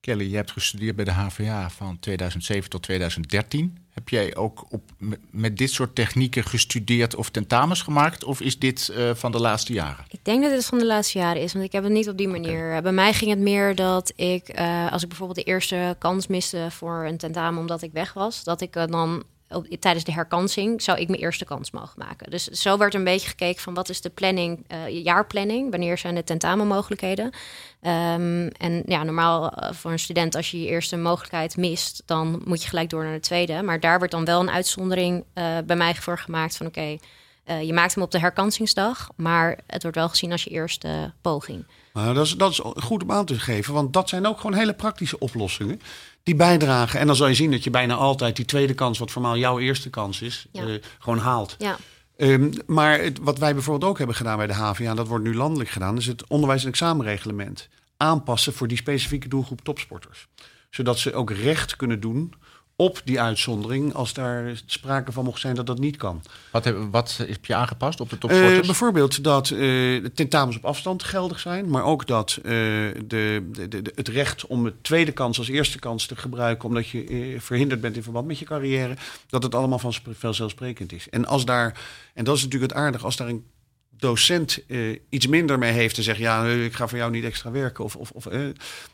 Kelly, 0.00 0.30
je 0.30 0.36
hebt 0.36 0.50
gestudeerd 0.50 0.96
bij 0.96 1.04
de 1.04 1.10
HVA 1.10 1.70
van 1.70 1.98
2007 1.98 2.70
tot 2.70 2.82
2013. 2.82 3.78
Heb 3.90 4.08
jij 4.08 4.36
ook 4.36 4.66
op, 4.68 4.82
met 5.30 5.56
dit 5.56 5.70
soort 5.70 5.94
technieken 5.94 6.44
gestudeerd 6.44 7.14
of 7.14 7.30
tentamens 7.30 7.82
gemaakt? 7.82 8.24
Of 8.24 8.40
is 8.40 8.58
dit 8.58 8.92
uh, 8.96 9.14
van 9.14 9.32
de 9.32 9.40
laatste 9.40 9.72
jaren? 9.72 10.04
Ik 10.08 10.24
denk 10.24 10.42
dat 10.42 10.52
het 10.52 10.64
van 10.64 10.78
de 10.78 10.86
laatste 10.86 11.18
jaren 11.18 11.42
is, 11.42 11.52
want 11.52 11.64
ik 11.64 11.72
heb 11.72 11.82
het 11.82 11.92
niet 11.92 12.08
op 12.08 12.16
die 12.16 12.28
manier. 12.28 12.66
Okay. 12.66 12.82
Bij 12.82 12.92
mij 12.92 13.12
ging 13.12 13.30
het 13.30 13.40
meer 13.40 13.74
dat 13.74 14.12
ik, 14.16 14.58
uh, 14.58 14.92
als 14.92 15.02
ik 15.02 15.08
bijvoorbeeld 15.08 15.38
de 15.38 15.52
eerste 15.52 15.96
kans 15.98 16.26
miste 16.26 16.66
voor 16.70 17.04
een 17.04 17.16
tentamen 17.16 17.60
omdat 17.60 17.82
ik 17.82 17.92
weg 17.92 18.12
was, 18.12 18.44
dat 18.44 18.60
ik 18.60 18.76
uh, 18.76 18.86
dan 18.86 19.24
tijdens 19.78 20.04
de 20.04 20.12
herkansing 20.12 20.82
zou 20.82 21.00
ik 21.00 21.08
mijn 21.08 21.20
eerste 21.20 21.44
kans 21.44 21.70
mogen 21.70 21.98
maken. 21.98 22.30
Dus 22.30 22.44
zo 22.44 22.78
werd 22.78 22.94
een 22.94 23.04
beetje 23.04 23.28
gekeken 23.28 23.62
van 23.62 23.74
wat 23.74 23.88
is 23.88 24.00
de 24.00 24.10
planning, 24.10 24.64
uh, 24.72 25.04
jaarplanning, 25.04 25.70
wanneer 25.70 25.98
zijn 25.98 26.14
de 26.14 26.24
tentamenmogelijkheden. 26.24 27.24
Um, 27.24 28.48
en 28.48 28.82
ja, 28.86 29.02
normaal 29.02 29.44
uh, 29.44 29.72
voor 29.72 29.90
een 29.90 29.98
student, 29.98 30.34
als 30.34 30.50
je 30.50 30.60
je 30.60 30.66
eerste 30.66 30.96
mogelijkheid 30.96 31.56
mist, 31.56 32.02
dan 32.06 32.42
moet 32.44 32.62
je 32.62 32.68
gelijk 32.68 32.90
door 32.90 33.04
naar 33.04 33.12
de 33.12 33.20
tweede. 33.20 33.62
Maar 33.62 33.80
daar 33.80 33.98
wordt 33.98 34.12
dan 34.12 34.24
wel 34.24 34.40
een 34.40 34.50
uitzondering 34.50 35.24
uh, 35.34 35.58
bij 35.66 35.76
mij 35.76 35.94
voor 35.94 36.18
gemaakt 36.18 36.56
van 36.56 36.66
oké, 36.66 36.96
je 37.62 37.72
maakt 37.72 37.94
hem 37.94 38.02
op 38.02 38.10
de 38.10 38.18
herkansingsdag, 38.18 39.08
maar 39.16 39.58
het 39.66 39.82
wordt 39.82 39.96
wel 39.96 40.08
gezien 40.08 40.32
als 40.32 40.44
je 40.44 40.50
eerste 40.50 41.12
poging. 41.20 41.66
Nou, 41.92 42.14
dat, 42.14 42.26
is, 42.26 42.32
dat 42.32 42.50
is 42.50 42.60
goed 42.62 43.02
om 43.02 43.12
aan 43.12 43.24
te 43.24 43.38
geven, 43.38 43.74
want 43.74 43.92
dat 43.92 44.08
zijn 44.08 44.26
ook 44.26 44.40
gewoon 44.40 44.56
hele 44.56 44.74
praktische 44.74 45.18
oplossingen 45.18 45.80
die 46.26 46.36
bijdragen. 46.36 47.00
En 47.00 47.06
dan 47.06 47.16
zal 47.16 47.26
je 47.26 47.34
zien 47.34 47.50
dat 47.50 47.64
je 47.64 47.70
bijna 47.70 47.94
altijd 47.94 48.36
die 48.36 48.44
tweede 48.44 48.74
kans, 48.74 48.98
wat 48.98 49.10
formaal 49.10 49.36
jouw 49.36 49.58
eerste 49.58 49.90
kans 49.90 50.22
is, 50.22 50.46
ja. 50.52 50.64
uh, 50.64 50.74
gewoon 50.98 51.18
haalt. 51.18 51.56
Ja. 51.58 51.76
Um, 52.16 52.52
maar 52.66 53.00
het, 53.00 53.18
wat 53.22 53.38
wij 53.38 53.54
bijvoorbeeld 53.54 53.90
ook 53.90 53.98
hebben 53.98 54.16
gedaan 54.16 54.36
bij 54.36 54.46
de 54.46 54.54
HVA, 54.54 54.94
dat 54.94 55.08
wordt 55.08 55.24
nu 55.24 55.34
landelijk 55.34 55.70
gedaan, 55.70 55.96
is 55.96 56.06
het 56.06 56.26
onderwijs- 56.26 56.62
en 56.62 56.68
examenreglement 56.68 57.68
aanpassen 57.96 58.52
voor 58.52 58.68
die 58.68 58.76
specifieke 58.76 59.28
doelgroep 59.28 59.60
topsporters. 59.60 60.26
Zodat 60.70 60.98
ze 60.98 61.14
ook 61.14 61.30
recht 61.30 61.76
kunnen 61.76 62.00
doen 62.00 62.34
op 62.76 63.00
die 63.04 63.20
uitzondering 63.20 63.94
als 63.94 64.12
daar 64.12 64.62
sprake 64.66 65.12
van 65.12 65.24
mocht 65.24 65.40
zijn 65.40 65.54
dat 65.54 65.66
dat 65.66 65.78
niet 65.78 65.96
kan. 65.96 66.22
Wat 66.50 66.64
heb, 66.64 66.78
wat 66.90 67.16
heb 67.16 67.44
je 67.44 67.54
aangepast 67.54 68.00
op 68.00 68.10
de 68.10 68.18
topsporters? 68.18 68.58
Uh, 68.58 68.64
bijvoorbeeld 68.64 69.24
dat 69.24 69.50
uh, 69.50 70.04
tentamens 70.04 70.56
op 70.56 70.64
afstand 70.64 71.02
geldig 71.02 71.40
zijn, 71.40 71.68
maar 71.68 71.84
ook 71.84 72.06
dat 72.06 72.38
uh, 72.38 72.44
de, 72.44 73.48
de, 73.52 73.68
de, 73.68 73.92
het 73.94 74.08
recht 74.08 74.46
om 74.46 74.64
de 74.64 74.74
tweede 74.80 75.12
kans 75.12 75.38
als 75.38 75.48
eerste 75.48 75.78
kans 75.78 76.06
te 76.06 76.16
gebruiken, 76.16 76.68
omdat 76.68 76.88
je 76.88 77.36
verhinderd 77.38 77.80
bent 77.80 77.96
in 77.96 78.02
verband 78.02 78.26
met 78.26 78.38
je 78.38 78.44
carrière, 78.44 78.96
dat 79.28 79.42
het 79.42 79.54
allemaal 79.54 79.78
van 79.78 79.94
vanzelfsprekend 80.04 80.92
is. 80.92 81.08
En 81.08 81.26
als 81.26 81.44
daar, 81.44 81.80
en 82.14 82.24
dat 82.24 82.36
is 82.36 82.42
natuurlijk 82.42 82.72
het 82.72 82.80
aardige, 82.80 83.04
als 83.04 83.16
daar 83.16 83.28
een 83.28 83.44
docent 83.98 84.58
uh, 84.66 84.98
iets 85.08 85.26
minder 85.26 85.58
mee 85.58 85.72
heeft 85.72 85.94
te 85.94 86.02
zeggen, 86.02 86.24
ja, 86.24 86.46
ik 86.46 86.74
ga 86.74 86.88
voor 86.88 86.98
jou 86.98 87.10
niet 87.10 87.24
extra 87.24 87.50
werken, 87.50 87.84
of, 87.84 87.96
of, 87.96 88.10
of 88.10 88.32
uh, 88.32 88.48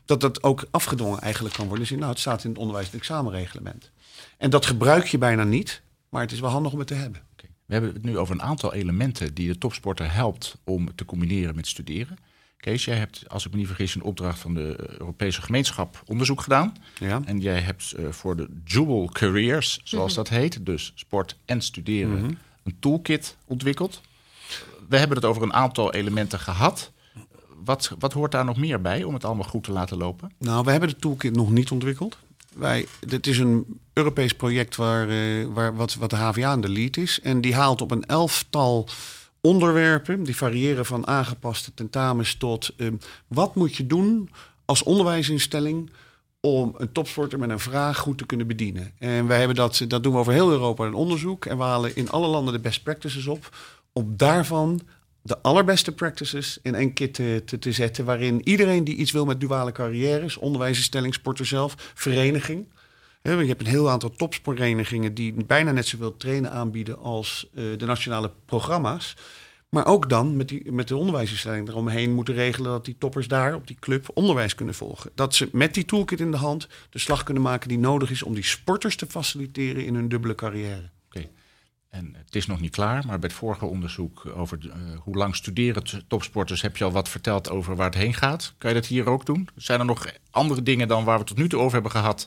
dat 0.05 0.21
dat 0.21 0.43
ook 0.43 0.67
afgedwongen 0.71 1.21
eigenlijk 1.21 1.55
kan 1.55 1.67
worden. 1.67 1.87
Dus 1.89 1.99
nou, 1.99 2.11
het 2.11 2.21
staat 2.21 2.45
in 2.45 2.51
het 2.51 2.59
onderwijs- 2.59 2.91
en 2.91 2.99
examenreglement. 2.99 3.91
En 4.39 4.51
dat 4.51 4.67
gebruik 4.67 5.07
je 5.07 5.19
bijna 5.19 5.45
niet, 5.45 5.83
maar 6.09 6.23
het 6.23 6.33
is 6.33 6.41
wel 6.41 6.51
handig 6.51 6.73
om 6.73 6.79
het 6.79 6.89
te 6.89 6.95
hebben. 6.95 7.23
Okay. 7.33 7.51
We 7.67 7.73
hebben 7.73 7.93
het 7.93 8.03
nu 8.03 8.19
over 8.19 8.35
een 8.35 8.43
aantal 8.43 8.75
elementen 8.75 9.35
die 9.35 9.49
de 9.49 9.59
topsporter 9.59 10.13
helpt 10.13 10.57
om 10.65 10.95
te 10.95 11.05
combineren 11.05 11.55
met 11.55 11.67
studeren. 11.67 12.19
Kees, 12.57 12.85
jij 12.85 12.97
hebt, 12.97 13.25
als 13.29 13.47
ik 13.47 13.51
me 13.51 13.57
niet 13.57 13.67
vergis, 13.67 13.95
een 13.95 14.03
opdracht 14.03 14.39
van 14.39 14.55
de 14.55 14.77
Europese 14.99 15.43
gemeenschap 15.43 16.03
onderzoek 16.07 16.41
gedaan. 16.41 16.77
Ja. 16.99 17.23
En 17.25 17.41
jij 17.41 17.61
hebt 17.61 17.95
uh, 17.99 18.09
voor 18.11 18.37
de 18.37 18.49
Jewel 18.65 19.09
Careers, 19.13 19.81
zoals 19.85 20.17
mm 20.17 20.23
-hmm. 20.23 20.31
dat 20.31 20.41
heet, 20.41 20.67
dus 20.67 20.93
sport 20.95 21.37
en 21.45 21.61
studeren, 21.61 22.19
mm 22.19 22.25
-hmm. 22.25 22.39
een 22.63 22.77
toolkit 22.81 23.37
ontwikkeld 23.45 24.01
we 24.89 24.97
hebben 24.97 25.17
het 25.17 25.27
over 25.27 25.43
een 25.43 25.53
aantal 25.53 25.93
elementen 25.93 26.39
gehad. 26.39 26.93
Wat, 27.65 27.95
wat 27.99 28.13
hoort 28.13 28.33
daar 28.33 28.45
nog 28.45 28.57
meer 28.57 28.81
bij 28.81 29.05
om 29.05 29.15
het 29.15 29.25
allemaal 29.25 29.49
goed 29.49 29.65
te 29.65 29.73
laten 29.73 29.97
lopen? 29.97 30.33
Nou, 30.39 30.65
we 30.65 30.71
hebben 30.71 30.89
de 30.89 30.97
toolkit 30.97 31.37
nog 31.37 31.51
niet 31.51 31.71
ontwikkeld. 31.71 32.17
Wij, 32.55 32.87
dit 33.01 33.27
is 33.27 33.39
een 33.39 33.81
Europees 33.93 34.35
project 34.35 34.77
waar, 34.77 35.09
uh, 35.09 35.47
waar 35.47 35.77
wat, 35.77 35.95
wat 35.95 36.11
de 36.11 36.17
HVA 36.17 36.49
aan 36.49 36.61
de 36.61 36.69
lead 36.69 36.97
is. 36.97 37.21
En 37.21 37.41
die 37.41 37.55
haalt 37.55 37.81
op 37.81 37.91
een 37.91 38.05
elftal 38.05 38.89
onderwerpen, 39.41 40.23
die 40.23 40.37
variëren 40.37 40.87
van 40.87 41.07
aangepaste 41.07 41.75
tentamens 41.75 42.35
tot 42.35 42.71
uh, 42.77 42.93
wat 43.27 43.55
moet 43.55 43.77
je 43.77 43.87
doen 43.87 44.31
als 44.65 44.83
onderwijsinstelling 44.83 45.91
om 46.41 46.75
een 46.77 46.93
topsporter 46.93 47.39
met 47.39 47.51
een 47.51 47.59
vraag 47.59 47.99
goed 47.99 48.19
te 48.19 48.27
kunnen 48.27 48.47
bedienen. 48.47 48.93
En 48.99 49.27
wij 49.27 49.39
hebben 49.39 49.57
dat, 49.57 49.85
dat 49.89 50.03
doen 50.03 50.13
we 50.13 50.19
over 50.19 50.33
heel 50.33 50.51
Europa 50.51 50.85
een 50.85 50.95
onderzoek. 50.95 51.45
En 51.45 51.57
we 51.57 51.63
halen 51.63 51.97
in 51.97 52.11
alle 52.11 52.27
landen 52.27 52.55
de 52.55 52.61
best 52.61 52.83
practices 52.83 53.27
op 53.27 53.49
om 53.93 54.17
daarvan 54.17 54.81
de 55.23 55.39
allerbeste 55.43 55.93
practices 55.93 56.59
in 56.63 56.75
één 56.75 56.93
kit 56.93 57.15
te, 57.15 57.43
te, 57.45 57.59
te, 57.59 57.73
zetten. 57.73 58.05
Waarin 58.05 58.49
iedereen 58.49 58.85
die 58.85 58.97
iets 58.97 59.13
wil 59.13 59.25
met 59.25 59.41
duale 59.41 59.73
carrières, 59.73 60.37
onderwijsinstelling, 60.37 61.15
sporter 61.15 61.47
zelf, 61.47 61.75
vereniging. 61.95 62.67
je 63.23 63.31
hebt 63.31 63.61
een 63.61 63.67
heel 63.67 63.91
aantal 63.91 64.11
topsportverenigingen 64.11 65.15
die 65.15 65.45
bijna 65.45 65.73
net 65.73 65.87
zoveel 65.87 66.17
trainen 66.17 66.51
aanbieden 66.51 66.99
als 66.99 67.51
uh, 67.55 67.79
de 67.79 67.87
nationale 67.87 68.31
programma's. 68.47 69.17
Maar 69.69 69.87
ook 69.87 70.09
dan 70.09 70.37
met, 70.37 70.49
die, 70.49 70.73
met 70.73 70.89
de 70.89 70.97
onderwijsinstelling 70.97 71.69
eromheen 71.69 72.13
moeten 72.13 72.35
regelen 72.35 72.71
dat 72.71 72.85
die 72.85 72.97
toppers 72.99 73.29
daar 73.29 73.55
op 73.55 73.67
die 73.67 73.77
club 73.81 74.11
onderwijs 74.15 74.55
kunnen 74.55 74.75
volgen. 74.75 75.11
Dat 75.15 75.35
ze 75.35 75.49
met 75.53 75.75
die 75.75 75.85
toolkit 75.85 76.21
in 76.21 76.31
de 76.31 76.37
hand 76.37 76.69
de 76.91 76.99
slag 76.99 77.23
kunnen 77.23 77.43
maken 77.43 77.69
die 77.69 77.79
nodig 77.79 78.11
is 78.11 78.23
om 78.23 78.35
die 78.35 78.45
sporters 78.45 78.97
te 78.97 79.07
faciliteren 79.07 79.85
in 79.85 79.95
hun 79.95 80.09
dubbele 80.09 80.35
carrière. 80.35 80.91
Okay. 81.07 81.31
En 81.93 82.15
het 82.25 82.35
is 82.35 82.47
nog 82.47 82.61
niet 82.61 82.71
klaar, 82.71 83.07
maar 83.07 83.19
bij 83.19 83.29
het 83.29 83.39
vorige 83.39 83.65
onderzoek 83.65 84.33
over 84.37 84.59
uh, 84.63 84.73
hoe 84.99 85.17
lang 85.17 85.37
studeren 85.37 85.83
topsporters 86.09 86.63
heb 86.63 86.77
je 86.77 86.85
al 86.85 86.93
wat 86.93 87.09
verteld 87.09 87.51
over 87.51 87.77
waar 87.77 87.87
het 87.87 87.95
heen 87.95 88.15
gaat. 88.15 88.55
Kan 88.59 88.71
je 88.71 88.77
dat 88.77 88.87
hier 88.87 89.09
ook 89.09 89.27
doen? 89.27 89.49
Zijn 89.57 89.81
er 89.81 89.87
nog 89.87 90.07
andere 90.31 90.63
dingen 90.63 90.89
dan 90.89 91.05
waar 91.05 91.19
we 91.19 91.25
tot 91.25 91.37
nu 91.37 91.49
toe 91.49 91.61
over 91.61 91.73
hebben 91.73 91.91
gehad, 91.91 92.27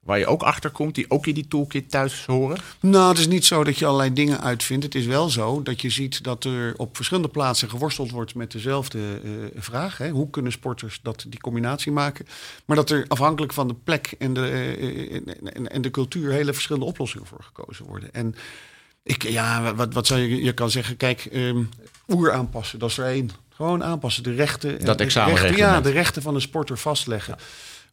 waar 0.00 0.18
je 0.18 0.26
ook 0.26 0.42
achter 0.42 0.70
komt, 0.70 0.94
die 0.94 1.10
ook 1.10 1.26
in 1.26 1.34
die 1.34 1.48
toolkit 1.48 1.90
thuis 1.90 2.26
horen? 2.26 2.58
Nou, 2.80 3.08
het 3.08 3.18
is 3.18 3.26
niet 3.26 3.44
zo 3.44 3.64
dat 3.64 3.78
je 3.78 3.86
allerlei 3.86 4.12
dingen 4.12 4.40
uitvindt. 4.40 4.84
Het 4.84 4.94
is 4.94 5.06
wel 5.06 5.28
zo 5.28 5.62
dat 5.62 5.80
je 5.80 5.90
ziet 5.90 6.24
dat 6.24 6.44
er 6.44 6.74
op 6.76 6.96
verschillende 6.96 7.30
plaatsen 7.30 7.70
geworsteld 7.70 8.10
wordt 8.10 8.34
met 8.34 8.52
dezelfde 8.52 9.20
uh, 9.24 9.32
vraag. 9.54 9.98
Hè? 9.98 10.10
Hoe 10.10 10.30
kunnen 10.30 10.52
sporters 10.52 11.00
dat, 11.02 11.24
die 11.28 11.40
combinatie 11.40 11.92
maken? 11.92 12.26
Maar 12.64 12.76
dat 12.76 12.90
er 12.90 13.04
afhankelijk 13.08 13.52
van 13.52 13.68
de 13.68 13.76
plek 13.84 14.14
en 14.18 14.34
de, 14.34 14.76
uh, 14.78 15.14
en, 15.54 15.70
en 15.70 15.82
de 15.82 15.90
cultuur 15.90 16.32
hele 16.32 16.52
verschillende 16.52 16.86
oplossingen 16.86 17.26
voor 17.26 17.42
gekozen 17.42 17.84
worden. 17.86 18.14
En 18.14 18.34
ik, 19.02 19.22
ja, 19.22 19.74
wat, 19.74 19.94
wat 19.94 20.06
zou 20.06 20.20
je, 20.20 20.42
je 20.42 20.52
kan 20.52 20.70
zeggen, 20.70 20.96
kijk, 20.96 21.28
um, 21.32 21.68
oer 22.08 22.32
aanpassen, 22.32 22.78
dat 22.78 22.90
is 22.90 22.98
er 22.98 23.06
één. 23.06 23.30
Gewoon 23.54 23.84
aanpassen, 23.84 24.22
de 24.22 24.34
rechten. 24.34 24.84
Dat 24.84 25.00
examenreglement. 25.00 25.58
Ja, 25.58 25.80
de 25.80 25.90
rechten 25.90 26.22
van 26.22 26.34
de 26.34 26.40
sporter 26.40 26.78
vastleggen. 26.78 27.36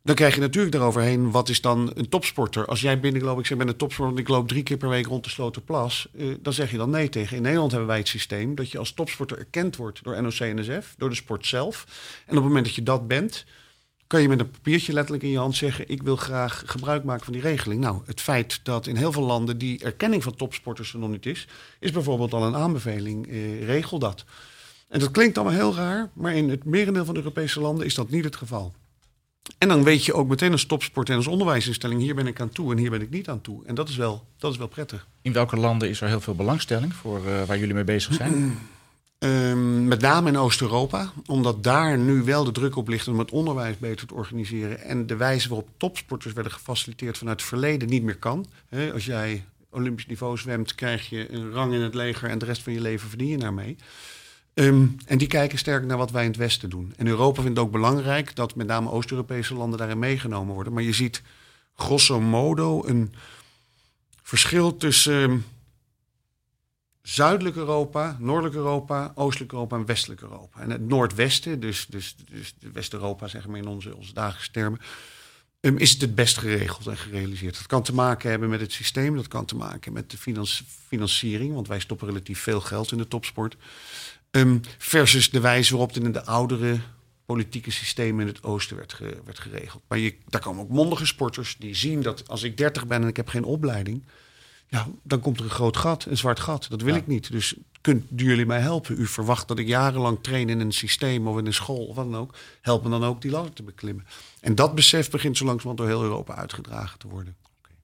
Dan 0.04 0.16
krijg 0.16 0.36
je 0.36 0.42
natuurlijk 0.42 0.74
daaroverheen, 0.74 1.32
wat 1.32 1.50
is 1.50 1.62
dan 1.62 1.92
een 1.94 2.10
topsporter? 2.10 2.66
Als 2.66 2.82
jij 2.82 3.00
binnenloopt, 3.00 3.40
ik 3.40 3.46
zeg 3.46 3.58
ben 3.58 3.68
een 3.68 3.76
topsporter, 3.76 4.20
ik 4.20 4.28
loop 4.28 4.48
drie 4.48 4.64
keer 4.64 4.78
per 4.78 4.90
week 4.90 5.06
rond 5.06 5.24
de 5.24 5.30
Sloterplas. 5.30 6.08
Uh, 6.16 6.36
dan 6.42 6.54
zeg 6.54 6.72
je 6.72 6.78
dan 6.78 6.90
nee 6.90 7.10
tegen. 7.10 7.38
In 7.38 7.42
Nederland 7.42 7.72
hebben 7.72 7.90
wij 7.90 7.98
het 7.98 8.08
systeem 8.08 8.56
dat 8.56 8.72
je 8.72 8.78
als 8.78 8.94
topsporter 8.94 9.38
erkend 9.38 9.76
wordt 9.76 10.04
door 10.04 10.22
NOC-NSF, 10.22 10.94
door 10.98 11.10
de 11.10 11.16
sport 11.16 11.48
zelf. 11.48 11.86
En 12.26 12.30
op 12.30 12.36
het 12.36 12.44
moment 12.44 12.66
dat 12.66 12.76
je 12.76 12.84
dat 12.84 13.08
bent, 13.08 13.46
kan 14.10 14.22
je 14.22 14.28
met 14.28 14.40
een 14.40 14.52
papiertje 14.52 14.94
letterlijk 14.94 15.24
in 15.24 15.30
je 15.30 15.38
hand 15.38 15.56
zeggen: 15.56 15.90
Ik 15.90 16.04
wil 16.04 16.16
graag 16.16 16.64
gebruik 16.66 17.04
maken 17.04 17.24
van 17.24 17.34
die 17.34 17.42
regeling. 17.42 17.82
Nou, 17.82 18.02
het 18.06 18.22
feit 18.22 18.60
dat 18.64 18.88
in 18.88 18.96
heel 18.96 19.12
veel 19.12 19.24
landen 19.24 19.58
die 19.58 19.84
erkenning 19.84 20.24
van 20.24 20.36
topsporters 20.36 20.94
er 20.94 21.00
nog 21.00 21.10
niet 21.10 21.26
is, 21.26 21.48
is 21.80 21.92
bijvoorbeeld 21.92 22.34
al 22.34 22.44
een 22.44 22.56
aanbeveling: 22.56 23.28
eh, 23.28 23.66
regel 23.66 24.00
dat. 24.00 24.26
En 24.88 25.00
dat 25.00 25.12
klinkt 25.12 25.38
allemaal 25.38 25.56
heel 25.56 25.76
raar, 25.76 26.10
maar 26.14 26.36
in 26.36 26.50
het 26.50 26.64
merendeel 26.64 27.06
van 27.06 27.14
de 27.14 27.20
Europese 27.20 27.60
landen 27.60 27.86
is 27.86 27.96
dat 27.96 28.10
niet 28.10 28.24
het 28.24 28.36
geval. 28.36 28.74
En 29.58 29.68
dan 29.68 29.84
weet 29.84 30.06
je 30.06 30.14
ook 30.14 30.28
meteen 30.28 30.52
als 30.52 30.66
topsport 30.66 31.10
en 31.10 31.16
als 31.16 31.28
onderwijsinstelling: 31.28 32.02
hier 32.02 32.16
ben 32.16 32.28
ik 32.28 32.42
aan 32.42 32.50
toe 32.50 32.72
en 32.72 32.78
hier 32.78 32.92
ben 32.92 33.02
ik 33.02 33.10
niet 33.10 33.30
aan 33.30 33.42
toe. 33.42 33.66
En 33.66 33.76
dat 33.76 33.90
is 33.90 33.96
wel, 33.96 34.26
dat 34.38 34.52
is 34.52 34.58
wel 34.58 34.68
prettig. 34.68 35.08
In 35.22 35.34
welke 35.34 35.58
landen 35.58 35.90
is 35.90 36.02
er 36.02 36.08
heel 36.08 36.22
veel 36.22 36.36
belangstelling 36.36 36.94
voor 36.94 37.20
uh, 37.26 37.44
waar 37.44 37.60
jullie 37.60 37.74
mee 37.74 37.84
bezig 37.84 38.14
zijn? 38.14 38.58
Um, 39.20 39.88
met 39.88 40.02
name 40.02 40.30
in 40.30 40.38
Oost-Europa, 40.38 41.12
omdat 41.26 41.64
daar 41.64 41.98
nu 41.98 42.24
wel 42.24 42.44
de 42.44 42.52
druk 42.52 42.76
op 42.76 42.88
ligt 42.88 43.08
om 43.08 43.20
het 43.20 43.32
onderwijs 43.32 43.78
beter 43.78 44.08
te 44.08 44.14
organiseren. 44.14 44.82
En 44.82 45.08
de 45.08 45.16
wijze 45.16 45.50
waarop 45.50 45.70
topsporters 45.78 46.34
werden 46.34 46.52
gefaciliteerd 46.52 47.18
vanuit 47.18 47.40
het 47.40 47.50
verleden 47.50 47.90
niet 47.90 48.04
meer 48.04 48.18
kan. 48.18 48.46
Als 48.94 49.06
jij 49.06 49.46
Olympisch 49.70 50.06
niveau 50.06 50.38
zwemt, 50.38 50.76
krijg 50.76 51.10
je 51.10 51.34
een 51.34 51.52
rang 51.52 51.74
in 51.74 51.82
het 51.82 51.94
leger 51.94 52.30
en 52.30 52.38
de 52.38 52.46
rest 52.46 52.64
van 52.64 52.74
je 52.74 52.82
leven 52.82 53.10
verdien 53.10 53.28
je 53.28 53.38
daarmee. 53.38 53.76
Um, 54.54 54.96
en 55.06 55.18
die 55.18 55.28
kijken 55.28 55.58
sterk 55.58 55.86
naar 55.86 55.98
wat 55.98 56.12
wij 56.12 56.24
in 56.24 56.30
het 56.30 56.40
Westen 56.40 56.70
doen. 56.70 56.94
En 56.98 57.08
Europa 57.08 57.42
vindt 57.42 57.58
het 57.58 57.66
ook 57.66 57.72
belangrijk 57.72 58.36
dat 58.36 58.56
met 58.56 58.68
name 58.68 58.92
Oost-Europese 58.92 59.54
landen 59.54 59.80
daarin 59.80 60.00
meegenomen 60.00 60.54
worden. 60.54 60.74
Maar 60.74 60.84
je 60.84 60.94
ziet 60.94 61.22
grosso 61.76 62.22
modo 62.22 62.84
een 62.86 63.14
verschil 64.24 64.78
tussen 64.78 65.46
zuidelijk 67.10 67.56
Europa, 67.56 68.18
noordelijk 68.20 68.56
Europa, 68.56 69.12
oostelijk 69.16 69.52
Europa 69.52 69.76
en 69.76 69.86
westelijk 69.86 70.22
Europa. 70.22 70.60
En 70.60 70.70
het 70.70 70.88
noordwesten, 70.88 71.60
dus, 71.60 71.86
dus, 71.90 72.16
dus 72.32 72.54
West-Europa, 72.74 73.28
zeggen 73.28 73.52
we 73.52 73.58
in 73.58 73.68
onze, 73.68 73.96
onze 73.96 74.14
dagelijkse 74.14 74.52
termen, 74.52 74.80
um, 75.62 75.78
is 75.78 75.92
het 75.92 76.02
het 76.02 76.16
best 76.16 76.38
geregeld 76.38 76.88
en 76.88 76.98
gerealiseerd. 76.98 77.58
Dat 77.58 77.68
kan 77.68 77.84
te 77.84 77.94
maken 77.94 78.30
hebben 78.30 78.50
met 78.50 78.60
het 78.60 78.72
systeem, 78.72 79.16
dat 79.16 79.28
kan 79.28 79.46
te 79.46 79.56
maken 79.56 79.94
met 79.94 80.12
de 80.12 80.18
financiering, 80.88 81.54
want 81.54 81.68
wij 81.68 81.80
stoppen 81.80 82.08
relatief 82.08 82.40
veel 82.40 82.62
geld 82.62 82.92
in 82.92 82.98
de 82.98 83.08
topsport. 83.08 83.58
Um, 84.32 84.62
versus 84.78 85.30
de 85.30 85.40
wijze 85.40 85.72
waarop 85.72 85.94
het 85.94 86.04
in 86.04 86.12
de 86.12 86.26
oudere 86.26 86.80
politieke 87.26 87.72
systemen 87.72 88.22
in 88.22 88.28
het 88.28 88.44
oosten 88.44 88.78
werd, 88.78 89.00
werd 89.26 89.40
geregeld. 89.40 89.84
Maar 89.88 89.98
je, 89.98 90.16
daar 90.28 90.42
komen 90.42 90.64
ook 90.64 90.70
mondige 90.70 91.06
sporters 91.06 91.56
die 91.60 91.76
zien 91.76 92.02
dat 92.02 92.28
als 92.28 92.44
ik 92.44 92.58
30 92.58 92.88
ben 92.88 93.02
en 93.02 93.08
ik 93.08 93.18
heb 93.18 93.28
geen 93.28 93.44
opleiding, 93.44 94.04
ja, 94.70 94.88
dan 95.04 95.20
komt 95.20 95.38
er 95.40 95.44
een 95.44 95.50
groot 95.50 95.78
gat, 95.78 96.06
een 96.06 96.18
zwart 96.18 96.40
gat. 96.40 96.70
Dat 96.70 96.82
wil 96.82 96.94
ja. 96.94 97.00
ik 97.00 97.08
niet. 97.08 97.32
Dus 97.32 97.56
kunt 97.82 98.06
jullie 98.16 98.46
mij 98.46 98.60
helpen? 98.60 99.00
U 99.00 99.06
verwacht 99.06 99.48
dat 99.48 99.60
ik 99.60 99.68
jarenlang 99.68 100.18
train 100.22 100.50
in 100.50 100.60
een 100.60 100.72
systeem 100.72 101.28
of 101.28 101.38
in 101.38 101.46
een 101.46 101.54
school 101.54 101.86
of 101.86 101.96
wat 101.96 102.12
dan 102.12 102.22
ook. 102.22 102.36
Help 102.62 102.84
me 102.84 102.90
dan 102.90 103.04
ook 103.04 103.22
die 103.22 103.32
ladder 103.32 103.54
te 103.54 103.64
beklimmen. 103.64 104.06
En 104.42 104.56
dat 104.56 104.76
besef 104.76 105.10
begint 105.10 105.38
zo 105.38 105.46
langzamerhand 105.46 105.78
door 105.90 105.98
heel 105.98 106.10
Europa 106.10 106.36
uitgedragen 106.36 107.00
te 107.00 107.08
worden. 107.08 107.36
Okay. 107.60 107.78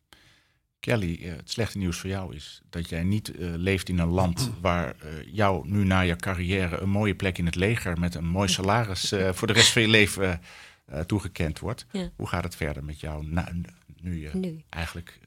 Kelly, 0.80 1.20
eh, 1.22 1.36
het 1.36 1.52
slechte 1.52 1.78
nieuws 1.78 1.98
voor 1.98 2.10
jou 2.10 2.36
is 2.36 2.62
dat 2.70 2.90
jij 2.90 3.04
niet 3.04 3.36
eh, 3.36 3.48
leeft 3.56 3.90
in 3.90 4.00
een 4.00 4.10
land 4.10 4.52
waar 4.62 4.96
uh, 5.04 5.10
jou 5.34 5.70
nu 5.70 5.84
na 5.84 6.00
je 6.00 6.16
carrière 6.16 6.80
een 6.80 6.90
mooie 6.90 7.16
plek 7.16 7.38
in 7.38 7.46
het 7.46 7.56
leger 7.56 8.00
met 8.00 8.16
een 8.16 8.28
mooi 8.28 8.48
salaris 8.48 9.14
voor 9.38 9.48
de 9.48 9.54
rest 9.54 9.72
van 9.72 9.82
je 9.82 9.88
leven 9.88 10.42
toegekend 11.06 11.60
wordt. 11.60 11.86
Hoe 12.16 12.28
gaat 12.28 12.44
het 12.44 12.56
verder 12.56 12.84
met 12.84 13.00
jou 13.00 13.26
nu 14.02 14.22
je 14.22 14.30
nu. 14.34 14.64
eigenlijk 14.70 15.20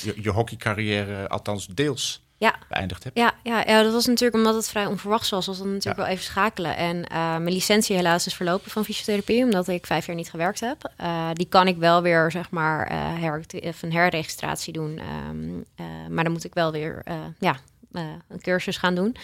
je, 0.00 0.14
je 0.16 0.30
hockeycarrière, 0.30 1.28
althans 1.28 1.66
deels, 1.66 2.22
ja. 2.36 2.54
beëindigd 2.68 3.04
hebt? 3.04 3.16
Ja, 3.16 3.34
ja, 3.42 3.62
ja, 3.66 3.82
dat 3.82 3.92
was 3.92 4.06
natuurlijk 4.06 4.34
omdat 4.34 4.54
het 4.54 4.68
vrij 4.68 4.86
onverwachts 4.86 5.30
was. 5.30 5.46
Was 5.46 5.58
dan 5.58 5.72
natuurlijk 5.72 5.96
wel 5.96 6.06
even 6.06 6.24
schakelen. 6.24 6.76
En 6.76 6.96
uh, 6.96 7.36
mijn 7.36 7.52
licentie 7.52 7.96
helaas 7.96 8.26
is 8.26 8.34
verlopen 8.34 8.70
van 8.70 8.84
fysiotherapie, 8.84 9.44
omdat 9.44 9.68
ik 9.68 9.86
vijf 9.86 10.06
jaar 10.06 10.16
niet 10.16 10.30
gewerkt 10.30 10.60
heb. 10.60 10.92
Uh, 11.00 11.30
die 11.32 11.48
kan 11.48 11.68
ik 11.68 11.76
wel 11.76 12.02
weer, 12.02 12.30
zeg 12.30 12.50
maar, 12.50 12.92
uh, 12.92 13.20
her, 13.20 13.44
een 13.80 13.92
herregistratie 13.92 14.72
doen. 14.72 15.00
Um, 15.28 15.64
maar 16.08 16.24
dan 16.24 16.32
moet 16.32 16.44
ik 16.44 16.54
wel 16.54 16.72
weer 16.72 17.02
ja, 17.38 17.56
een 17.92 18.40
cursus 18.40 18.76
gaan 18.76 18.94
doen. 18.94 19.16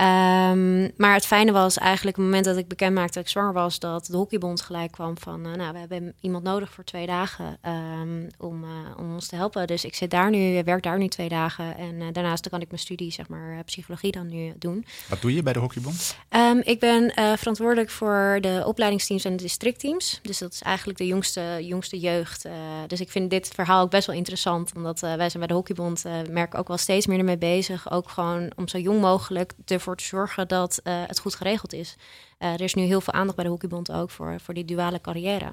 Um, 0.00 0.90
maar 0.96 1.14
het 1.14 1.26
fijne 1.26 1.52
was 1.52 1.78
eigenlijk, 1.78 2.16
op 2.16 2.22
het 2.22 2.32
moment 2.32 2.44
dat 2.44 2.56
ik 2.56 2.68
bekend 2.68 2.94
maakte 2.94 3.12
dat 3.12 3.22
ik 3.22 3.30
zwanger 3.30 3.52
was, 3.52 3.78
dat 3.78 4.06
de 4.06 4.16
hockeybond 4.16 4.60
gelijk 4.60 4.92
kwam 4.92 5.18
van, 5.18 5.46
uh, 5.46 5.54
nou, 5.54 5.72
we 5.72 5.78
hebben 5.78 6.14
iemand 6.20 6.44
nodig 6.44 6.72
voor 6.72 6.84
twee 6.84 7.06
dagen 7.06 7.58
um, 7.66 8.26
om, 8.38 8.64
uh, 8.64 8.70
om 8.98 9.14
ons 9.14 9.26
te 9.26 9.36
helpen. 9.36 9.66
Dus 9.66 9.84
ik 9.84 9.94
zit 9.94 10.10
daar 10.10 10.30
nu, 10.30 10.62
werk 10.64 10.82
daar 10.82 10.98
nu 10.98 11.08
twee 11.08 11.28
dagen 11.28 11.76
en 11.76 11.94
uh, 11.94 12.06
daarnaast 12.12 12.48
kan 12.48 12.60
ik 12.60 12.68
mijn 12.68 12.80
studie, 12.80 13.12
zeg 13.12 13.28
maar, 13.28 13.64
psychologie 13.64 14.12
dan 14.12 14.26
nu 14.26 14.54
doen. 14.58 14.86
Wat 15.08 15.20
doe 15.20 15.34
je 15.34 15.42
bij 15.42 15.52
de 15.52 15.58
hockeybond? 15.58 16.16
Um, 16.30 16.60
ik 16.64 16.80
ben 16.80 17.12
verantwoordelijk 17.38 17.90
voor 17.90 18.38
de 18.40 18.62
opleidingsteams 18.66 19.24
en 19.24 19.36
de 19.36 19.42
districtteams. 19.42 20.18
Dus 20.22 20.38
dat 20.38 20.52
is 20.52 20.62
eigenlijk 20.62 20.98
de 20.98 21.06
jongste, 21.06 21.58
jongste 21.60 21.98
jeugd. 21.98 22.46
dus 22.86 23.00
ik 23.00 23.10
vind 23.10 23.30
dit 23.30 23.48
verhaal 23.54 23.82
ook 23.82 23.90
best 23.90 24.06
wel 24.06 24.16
interessant, 24.16 24.72
omdat 24.74 25.00
wij 25.00 25.16
zijn 25.16 25.38
bij 25.38 25.46
de 25.46 25.54
hockeybond, 25.54 26.04
merken 26.30 26.58
ook 26.58 26.68
wel 26.68 26.76
steeds 26.76 27.06
meer 27.06 27.18
ermee 27.18 27.38
bezig. 27.38 27.90
Ook 27.90 28.08
gewoon 28.08 28.52
om 28.56 28.68
zo 28.68 28.78
jong 28.78 29.00
mogelijk 29.00 29.52
te 29.64 29.80
ervoor 29.86 30.04
te 30.04 30.16
zorgen 30.16 30.48
dat 30.48 30.80
uh, 30.84 31.02
het 31.06 31.18
goed 31.18 31.34
geregeld 31.34 31.72
is. 31.72 31.96
Uh, 32.38 32.52
er 32.52 32.60
is 32.60 32.74
nu 32.74 32.82
heel 32.82 33.00
veel 33.00 33.12
aandacht 33.12 33.36
bij 33.36 33.44
de 33.44 33.50
Hockeybond 33.50 33.92
ook 33.92 34.10
voor, 34.10 34.40
voor 34.40 34.54
die 34.54 34.64
duale 34.64 35.00
carrière. 35.00 35.46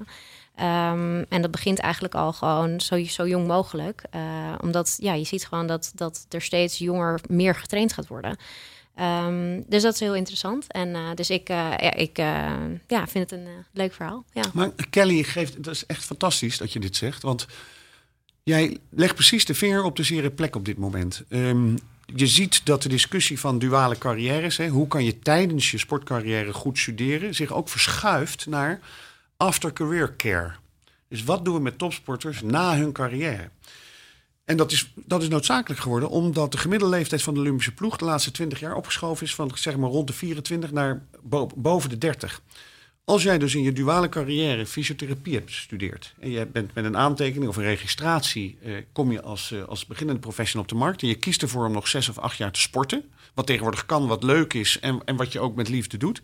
Um, 0.60 1.24
en 1.28 1.42
dat 1.42 1.50
begint 1.50 1.78
eigenlijk 1.78 2.14
al 2.14 2.32
gewoon 2.32 2.80
zo, 2.80 3.04
zo 3.04 3.26
jong 3.26 3.46
mogelijk. 3.46 4.04
Uh, 4.14 4.54
omdat 4.62 4.96
ja, 5.00 5.12
je 5.14 5.24
ziet 5.24 5.46
gewoon 5.46 5.66
dat, 5.66 5.92
dat 5.94 6.26
er 6.28 6.42
steeds 6.42 6.78
jonger 6.78 7.20
meer 7.28 7.54
getraind 7.54 7.92
gaat 7.92 8.06
worden. 8.06 8.36
Um, 9.00 9.64
dus 9.68 9.82
dat 9.82 9.94
is 9.94 10.00
heel 10.00 10.14
interessant. 10.14 10.72
En 10.72 11.14
dus 11.14 11.30
ik, 11.30 11.48
ja, 11.48 11.94
ik 11.94 12.16
ja, 12.86 13.06
vind 13.06 13.30
het 13.30 13.32
een 13.32 13.48
leuk 13.72 13.92
verhaal. 13.92 14.24
Ja. 14.32 14.42
Maar 14.52 14.70
Kelly 14.90 15.22
geeft, 15.22 15.54
het 15.54 15.66
is 15.66 15.86
echt 15.86 16.04
fantastisch 16.04 16.58
dat 16.58 16.72
je 16.72 16.80
dit 16.80 16.96
zegt. 16.96 17.22
Want 17.22 17.46
jij 18.42 18.78
legt 18.90 19.14
precies 19.14 19.44
de 19.44 19.54
vinger 19.54 19.82
op 19.82 19.96
de 19.96 20.02
zere 20.02 20.30
plek 20.30 20.56
op 20.56 20.64
dit 20.64 20.78
moment. 20.78 21.22
Um, 21.28 21.78
je 22.06 22.26
ziet 22.26 22.66
dat 22.66 22.82
de 22.82 22.88
discussie 22.88 23.40
van 23.40 23.58
duale 23.58 23.98
carrières, 23.98 24.56
hè, 24.56 24.68
hoe 24.68 24.88
kan 24.88 25.04
je 25.04 25.18
tijdens 25.18 25.70
je 25.70 25.78
sportcarrière 25.78 26.52
goed 26.52 26.78
studeren, 26.78 27.34
zich 27.34 27.52
ook 27.52 27.68
verschuift 27.68 28.46
naar 28.46 28.80
after 29.36 29.72
career 29.72 30.16
care. 30.16 30.52
Dus 31.08 31.24
wat 31.24 31.44
doen 31.44 31.54
we 31.54 31.60
met 31.60 31.78
topsporters 31.78 32.42
na 32.42 32.76
hun 32.76 32.92
carrière? 32.92 33.50
En 34.44 34.56
dat 34.56 34.72
is, 34.72 34.92
dat 34.94 35.22
is 35.22 35.28
noodzakelijk 35.28 35.80
geworden 35.80 36.08
omdat 36.08 36.52
de 36.52 36.58
gemiddelde 36.58 36.96
leeftijd 36.96 37.22
van 37.22 37.34
de 37.34 37.40
Olympische 37.40 37.74
ploeg 37.74 37.96
de 37.96 38.04
laatste 38.04 38.30
20 38.30 38.60
jaar 38.60 38.74
opgeschoven 38.74 39.26
is 39.26 39.34
van 39.34 39.50
zeg 39.54 39.76
maar 39.76 39.90
rond 39.90 40.06
de 40.06 40.12
24 40.12 40.72
naar 40.72 41.02
boven 41.54 41.90
de 41.90 41.98
30. 41.98 42.42
Als 43.04 43.22
jij 43.22 43.38
dus 43.38 43.54
in 43.54 43.62
je 43.62 43.72
duale 43.72 44.08
carrière 44.08 44.66
fysiotherapie 44.66 45.34
hebt 45.34 45.50
gestudeerd 45.50 46.14
en 46.18 46.30
je 46.30 46.46
bent 46.46 46.74
met 46.74 46.84
een 46.84 46.96
aantekening 46.96 47.48
of 47.48 47.56
een 47.56 47.62
registratie, 47.62 48.58
eh, 48.62 48.72
kom 48.92 49.12
je 49.12 49.22
als, 49.22 49.50
eh, 49.52 49.64
als 49.64 49.86
beginnende 49.86 50.20
professional 50.20 50.62
op 50.62 50.68
de 50.68 50.74
markt 50.78 51.02
en 51.02 51.08
je 51.08 51.14
kiest 51.14 51.42
ervoor 51.42 51.66
om 51.66 51.72
nog 51.72 51.88
zes 51.88 52.08
of 52.08 52.18
acht 52.18 52.36
jaar 52.36 52.52
te 52.52 52.60
sporten, 52.60 53.04
wat 53.34 53.46
tegenwoordig 53.46 53.86
kan, 53.86 54.06
wat 54.06 54.22
leuk 54.22 54.54
is 54.54 54.78
en, 54.80 55.00
en 55.04 55.16
wat 55.16 55.32
je 55.32 55.40
ook 55.40 55.54
met 55.54 55.68
liefde 55.68 55.96
doet, 55.96 56.20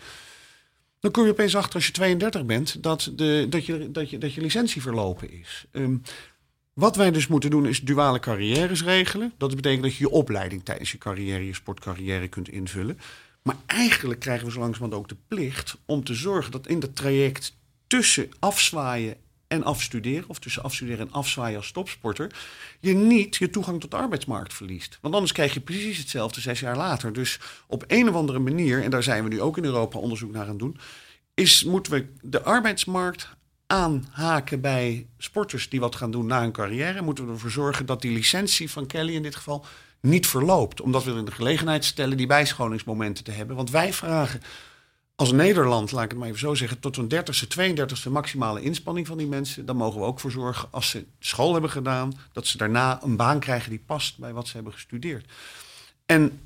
dan 1.00 1.10
kom 1.10 1.24
je 1.24 1.30
opeens 1.30 1.56
achter 1.56 1.74
als 1.74 1.86
je 1.86 1.92
32 1.92 2.44
bent 2.44 2.82
dat, 2.82 3.10
de, 3.16 3.46
dat, 3.48 3.66
je, 3.66 3.90
dat, 3.90 4.10
je, 4.10 4.18
dat 4.18 4.34
je 4.34 4.40
licentie 4.40 4.82
verlopen 4.82 5.30
is. 5.30 5.66
Um, 5.72 6.02
wat 6.72 6.96
wij 6.96 7.10
dus 7.10 7.26
moeten 7.26 7.50
doen 7.50 7.66
is 7.66 7.80
duale 7.80 8.18
carrières 8.18 8.84
regelen. 8.84 9.32
Dat 9.38 9.56
betekent 9.56 9.82
dat 9.82 9.94
je 9.94 10.04
je 10.04 10.10
opleiding 10.10 10.64
tijdens 10.64 10.92
je 10.92 10.98
carrière, 10.98 11.46
je 11.46 11.54
sportcarrière 11.54 12.28
kunt 12.28 12.48
invullen. 12.48 12.98
Maar 13.42 13.56
eigenlijk 13.66 14.20
krijgen 14.20 14.46
we 14.46 14.52
zo 14.52 14.58
langzamerhand 14.58 15.02
ook 15.02 15.08
de 15.08 15.16
plicht 15.28 15.76
om 15.84 16.04
te 16.04 16.14
zorgen 16.14 16.52
dat 16.52 16.66
in 16.66 16.80
dat 16.80 16.96
traject 16.96 17.56
tussen 17.86 18.28
afzwaaien 18.38 19.16
en 19.48 19.64
afstuderen, 19.64 20.28
of 20.28 20.38
tussen 20.38 20.62
afstuderen 20.62 21.06
en 21.06 21.12
afzwaaien 21.12 21.56
als 21.56 21.72
topsporter, 21.72 22.32
je 22.80 22.94
niet 22.94 23.36
je 23.36 23.50
toegang 23.50 23.80
tot 23.80 23.90
de 23.90 23.96
arbeidsmarkt 23.96 24.54
verliest. 24.54 24.98
Want 25.00 25.14
anders 25.14 25.32
krijg 25.32 25.54
je 25.54 25.60
precies 25.60 25.98
hetzelfde 25.98 26.40
zes 26.40 26.60
jaar 26.60 26.76
later. 26.76 27.12
Dus 27.12 27.40
op 27.66 27.84
een 27.86 28.08
of 28.08 28.14
andere 28.14 28.38
manier, 28.38 28.82
en 28.82 28.90
daar 28.90 29.02
zijn 29.02 29.22
we 29.22 29.28
nu 29.28 29.40
ook 29.40 29.56
in 29.56 29.64
Europa 29.64 29.98
onderzoek 29.98 30.32
naar 30.32 30.42
aan 30.42 30.48
het 30.48 30.58
doen, 30.58 30.78
is 31.34 31.64
moeten 31.64 31.92
we 31.92 32.06
de 32.22 32.42
arbeidsmarkt 32.42 33.28
aanhaken 33.66 34.60
bij 34.60 35.06
sporters 35.18 35.68
die 35.68 35.80
wat 35.80 35.96
gaan 35.96 36.10
doen 36.10 36.26
na 36.26 36.40
hun 36.40 36.52
carrière. 36.52 37.02
Moeten 37.02 37.26
we 37.26 37.32
ervoor 37.32 37.50
zorgen 37.50 37.86
dat 37.86 38.02
die 38.02 38.12
licentie 38.12 38.70
van 38.70 38.86
Kelly 38.86 39.14
in 39.14 39.22
dit 39.22 39.36
geval 39.36 39.64
niet 40.00 40.26
verloopt. 40.26 40.80
Omdat 40.80 41.04
we 41.04 41.10
in 41.10 41.24
de 41.24 41.30
gelegenheid 41.30 41.84
stellen 41.84 42.16
die 42.16 42.26
bijscholingsmomenten 42.26 43.24
te 43.24 43.30
hebben. 43.30 43.56
Want 43.56 43.70
wij 43.70 43.92
vragen 43.92 44.40
als 45.20 45.32
Nederland, 45.32 45.92
laat 45.92 46.04
ik 46.04 46.10
het 46.10 46.18
maar 46.18 46.28
even 46.28 46.40
zo 46.40 46.54
zeggen, 46.54 46.80
tot 46.80 46.96
een 46.96 47.08
30ste, 47.14 47.46
32ste 47.58 48.10
maximale 48.10 48.62
inspanning 48.62 49.06
van 49.06 49.18
die 49.18 49.26
mensen. 49.26 49.66
Dan 49.66 49.76
mogen 49.76 50.00
we 50.00 50.06
ook 50.06 50.20
voor 50.20 50.30
zorgen, 50.30 50.68
als 50.70 50.90
ze 50.90 51.06
school 51.18 51.52
hebben 51.52 51.70
gedaan, 51.70 52.12
dat 52.32 52.46
ze 52.46 52.56
daarna 52.56 53.02
een 53.02 53.16
baan 53.16 53.40
krijgen 53.40 53.70
die 53.70 53.82
past 53.86 54.18
bij 54.18 54.32
wat 54.32 54.46
ze 54.46 54.54
hebben 54.54 54.72
gestudeerd. 54.72 55.32
En 56.06 56.40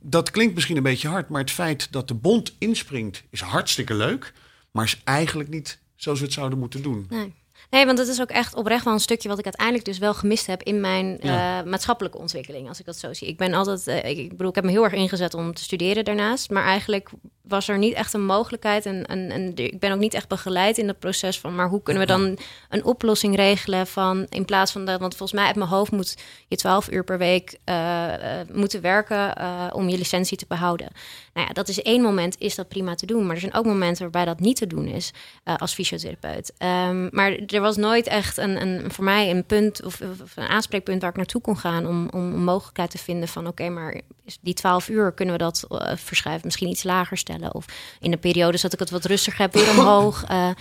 dat 0.00 0.30
klinkt 0.30 0.54
misschien 0.54 0.76
een 0.76 0.82
beetje 0.82 1.08
hard, 1.08 1.28
maar 1.28 1.40
het 1.40 1.50
feit 1.50 1.92
dat 1.92 2.08
de 2.08 2.14
bond 2.14 2.54
inspringt 2.58 3.22
is 3.30 3.40
hartstikke 3.40 3.94
leuk, 3.94 4.32
maar 4.70 4.84
is 4.84 5.00
eigenlijk 5.04 5.48
niet 5.48 5.78
zoals 5.96 6.18
we 6.18 6.24
het 6.24 6.34
zouden 6.34 6.58
moeten 6.58 6.82
doen. 6.82 7.06
Nee. 7.10 7.34
Nee, 7.70 7.86
want 7.86 7.98
dat 7.98 8.08
is 8.08 8.20
ook 8.20 8.30
echt 8.30 8.54
oprecht 8.54 8.84
wel 8.84 8.92
een 8.92 9.00
stukje 9.00 9.28
wat 9.28 9.38
ik 9.38 9.44
uiteindelijk 9.44 9.84
dus 9.84 9.98
wel 9.98 10.14
gemist 10.14 10.46
heb 10.46 10.62
in 10.62 10.80
mijn 10.80 11.18
uh, 11.22 11.62
maatschappelijke 11.62 12.18
ontwikkeling, 12.18 12.68
als 12.68 12.80
ik 12.80 12.86
dat 12.86 12.96
zo 12.96 13.12
zie. 13.12 13.28
Ik 13.28 13.36
ben 13.36 13.54
altijd, 13.54 13.86
uh, 13.86 14.10
ik, 14.10 14.18
ik, 14.18 14.30
bedoel, 14.30 14.48
ik 14.48 14.54
heb 14.54 14.64
me 14.64 14.70
heel 14.70 14.84
erg 14.84 14.92
ingezet 14.92 15.34
om 15.34 15.54
te 15.54 15.62
studeren 15.62 16.04
daarnaast, 16.04 16.50
maar 16.50 16.64
eigenlijk 16.64 17.10
was 17.42 17.68
er 17.68 17.78
niet 17.78 17.94
echt 17.94 18.12
een 18.12 18.24
mogelijkheid 18.24 18.86
en, 18.86 19.06
en, 19.06 19.30
en 19.30 19.56
ik 19.56 19.80
ben 19.80 19.92
ook 19.92 19.98
niet 19.98 20.14
echt 20.14 20.28
begeleid 20.28 20.78
in 20.78 20.88
het 20.88 20.98
proces 20.98 21.40
van, 21.40 21.54
maar 21.54 21.68
hoe 21.68 21.82
kunnen 21.82 22.02
we 22.02 22.08
dan 22.08 22.38
een 22.68 22.84
oplossing 22.84 23.36
regelen 23.36 23.86
van, 23.86 24.26
in 24.28 24.44
plaats 24.44 24.72
van 24.72 24.84
dat, 24.84 25.00
want 25.00 25.16
volgens 25.16 25.38
mij 25.38 25.46
uit 25.46 25.56
mijn 25.56 25.68
hoofd 25.68 25.90
moet 25.90 26.16
je 26.48 26.56
12 26.56 26.90
uur 26.90 27.04
per 27.04 27.18
week 27.18 27.58
uh, 27.64 28.12
moeten 28.52 28.80
werken 28.80 29.34
om 29.72 29.88
je 29.88 29.98
licentie 29.98 30.36
te 30.36 30.44
behouden. 30.48 30.88
Nou 31.34 31.46
ja, 31.46 31.52
dat 31.52 31.68
is 31.68 31.82
één 31.82 32.02
moment, 32.02 32.36
is 32.38 32.54
dat 32.54 32.68
prima 32.68 32.94
te 32.94 33.06
doen, 33.06 33.26
maar 33.26 33.34
er 33.34 33.40
zijn 33.40 33.54
ook 33.54 33.64
momenten 33.64 34.02
waarbij 34.02 34.24
dat 34.24 34.40
niet 34.40 34.56
te 34.56 34.66
doen 34.66 34.86
is 34.86 35.12
als 35.56 35.74
fysiotherapeut. 35.74 36.52
Um, 36.58 37.08
maar 37.12 37.46
er 37.54 37.60
was 37.60 37.76
nooit 37.76 38.06
echt 38.06 38.36
een, 38.36 38.60
een, 38.60 38.92
voor 38.92 39.04
mij 39.04 39.30
een 39.30 39.44
punt 39.44 39.84
of, 39.84 40.00
of, 40.00 40.36
een 40.36 40.48
aanspreekpunt 40.48 41.00
waar 41.00 41.10
ik 41.10 41.16
naartoe 41.16 41.40
kon 41.40 41.58
gaan 41.58 41.86
om, 41.86 42.08
om 42.08 42.32
een 42.32 42.44
mogelijkheid 42.44 42.90
te 42.90 42.98
vinden 42.98 43.28
van 43.28 43.46
oké, 43.46 43.68
maar 43.68 44.00
die 44.40 44.54
12 44.54 44.88
uur 44.88 45.12
kunnen 45.12 45.34
we 45.34 45.40
dat 45.40 45.64
uh, 45.68 45.96
verschuiven, 45.96 46.46
misschien 46.46 46.68
iets 46.68 46.82
lager 46.82 47.16
stellen. 47.16 47.54
Of 47.54 47.66
in 48.00 48.10
de 48.10 48.16
periode 48.16 48.58
dat 48.60 48.72
ik 48.72 48.78
het 48.78 48.90
wat 48.90 49.04
rustiger 49.04 49.40
heb, 49.40 49.52
weer 49.52 49.70
omhoog. 49.70 50.30
Uh, 50.30 50.50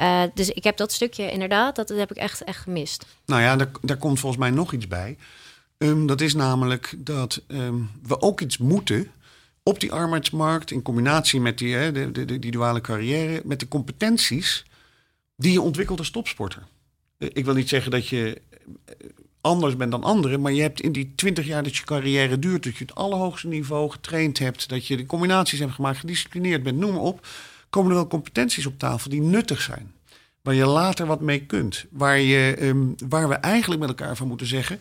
uh, 0.00 0.22
dus 0.34 0.50
ik 0.50 0.64
heb 0.64 0.76
dat 0.76 0.92
stukje 0.92 1.30
inderdaad, 1.30 1.76
dat, 1.76 1.88
dat 1.88 1.98
heb 1.98 2.10
ik 2.10 2.16
echt, 2.16 2.44
echt 2.44 2.62
gemist. 2.62 3.06
Nou 3.26 3.42
ja, 3.42 3.56
daar, 3.56 3.70
daar 3.82 3.96
komt 3.96 4.20
volgens 4.20 4.40
mij 4.40 4.50
nog 4.50 4.72
iets 4.72 4.88
bij. 4.88 5.16
Um, 5.78 6.06
dat 6.06 6.20
is 6.20 6.34
namelijk 6.34 6.94
dat 6.98 7.42
um, 7.48 7.90
we 8.02 8.20
ook 8.20 8.40
iets 8.40 8.58
moeten 8.58 9.10
op 9.62 9.80
die 9.80 9.92
arbeidsmarkt 9.92 10.70
in 10.70 10.82
combinatie 10.82 11.40
met 11.40 11.58
die, 11.58 11.74
hè, 11.74 11.92
de, 11.92 12.10
de, 12.10 12.24
de, 12.24 12.38
die 12.38 12.50
duale 12.50 12.80
carrière, 12.80 13.42
met 13.44 13.60
de 13.60 13.68
competenties 13.68 14.64
die 15.40 15.52
je 15.52 15.60
ontwikkelt 15.60 15.98
als 15.98 16.10
topsporter. 16.10 16.66
Eh, 17.18 17.28
ik 17.32 17.44
wil 17.44 17.54
niet 17.54 17.68
zeggen 17.68 17.90
dat 17.90 18.08
je 18.08 18.40
eh, 18.84 18.94
anders 19.40 19.76
bent 19.76 19.90
dan 19.90 20.04
anderen, 20.04 20.40
maar 20.40 20.52
je 20.52 20.62
hebt 20.62 20.80
in 20.80 20.92
die 20.92 21.12
twintig 21.14 21.46
jaar 21.46 21.62
dat 21.62 21.76
je 21.76 21.84
carrière 21.84 22.38
duurt, 22.38 22.64
dat 22.64 22.76
je 22.76 22.84
het 22.84 22.94
allerhoogste 22.94 23.46
niveau 23.48 23.90
getraind 23.90 24.38
hebt, 24.38 24.68
dat 24.68 24.86
je 24.86 24.96
de 24.96 25.06
combinaties 25.06 25.58
hebt 25.58 25.72
gemaakt, 25.72 25.98
gedisciplineerd 25.98 26.62
bent, 26.62 26.78
noem 26.78 26.92
maar 26.92 27.02
op, 27.02 27.26
komen 27.70 27.90
er 27.90 27.96
wel 27.96 28.06
competenties 28.06 28.66
op 28.66 28.78
tafel 28.78 29.10
die 29.10 29.20
nuttig 29.20 29.60
zijn. 29.60 29.92
Waar 30.42 30.54
je 30.54 30.66
later 30.66 31.06
wat 31.06 31.20
mee 31.20 31.46
kunt. 31.46 31.84
Waar, 31.90 32.18
je, 32.18 32.56
um, 32.60 32.94
waar 33.08 33.28
we 33.28 33.34
eigenlijk 33.34 33.80
met 33.80 33.88
elkaar 33.88 34.16
van 34.16 34.28
moeten 34.28 34.46
zeggen. 34.46 34.80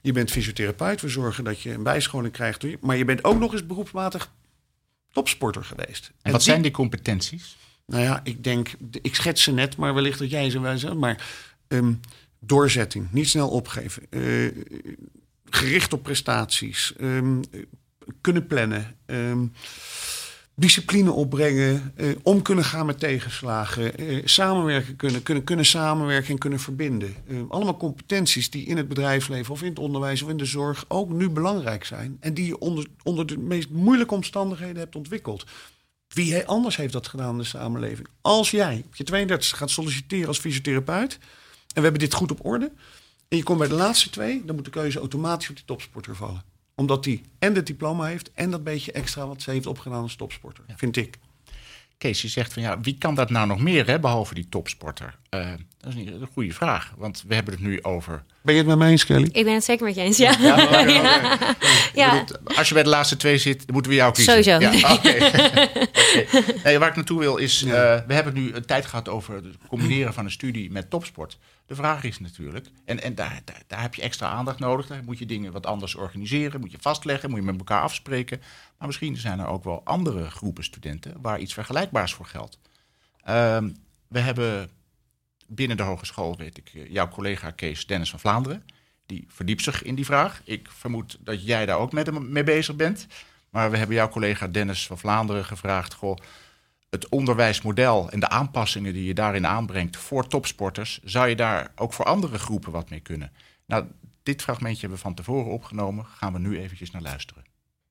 Je 0.00 0.12
bent 0.12 0.30
fysiotherapeut, 0.30 1.00
we 1.00 1.08
zorgen 1.08 1.44
dat 1.44 1.60
je 1.60 1.72
een 1.72 1.82
bijscholing 1.82 2.32
krijgt. 2.32 2.80
Maar 2.80 2.96
je 2.96 3.04
bent 3.04 3.24
ook 3.24 3.38
nog 3.38 3.52
eens 3.52 3.66
beroepsmatig 3.66 4.30
topsporter 5.12 5.64
geweest. 5.64 6.06
En, 6.06 6.14
en 6.22 6.32
wat 6.32 6.42
zijn 6.42 6.62
die 6.62 6.70
competenties? 6.70 7.56
Nou 7.86 8.02
ja, 8.02 8.20
ik 8.24 8.44
denk, 8.44 8.70
ik 9.02 9.14
schets 9.14 9.42
ze 9.42 9.52
net, 9.52 9.76
maar 9.76 9.94
wellicht 9.94 10.18
dat 10.18 10.30
jij 10.30 10.50
ze 10.50 10.60
wijzen. 10.60 10.98
Maar 10.98 11.26
um, 11.68 12.00
doorzetting, 12.38 13.08
niet 13.10 13.28
snel 13.28 13.48
opgeven, 13.48 14.02
uh, 14.10 14.50
gericht 15.44 15.92
op 15.92 16.02
prestaties, 16.02 16.94
um, 17.00 17.40
kunnen 18.20 18.46
plannen, 18.46 18.96
um, 19.06 19.52
discipline 20.54 21.12
opbrengen, 21.12 21.92
eh, 21.96 22.08
om 22.22 22.42
kunnen 22.42 22.64
gaan 22.64 22.86
met 22.86 22.98
tegenslagen, 22.98 23.98
eh, 23.98 24.20
samenwerken 24.24 24.96
kunnen, 24.96 25.22
kunnen, 25.22 25.44
kunnen 25.44 25.64
samenwerken 25.64 26.30
en 26.30 26.38
kunnen 26.38 26.60
verbinden. 26.60 27.14
Eh, 27.28 27.36
allemaal 27.48 27.76
competenties 27.76 28.50
die 28.50 28.66
in 28.66 28.76
het 28.76 28.88
bedrijfsleven 28.88 29.52
of 29.52 29.62
in 29.62 29.68
het 29.68 29.78
onderwijs 29.78 30.22
of 30.22 30.28
in 30.28 30.36
de 30.36 30.44
zorg 30.44 30.84
ook 30.88 31.10
nu 31.10 31.30
belangrijk 31.30 31.84
zijn 31.84 32.16
en 32.20 32.34
die 32.34 32.46
je 32.46 32.58
onder, 32.58 32.86
onder 33.02 33.26
de 33.26 33.38
meest 33.38 33.70
moeilijke 33.70 34.14
omstandigheden 34.14 34.76
hebt 34.76 34.96
ontwikkeld. 34.96 35.44
Wie 36.12 36.46
anders 36.46 36.76
heeft 36.76 36.92
dat 36.92 37.06
gedaan 37.06 37.32
in 37.32 37.38
de 37.38 37.44
samenleving? 37.44 38.08
Als 38.20 38.50
jij 38.50 38.82
op 38.86 38.96
je 38.96 39.04
32 39.04 39.58
gaat 39.58 39.70
solliciteren 39.70 40.28
als 40.28 40.38
fysiotherapeut 40.38 41.12
en 41.12 41.74
we 41.74 41.80
hebben 41.80 42.00
dit 42.00 42.14
goed 42.14 42.30
op 42.30 42.44
orde 42.44 42.72
en 43.28 43.36
je 43.36 43.42
komt 43.42 43.58
bij 43.58 43.68
de 43.68 43.74
laatste 43.74 44.10
twee, 44.10 44.44
dan 44.44 44.54
moet 44.54 44.64
de 44.64 44.70
keuze 44.70 44.98
automatisch 44.98 45.50
op 45.50 45.56
die 45.56 45.64
topsporter 45.64 46.16
vallen 46.16 46.50
omdat 46.74 47.04
hij 47.04 47.22
en 47.38 47.54
het 47.54 47.66
diploma 47.66 48.04
heeft 48.04 48.30
en 48.34 48.50
dat 48.50 48.64
beetje 48.64 48.92
extra 48.92 49.26
wat 49.26 49.42
ze 49.42 49.50
heeft 49.50 49.66
opgedaan 49.66 50.02
als 50.02 50.16
topsporter, 50.16 50.64
vind 50.76 50.96
ik. 50.96 51.18
Kees, 51.98 52.22
je 52.22 52.28
zegt 52.28 52.52
van 52.52 52.62
ja, 52.62 52.80
wie 52.80 52.98
kan 52.98 53.14
dat 53.14 53.30
nou 53.30 53.46
nog 53.46 53.60
meer, 53.60 53.86
hè, 53.86 54.00
behalve 54.00 54.34
die 54.34 54.48
topsporter? 54.48 55.18
Uh, 55.30 55.52
dat 55.82 55.94
is 55.94 56.04
een 56.06 56.28
goede 56.32 56.52
vraag, 56.52 56.92
want 56.96 57.24
we 57.26 57.34
hebben 57.34 57.54
het 57.54 57.62
nu 57.62 57.82
over. 57.82 58.24
Ben 58.42 58.54
je 58.54 58.60
het 58.60 58.68
met 58.68 58.78
mij 58.78 58.90
eens, 58.90 59.04
Kelly? 59.04 59.28
Ik 59.32 59.44
ben 59.44 59.54
het 59.54 59.64
zeker 59.64 59.86
met 59.86 59.94
je 59.94 60.00
eens, 60.00 60.16
ja. 60.16 60.36
ja, 60.40 60.80
ja. 60.80 61.56
ja. 61.94 62.24
als 62.56 62.68
je 62.68 62.74
bij 62.74 62.82
de 62.82 62.88
laatste 62.88 63.16
twee 63.16 63.38
zit, 63.38 63.58
dan 63.58 63.72
moeten 63.72 63.90
we 63.90 63.96
jou 63.96 64.12
kiezen. 64.12 64.44
Sowieso. 64.44 64.70
Ja, 64.70 64.92
okay. 64.92 65.70
nee, 66.64 66.78
waar 66.78 66.88
ik 66.88 66.94
naartoe 66.94 67.18
wil 67.18 67.36
is, 67.36 67.62
uh, 67.62 67.70
we 68.06 68.14
hebben 68.14 68.34
nu 68.34 68.52
een 68.52 68.64
tijd 68.64 68.86
gehad 68.86 69.08
over 69.08 69.34
het 69.34 69.44
combineren 69.68 70.14
van 70.14 70.24
een 70.24 70.30
studie 70.30 70.70
met 70.70 70.90
topsport. 70.90 71.38
De 71.66 71.74
vraag 71.74 72.04
is 72.04 72.20
natuurlijk, 72.20 72.66
en, 72.84 73.02
en 73.02 73.14
daar, 73.14 73.40
daar, 73.44 73.62
daar, 73.66 73.82
heb 73.82 73.94
je 73.94 74.02
extra 74.02 74.28
aandacht 74.28 74.58
nodig. 74.58 74.86
Daar 74.86 75.04
moet 75.04 75.18
je 75.18 75.26
dingen 75.26 75.52
wat 75.52 75.66
anders 75.66 75.94
organiseren, 75.94 76.60
moet 76.60 76.72
je 76.72 76.78
vastleggen, 76.80 77.30
moet 77.30 77.38
je 77.38 77.44
met 77.44 77.58
elkaar 77.58 77.82
afspreken. 77.82 78.40
Maar 78.78 78.86
misschien 78.86 79.16
zijn 79.16 79.40
er 79.40 79.46
ook 79.46 79.64
wel 79.64 79.80
andere 79.84 80.30
groepen 80.30 80.64
studenten 80.64 81.14
waar 81.22 81.40
iets 81.40 81.54
vergelijkbaars 81.54 82.14
voor 82.14 82.26
geldt. 82.26 82.58
Uh, 83.28 83.58
we 84.08 84.18
hebben 84.18 84.70
binnen 85.54 85.76
de 85.76 85.82
hogeschool, 85.82 86.36
weet 86.36 86.58
ik, 86.58 86.70
eh, 86.74 86.90
jouw 86.90 87.08
collega 87.08 87.50
Kees 87.50 87.86
Dennis 87.86 88.10
van 88.10 88.20
Vlaanderen. 88.20 88.64
Die 89.06 89.24
verdiept 89.28 89.62
zich 89.62 89.82
in 89.82 89.94
die 89.94 90.04
vraag. 90.04 90.40
Ik 90.44 90.68
vermoed 90.70 91.18
dat 91.20 91.46
jij 91.46 91.66
daar 91.66 91.78
ook 91.78 91.92
met 91.92 92.20
mee 92.20 92.44
bezig 92.44 92.76
bent. 92.76 93.06
Maar 93.50 93.70
we 93.70 93.76
hebben 93.76 93.96
jouw 93.96 94.08
collega 94.08 94.48
Dennis 94.48 94.86
van 94.86 94.98
Vlaanderen 94.98 95.44
gevraagd: 95.44 95.94
goh, 95.94 96.16
het 96.90 97.08
onderwijsmodel 97.08 98.10
en 98.10 98.20
de 98.20 98.28
aanpassingen 98.28 98.92
die 98.92 99.04
je 99.04 99.14
daarin 99.14 99.46
aanbrengt 99.46 99.96
voor 99.96 100.26
topsporters, 100.26 101.00
zou 101.04 101.28
je 101.28 101.36
daar 101.36 101.72
ook 101.74 101.92
voor 101.92 102.04
andere 102.04 102.38
groepen 102.38 102.72
wat 102.72 102.90
mee 102.90 103.00
kunnen? 103.00 103.32
Nou, 103.66 103.84
dit 104.22 104.42
fragmentje 104.42 104.80
hebben 104.80 104.98
we 104.98 105.04
van 105.04 105.14
tevoren 105.14 105.52
opgenomen. 105.52 106.04
Gaan 106.04 106.32
we 106.32 106.38
nu 106.38 106.58
eventjes 106.58 106.90
naar 106.90 107.02
luisteren. 107.02 107.41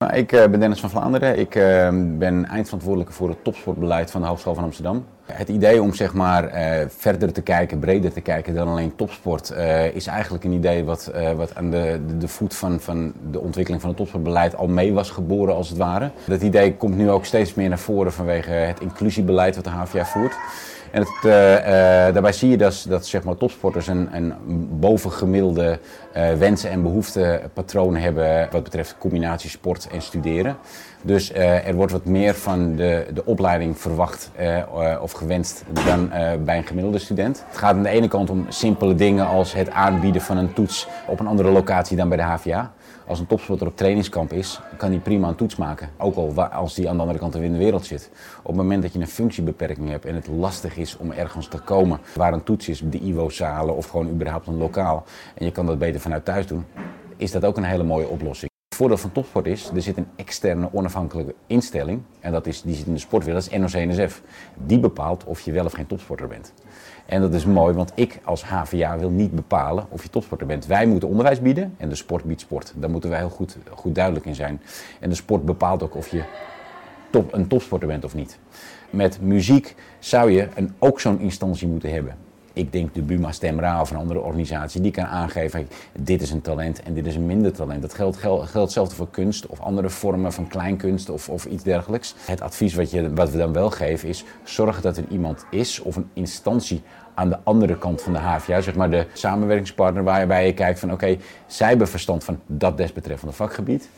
Nou, 0.02 0.14
ik 0.14 0.32
eh, 0.32 0.48
ben 0.48 0.60
Dennis 0.60 0.80
van 0.80 0.90
Vlaanderen. 0.90 1.38
Ik 1.38 1.54
uh, 1.54 1.88
ben 2.18 2.46
eindverantwoordelijke 2.46 3.12
voor 3.12 3.28
het 3.28 3.44
topsportbeleid 3.44 4.10
van 4.10 4.20
de 4.20 4.26
Hogeschool 4.26 4.54
van 4.54 4.64
Amsterdam. 4.64 5.04
Het 5.24 5.48
idee 5.48 5.82
om 5.82 5.94
zeg 5.94 6.14
maar, 6.14 6.44
uh, 6.44 6.86
verder 6.88 7.32
te 7.32 7.42
kijken, 7.42 7.78
breder 7.78 8.12
te 8.12 8.20
kijken 8.20 8.54
dan 8.54 8.68
alleen 8.68 8.96
topsport, 8.96 9.54
is 9.94 10.06
eigenlijk 10.06 10.44
een 10.44 10.52
idee 10.52 10.84
wat, 10.84 11.12
wat 11.36 11.54
aan 11.54 11.70
de, 11.70 12.00
de, 12.18 12.28
voet 12.28 12.54
van, 12.54 12.80
van 12.80 13.12
de 13.30 13.40
ontwikkeling 13.40 13.80
van 13.80 13.90
het 13.90 13.98
topsportbeleid 13.98 14.56
al 14.56 14.68
mee 14.68 14.92
was 14.92 15.10
geboren 15.10 15.54
als 15.54 15.68
het 15.68 15.78
ware. 15.78 16.10
Dat 16.26 16.42
idee 16.42 16.76
komt 16.76 16.96
nu 16.96 17.10
ook 17.10 17.24
steeds 17.24 17.54
meer 17.54 17.68
naar 17.68 17.78
voren 17.78 18.12
vanwege 18.12 18.50
het 18.50 18.80
inclusiebeleid 18.80 19.54
wat 19.54 19.64
de 19.64 19.70
HVA 19.70 20.04
voert. 20.04 20.36
En 20.90 21.00
het, 21.06 21.22
daarbij 22.14 22.32
zie 22.32 22.50
je 22.50 22.56
dat, 22.56 22.86
dat 22.88 23.06
zeg 23.06 23.22
maar, 23.22 23.36
topsporters 23.36 23.86
een 23.86 24.34
bovengemiddelde 24.70 25.78
uh, 26.16 26.32
wensen 26.32 26.70
en 26.70 26.82
behoeftepatroon 26.82 27.96
hebben 27.96 28.48
wat 28.50 28.62
betreft 28.62 28.96
combinatie 28.98 29.50
sport 29.50 29.88
en 29.92 30.02
studeren. 30.02 30.56
Dus 31.02 31.32
er 31.34 31.74
wordt 31.74 31.92
wat 31.92 32.04
meer 32.04 32.34
van 32.34 32.76
de, 32.76 33.06
de 33.14 33.24
opleiding 33.24 33.78
verwacht 33.78 34.30
of 35.00 35.12
gewenst 35.12 35.64
dan 35.84 36.10
bij 36.44 36.56
een 36.56 36.66
gemiddelde 36.66 36.98
student. 36.98 37.44
Het 37.48 37.58
gaat 37.58 37.74
aan 37.74 37.82
de 37.82 37.88
ene 37.88 38.08
kant 38.08 38.30
om 38.30 38.46
simpele 38.48 38.94
dingen 38.94 39.26
als 39.26 39.52
het 39.52 39.70
aanbieden 39.70 40.22
van 40.22 40.36
een 40.36 40.52
toets 40.52 40.88
op 41.06 41.20
een 41.20 41.26
andere 41.26 41.50
locatie 41.50 41.96
dan 41.96 42.08
bij 42.08 42.16
de 42.16 42.22
HVA. 42.22 42.72
Als 43.06 43.18
een 43.18 43.26
topsporter 43.26 43.66
op 43.66 43.76
trainingskamp 43.76 44.32
is, 44.32 44.60
kan 44.76 44.90
hij 44.90 44.98
prima 44.98 45.28
een 45.28 45.34
toets 45.34 45.56
maken. 45.56 45.88
Ook 45.98 46.14
al 46.14 46.42
als 46.42 46.76
hij 46.76 46.88
aan 46.88 46.94
de 46.94 47.00
andere 47.00 47.18
kant 47.18 47.34
in 47.34 47.52
de 47.52 47.58
wereld 47.58 47.86
zit. 47.86 48.10
Op 48.38 48.46
het 48.46 48.56
moment 48.56 48.82
dat 48.82 48.92
je 48.92 48.98
een 48.98 49.06
functiebeperking 49.06 49.88
hebt 49.88 50.04
en 50.04 50.14
het 50.14 50.26
lastig 50.26 50.76
is 50.76 50.96
om 50.96 51.10
ergens 51.10 51.48
te 51.48 51.58
komen 51.58 51.98
waar 52.14 52.32
een 52.32 52.42
toets 52.42 52.68
is, 52.68 52.82
de 52.84 52.98
IWO-zalen 52.98 53.76
of 53.76 53.88
gewoon 53.88 54.08
überhaupt 54.08 54.46
een 54.46 54.56
lokaal, 54.56 55.04
en 55.34 55.44
je 55.44 55.52
kan 55.52 55.66
dat 55.66 55.78
beter 55.78 56.00
vanuit 56.02 56.24
thuis 56.24 56.46
doen, 56.46 56.64
is 57.16 57.30
dat 57.30 57.44
ook 57.44 57.56
een 57.56 57.64
hele 57.64 57.82
mooie 57.82 58.08
oplossing. 58.08 58.50
Het 58.68 58.80
voordeel 58.80 58.98
van 58.98 59.12
topsport 59.12 59.46
is, 59.46 59.70
er 59.74 59.82
zit 59.82 59.96
een 59.96 60.08
externe 60.16 60.68
onafhankelijke 60.72 61.34
instelling. 61.46 62.02
En 62.20 62.32
dat 62.32 62.46
is, 62.46 62.62
die 62.62 62.74
zit 62.74 62.86
in 62.86 62.92
de 62.92 62.98
sportwereld, 62.98 63.50
dat 63.50 63.52
is 63.52 63.74
NOC-NSF. 63.74 64.22
Die 64.54 64.78
bepaalt 64.78 65.24
of 65.24 65.40
je 65.40 65.52
wel 65.52 65.64
of 65.64 65.72
geen 65.72 65.86
topsporter 65.86 66.28
bent. 66.28 66.52
En 67.06 67.20
dat 67.20 67.34
is 67.34 67.44
mooi, 67.44 67.74
want 67.74 67.92
ik 67.94 68.20
als 68.24 68.44
HVA 68.44 68.98
wil 68.98 69.10
niet 69.10 69.32
bepalen 69.32 69.86
of 69.88 70.02
je 70.02 70.10
topsporter 70.10 70.46
bent. 70.46 70.66
Wij 70.66 70.86
moeten 70.86 71.08
onderwijs 71.08 71.40
bieden 71.40 71.74
en 71.76 71.88
de 71.88 71.94
sport 71.94 72.24
biedt 72.24 72.40
sport. 72.40 72.72
Daar 72.76 72.90
moeten 72.90 73.10
wij 73.10 73.18
heel 73.18 73.28
goed, 73.28 73.56
goed 73.70 73.94
duidelijk 73.94 74.26
in 74.26 74.34
zijn. 74.34 74.60
En 75.00 75.08
de 75.08 75.14
sport 75.14 75.44
bepaalt 75.44 75.82
ook 75.82 75.94
of 75.96 76.08
je 76.08 76.22
top, 77.10 77.32
een 77.32 77.46
topsporter 77.46 77.88
bent 77.88 78.04
of 78.04 78.14
niet. 78.14 78.38
Met 78.90 79.20
muziek 79.20 79.74
zou 79.98 80.30
je 80.30 80.48
een, 80.54 80.74
ook 80.78 81.00
zo'n 81.00 81.20
instantie 81.20 81.68
moeten 81.68 81.92
hebben. 81.92 82.16
Ik 82.52 82.72
denk 82.72 82.94
de 82.94 83.02
Buma 83.02 83.32
Stemra 83.32 83.80
of 83.80 83.90
een 83.90 83.96
andere 83.96 84.20
organisatie 84.20 84.80
die 84.80 84.90
kan 84.90 85.04
aangeven: 85.04 85.68
dit 85.98 86.22
is 86.22 86.30
een 86.30 86.40
talent 86.40 86.82
en 86.82 86.94
dit 86.94 87.06
is 87.06 87.14
een 87.14 87.26
minder 87.26 87.52
talent. 87.52 87.82
Dat 87.82 87.94
geldt, 87.94 88.16
geldt, 88.16 88.94
voor 88.94 89.10
kunst 89.10 89.46
of 89.46 89.60
andere 89.60 89.90
vormen 89.90 90.32
van 90.32 90.48
kleinkunst 90.48 91.10
of, 91.10 91.28
of 91.28 91.44
iets 91.44 91.62
dergelijks. 91.62 92.14
Het 92.24 92.40
advies 92.40 92.74
wat, 92.74 92.90
je, 92.90 93.14
wat 93.14 93.30
we 93.30 93.38
dan 93.38 93.52
wel 93.52 93.70
geven 93.70 94.08
is: 94.08 94.24
zorg 94.42 94.80
dat 94.80 94.96
er 94.96 95.04
iemand 95.08 95.46
is 95.50 95.80
of 95.80 95.96
een 95.96 96.10
instantie 96.12 96.82
aan 97.14 97.28
de 97.28 97.38
andere 97.42 97.78
kant 97.78 98.02
van 98.02 98.12
de 98.12 98.18
HVA, 98.18 98.60
zeg 98.60 98.74
maar 98.74 98.90
de 98.90 99.06
samenwerkingspartner 99.12 100.04
waarbij 100.04 100.46
je 100.46 100.54
kijkt 100.54 100.78
van 100.78 100.92
oké, 100.92 101.16
zij 101.46 101.68
hebben 101.68 101.88
verstand 101.88 102.24
van 102.24 102.40
dat 102.46 102.76
desbetreffende 102.76 103.34
vakgebied. 103.34 103.88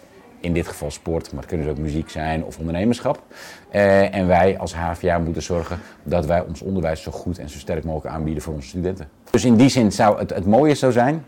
In 0.45 0.53
dit 0.53 0.69
geval 0.69 0.91
sport, 0.91 1.31
maar 1.33 1.41
het 1.41 1.49
kunnen 1.49 1.67
dus 1.67 1.77
ook 1.77 1.83
muziek 1.83 2.11
zijn 2.11 2.45
of 2.45 2.59
ondernemerschap. 2.59 3.23
Eh, 3.71 4.15
en 4.15 4.27
wij 4.27 4.59
als 4.59 4.75
HVA 4.75 5.19
moeten 5.19 5.43
zorgen 5.43 5.79
dat 6.03 6.27
wij 6.27 6.41
ons 6.41 6.63
onderwijs 6.63 7.03
zo 7.03 7.11
goed 7.11 7.39
en 7.39 7.49
zo 7.49 7.59
sterk 7.59 7.85
mogelijk 7.85 8.17
aanbieden 8.17 8.43
voor 8.43 8.55
onze 8.55 8.69
studenten. 8.69 9.09
Dus 9.31 9.45
in 9.45 9.57
die 9.57 9.69
zin 9.69 9.93
zou 9.93 10.19
het, 10.19 10.31
het 10.31 10.47
mooie 10.47 10.75
zo 10.75 10.91
zijn 10.91 11.25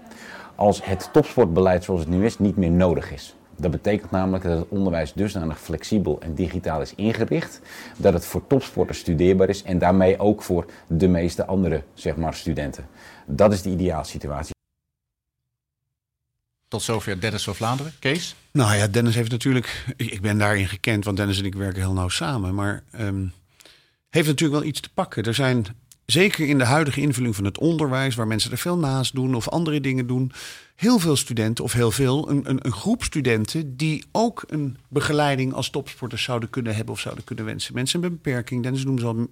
als 0.55 0.85
het 0.85 1.09
topsportbeleid 1.13 1.85
zoals 1.85 2.01
het 2.01 2.09
nu 2.09 2.25
is 2.25 2.39
niet 2.39 2.57
meer 2.57 2.71
nodig 2.71 3.13
is. 3.13 3.37
Dat 3.57 3.71
betekent 3.71 4.11
namelijk 4.11 4.45
dat 4.45 4.59
het 4.59 4.69
onderwijs 4.69 5.13
dusdanig 5.13 5.61
flexibel 5.61 6.21
en 6.21 6.35
digitaal 6.35 6.81
is 6.81 6.95
ingericht, 6.95 7.61
dat 7.97 8.13
het 8.13 8.25
voor 8.25 8.47
topsporters 8.47 8.99
studeerbaar 8.99 9.49
is 9.49 9.63
en 9.63 9.79
daarmee 9.79 10.19
ook 10.19 10.43
voor 10.43 10.67
de 10.87 11.09
meeste 11.09 11.47
andere 11.47 11.83
zeg 11.95 12.17
maar, 12.17 12.35
studenten. 12.35 12.87
Dat 13.27 13.53
is 13.53 13.63
de 13.63 13.71
ideaalsituatie. 13.71 14.56
Tot 16.69 16.83
zover 16.83 17.21
Dennis 17.21 17.45
van 17.45 17.55
Vlaanderen. 17.55 17.93
Kees? 17.99 18.35
Nou 18.51 18.75
ja, 18.77 18.87
Dennis 18.87 19.15
heeft 19.15 19.31
natuurlijk. 19.31 19.85
Ik 19.97 20.21
ben 20.21 20.39
daarin 20.39 20.69
gekend, 20.69 21.05
want 21.05 21.17
Dennis 21.17 21.39
en 21.39 21.45
ik 21.45 21.55
werken 21.55 21.81
heel 21.81 21.93
nauw 21.93 22.09
samen. 22.09 22.55
Maar 22.55 22.83
um, 23.01 23.33
heeft 24.09 24.27
natuurlijk 24.27 24.61
wel 24.61 24.69
iets 24.69 24.81
te 24.81 24.91
pakken. 24.95 25.25
Er 25.25 25.35
zijn 25.35 25.67
zeker 26.07 26.49
in 26.49 26.59
de 26.59 26.65
huidige 26.65 27.01
invulling 27.01 27.35
van 27.35 27.45
het 27.45 27.59
onderwijs, 27.59 28.15
waar 28.15 28.27
mensen 28.27 28.51
er 28.51 28.59
veel 28.59 28.79
naast 28.79 29.15
doen 29.15 29.35
of 29.35 29.49
andere 29.49 29.81
dingen 29.81 30.07
doen, 30.07 30.33
heel 30.77 30.99
veel 30.99 31.17
studenten, 31.17 31.65
of 31.65 31.73
heel 31.73 31.91
veel, 31.91 32.31
een, 32.31 32.51
een, 32.51 32.67
een, 32.67 32.73
groep 32.73 33.05
studenten 33.05 33.77
die 33.77 34.05
ook 34.13 34.45
een 34.47 34.77
begeleiding 34.89 35.53
als 35.53 35.71
topsporters 35.71 36.23
zouden 36.23 36.51
kunnen 36.51 36.75
hebben 36.75 36.95
of 36.95 37.01
zouden 37.01 37.25
kunnen 37.25 37.45
wensen. 37.45 37.75
Mensen 37.75 38.01
met 38.01 38.11
beperking, 38.11 38.63
Dennis 38.63 38.85
noemen 38.85 39.03
ze 39.03 39.09
al 39.09 39.29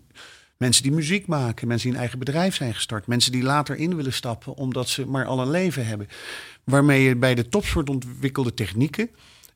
mensen 0.57 0.83
die 0.83 0.93
muziek 0.93 1.27
maken, 1.27 1.69
mensen 1.69 1.87
die 1.87 1.97
een 1.97 2.03
eigen 2.03 2.19
bedrijf 2.19 2.55
zijn 2.55 2.75
gestart, 2.75 3.07
mensen 3.07 3.33
die 3.33 3.43
later 3.43 3.77
in 3.77 3.97
willen 3.97 4.13
stappen 4.13 4.55
omdat 4.55 4.89
ze 4.89 5.07
maar 5.07 5.27
al 5.27 5.41
een 5.41 5.51
leven 5.51 5.87
hebben. 5.87 6.09
Waarmee 6.65 7.03
je 7.03 7.17
bij 7.17 7.35
de 7.35 7.49
topsport 7.49 7.91
ontwikkelde 7.91 8.55
technieken 8.55 9.11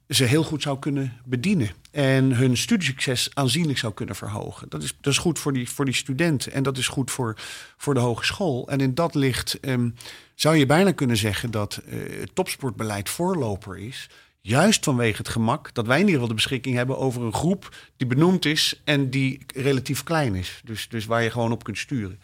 ze 0.08 0.24
heel 0.24 0.44
goed 0.44 0.62
zou 0.62 0.78
kunnen 0.78 1.20
bedienen. 1.24 1.70
En 1.90 2.32
hun 2.32 2.56
studiesucces 2.56 3.30
aanzienlijk 3.34 3.78
zou 3.78 3.94
kunnen 3.94 4.16
verhogen. 4.16 4.68
Dat 4.68 4.82
is, 4.82 4.94
dat 5.00 5.12
is 5.12 5.18
goed 5.18 5.38
voor 5.38 5.52
die, 5.52 5.70
voor 5.70 5.84
die 5.84 5.94
studenten 5.94 6.52
en 6.52 6.62
dat 6.62 6.78
is 6.78 6.88
goed 6.88 7.10
voor, 7.10 7.36
voor 7.76 7.94
de 7.94 8.00
hogeschool. 8.00 8.68
En 8.68 8.80
in 8.80 8.94
dat 8.94 9.14
licht 9.14 9.58
um, 9.60 9.94
zou 10.34 10.56
je 10.56 10.66
bijna 10.66 10.92
kunnen 10.92 11.16
zeggen 11.16 11.50
dat 11.50 11.82
uh, 11.86 12.20
het 12.20 12.34
topsportbeleid 12.34 13.08
voorloper 13.08 13.78
is. 13.78 14.08
Juist 14.40 14.84
vanwege 14.84 15.16
het 15.16 15.28
gemak 15.28 15.74
dat 15.74 15.86
wij 15.86 15.96
in 15.96 16.06
ieder 16.06 16.14
geval 16.14 16.28
de 16.28 16.42
beschikking 16.42 16.76
hebben 16.76 16.98
over 16.98 17.22
een 17.22 17.34
groep 17.34 17.76
die 17.96 18.06
benoemd 18.06 18.44
is 18.44 18.80
en 18.84 19.10
die 19.10 19.40
relatief 19.54 20.02
klein 20.02 20.34
is. 20.34 20.60
Dus, 20.64 20.88
dus 20.88 21.06
waar 21.06 21.22
je 21.22 21.30
gewoon 21.30 21.52
op 21.52 21.64
kunt 21.64 21.78
sturen. 21.78 22.20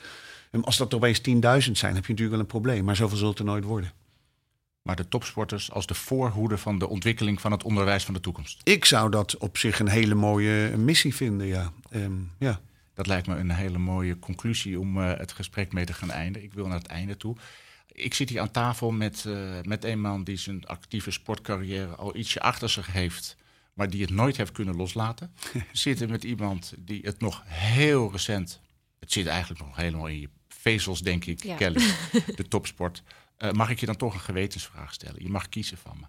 En 0.50 0.64
als 0.64 0.76
dat 0.76 0.90
er 0.90 0.96
opeens 0.96 1.18
10.000 1.18 1.32
zijn, 1.32 1.94
heb 1.94 2.04
je 2.04 2.12
natuurlijk 2.12 2.30
wel 2.30 2.38
een 2.38 2.46
probleem. 2.46 2.84
Maar 2.84 2.96
zoveel 2.96 3.16
zult 3.16 3.38
er 3.38 3.44
nooit 3.44 3.64
worden 3.64 4.03
maar 4.84 4.96
de 4.96 5.08
topsporters 5.08 5.70
als 5.70 5.86
de 5.86 5.94
voorhoede 5.94 6.58
van 6.58 6.78
de 6.78 6.88
ontwikkeling 6.88 7.40
van 7.40 7.52
het 7.52 7.62
onderwijs 7.62 8.04
van 8.04 8.14
de 8.14 8.20
toekomst. 8.20 8.60
Ik 8.62 8.84
zou 8.84 9.10
dat 9.10 9.36
op 9.36 9.58
zich 9.58 9.80
een 9.80 9.88
hele 9.88 10.14
mooie 10.14 10.76
missie 10.76 11.14
vinden, 11.14 11.46
ja. 11.46 11.72
Um, 11.90 12.30
ja. 12.38 12.60
Dat 12.94 13.06
lijkt 13.06 13.26
me 13.26 13.36
een 13.36 13.50
hele 13.50 13.78
mooie 13.78 14.18
conclusie 14.18 14.80
om 14.80 14.98
uh, 14.98 15.12
het 15.16 15.32
gesprek 15.32 15.72
mee 15.72 15.84
te 15.84 15.92
gaan 15.92 16.10
eindigen. 16.10 16.48
Ik 16.48 16.54
wil 16.54 16.66
naar 16.66 16.78
het 16.78 16.86
einde 16.86 17.16
toe. 17.16 17.36
Ik 17.92 18.14
zit 18.14 18.28
hier 18.28 18.40
aan 18.40 18.50
tafel 18.50 18.90
met, 18.90 19.24
uh, 19.26 19.60
met 19.62 19.84
een 19.84 20.00
man 20.00 20.24
die 20.24 20.36
zijn 20.36 20.66
actieve 20.66 21.10
sportcarrière 21.10 21.94
al 21.94 22.16
ietsje 22.16 22.40
achter 22.40 22.70
zich 22.70 22.92
heeft. 22.92 23.36
maar 23.72 23.90
die 23.90 24.00
het 24.00 24.10
nooit 24.10 24.36
heeft 24.36 24.52
kunnen 24.52 24.76
loslaten. 24.76 25.34
Zitten 25.72 26.10
met 26.10 26.24
iemand 26.24 26.74
die 26.78 27.00
het 27.02 27.20
nog 27.20 27.42
heel 27.46 28.12
recent, 28.12 28.60
het 29.00 29.12
zit 29.12 29.26
eigenlijk 29.26 29.60
nog 29.60 29.76
helemaal 29.76 30.06
in 30.06 30.20
je 30.20 30.28
vezels, 30.48 31.00
denk 31.00 31.24
ik, 31.24 31.42
Ja. 31.42 31.56
Kelly, 31.56 31.84
de 32.36 32.48
topsport. 32.48 33.02
Eh, 33.36 33.50
mag 33.52 33.70
ik 33.70 33.80
je 33.80 33.86
dan 33.86 33.96
toch 33.96 34.14
een 34.14 34.20
gewetensvraag 34.20 34.92
stellen? 34.92 35.22
Je 35.22 35.30
mag 35.30 35.48
kiezen 35.48 35.78
van 35.78 35.96
me. 36.00 36.06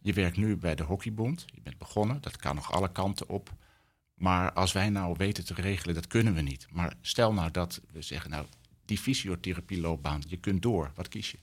Je 0.00 0.12
werkt 0.12 0.36
nu 0.36 0.56
bij 0.56 0.74
de 0.74 0.82
Hockeybond. 0.82 1.44
Je 1.46 1.60
bent 1.60 1.78
begonnen. 1.78 2.20
Dat 2.20 2.36
kan 2.36 2.54
nog 2.54 2.72
alle 2.72 2.92
kanten 2.92 3.28
op. 3.28 3.50
Maar 4.14 4.52
als 4.52 4.72
wij 4.72 4.88
nou 4.90 5.14
weten 5.16 5.44
te 5.44 5.54
regelen, 5.54 5.94
dat 5.94 6.06
kunnen 6.06 6.34
we 6.34 6.40
niet. 6.40 6.66
Maar 6.70 6.94
stel 7.00 7.32
nou 7.32 7.50
dat 7.50 7.80
we 7.92 8.02
zeggen, 8.02 8.30
nou, 8.30 8.46
die 8.84 8.98
fysiotherapieloopbaan, 8.98 10.22
je 10.26 10.36
kunt 10.36 10.62
door. 10.62 10.92
Wat 10.94 11.08
kies 11.08 11.30
je? 11.30 11.38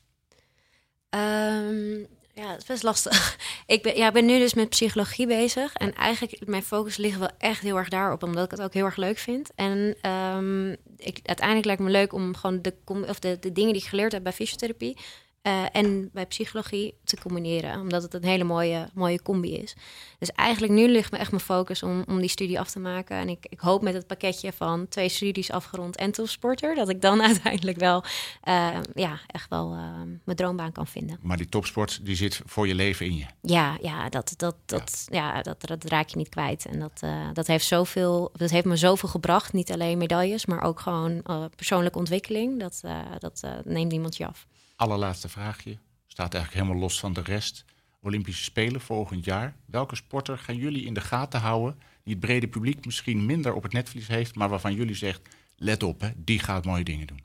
Ehm, 1.09 2.05
ja, 2.35 2.51
het 2.51 2.61
is 2.61 2.65
best 2.65 2.83
lastig. 2.83 3.37
ik, 3.75 3.83
ben, 3.83 3.97
ja, 3.97 4.11
ben 4.11 4.25
nu 4.25 4.39
dus 4.39 4.53
met 4.53 4.69
psychologie 4.69 5.27
bezig. 5.27 5.73
En 5.73 5.93
eigenlijk, 5.93 6.47
mijn 6.47 6.63
focus 6.63 6.97
ligt 6.97 7.19
wel 7.19 7.29
echt 7.37 7.61
heel 7.61 7.77
erg 7.77 7.89
daarop, 7.89 8.23
omdat 8.23 8.45
ik 8.45 8.51
het 8.51 8.61
ook 8.61 8.73
heel 8.73 8.85
erg 8.85 8.95
leuk 8.95 9.17
vind. 9.17 9.49
En 9.55 9.95
ehm, 10.01 10.71
ik, 10.97 11.19
uiteindelijk 11.23 11.65
lijkt 11.65 11.81
me 11.81 11.89
leuk 11.89 12.13
om 12.13 12.35
gewoon 12.35 12.61
de, 12.61 12.73
of 12.85 13.19
de, 13.19 13.37
de 13.39 13.51
dingen 13.51 13.73
die 13.73 13.81
ik 13.81 13.87
geleerd 13.87 14.11
heb 14.11 14.23
bij 14.23 14.33
fysiotherapie 14.33 14.97
eh, 15.45 15.63
en 15.71 16.09
bij 16.13 16.25
psychologie 16.25 16.93
te 17.03 17.17
combineren. 17.21 17.79
Omdat 17.79 18.03
het 18.03 18.13
een 18.13 18.23
hele 18.23 18.43
mooie, 18.43 18.89
mooie 18.93 19.21
combi 19.21 19.55
is. 19.55 19.75
Dus 20.19 20.31
eigenlijk 20.31 20.73
nu 20.73 20.87
ligt 20.87 21.11
me 21.11 21.17
echt 21.17 21.31
mijn 21.31 21.43
focus 21.43 21.83
om, 21.83 22.03
om 22.07 22.19
die 22.19 22.29
studie 22.29 22.59
af 22.59 22.71
te 22.71 22.79
maken. 22.79 23.17
En 23.17 23.29
ik, 23.29 23.45
ik 23.49 23.59
hoop 23.59 23.81
met 23.81 23.93
het 23.93 24.07
pakketje 24.07 24.51
van 24.51 24.87
twee 24.87 25.09
studies 25.09 25.51
afgerond 25.51 25.95
en 25.95 26.11
topsporter... 26.11 26.75
dat 26.75 26.89
ik 26.89 27.01
dan 27.01 27.21
uiteindelijk 27.31 27.77
wel, 27.77 28.03
eh, 28.41 28.77
ja, 28.93 29.19
echt 29.27 29.49
wel 29.49 29.73
eh, 29.73 30.01
mijn 30.23 30.37
droombaan 30.37 30.71
kan 30.71 30.87
vinden. 30.87 31.19
Maar 31.21 31.37
die 31.37 31.49
topsport, 31.49 32.05
die 32.05 32.15
zit 32.15 32.41
voor 32.45 32.67
je 32.67 32.75
leven 32.75 33.05
in 33.05 33.15
je. 33.15 33.25
Ja, 33.41 33.77
ja, 33.81 34.09
dat, 34.09 34.33
dat, 34.37 34.55
dat, 34.65 35.07
ja. 35.09 35.41
dat, 35.41 35.67
dat 35.67 35.83
raak 35.83 36.09
je 36.09 36.17
niet 36.17 36.29
kwijt. 36.29 36.65
En 36.65 36.79
dat, 36.79 37.01
dat, 37.33 37.47
heeft 37.47 37.65
zoveel, 37.65 38.31
dat 38.33 38.49
heeft 38.49 38.65
me 38.65 38.75
zoveel 38.75 39.09
gebracht. 39.09 39.53
Niet 39.53 39.71
alleen 39.71 39.97
medailles, 39.97 40.45
maar 40.45 40.61
ook 40.61 40.79
gewoon 40.79 41.23
persoonlijke 41.55 41.97
ontwikkeling. 41.97 42.59
Dat, 42.59 42.81
dat 43.19 43.47
neemt 43.63 43.91
niemand 43.91 44.17
je 44.17 44.27
af. 44.27 44.47
Allerlaatste 44.75 45.29
vraagje. 45.29 45.77
Staat 46.07 46.33
eigenlijk 46.33 46.63
helemaal 46.63 46.87
los 46.87 46.99
van 46.99 47.13
de 47.13 47.21
rest. 47.21 47.65
Olympische 48.01 48.43
Spelen 48.43 48.81
volgend 48.81 49.25
jaar. 49.25 49.55
Welke 49.65 49.95
sporter 49.95 50.37
gaan 50.37 50.55
jullie 50.55 50.85
in 50.85 50.93
de 50.93 51.01
gaten 51.01 51.39
houden... 51.39 51.79
die 52.03 52.13
het 52.13 52.25
brede 52.25 52.47
publiek 52.47 52.85
misschien 52.85 53.25
minder 53.25 53.53
op 53.53 53.63
het 53.63 53.73
netvlies 53.73 54.07
heeft... 54.07 54.35
maar 54.35 54.49
waarvan 54.49 54.73
jullie 54.73 54.95
zegt, 54.95 55.21
let 55.57 55.83
op, 55.83 56.01
hè, 56.01 56.09
die 56.15 56.39
gaat 56.39 56.65
mooie 56.65 56.83
dingen 56.83 57.07
doen. 57.07 57.23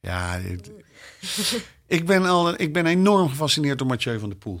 Ja, 0.00 0.36
ik, 1.86 2.06
ben 2.06 2.26
al, 2.26 2.60
ik 2.60 2.72
ben 2.72 2.86
enorm 2.86 3.28
gefascineerd 3.28 3.78
door 3.78 3.86
Mathieu 3.86 4.18
van 4.18 4.28
der 4.28 4.38
Poel. 4.38 4.60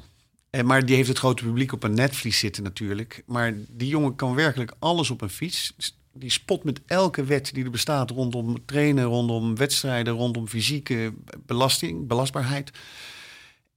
En, 0.50 0.66
maar 0.66 0.86
die 0.86 0.96
heeft 0.96 1.08
het 1.08 1.18
grote 1.18 1.44
publiek 1.44 1.72
op 1.72 1.82
een 1.82 1.94
netvlies 1.94 2.38
zitten 2.38 2.62
natuurlijk. 2.62 3.22
Maar 3.26 3.54
die 3.68 3.88
jongen 3.88 4.14
kan 4.14 4.34
werkelijk 4.34 4.72
alles 4.78 5.10
op 5.10 5.20
een 5.20 5.30
fiets. 5.30 5.74
Die 6.20 6.30
spot 6.30 6.64
met 6.64 6.80
elke 6.86 7.24
wet 7.24 7.54
die 7.54 7.64
er 7.64 7.70
bestaat 7.70 8.10
rondom 8.10 8.64
trainen, 8.66 9.04
rondom 9.04 9.56
wedstrijden, 9.56 10.12
rondom 10.14 10.48
fysieke 10.48 11.12
belasting, 11.46 12.06
belastbaarheid. 12.06 12.70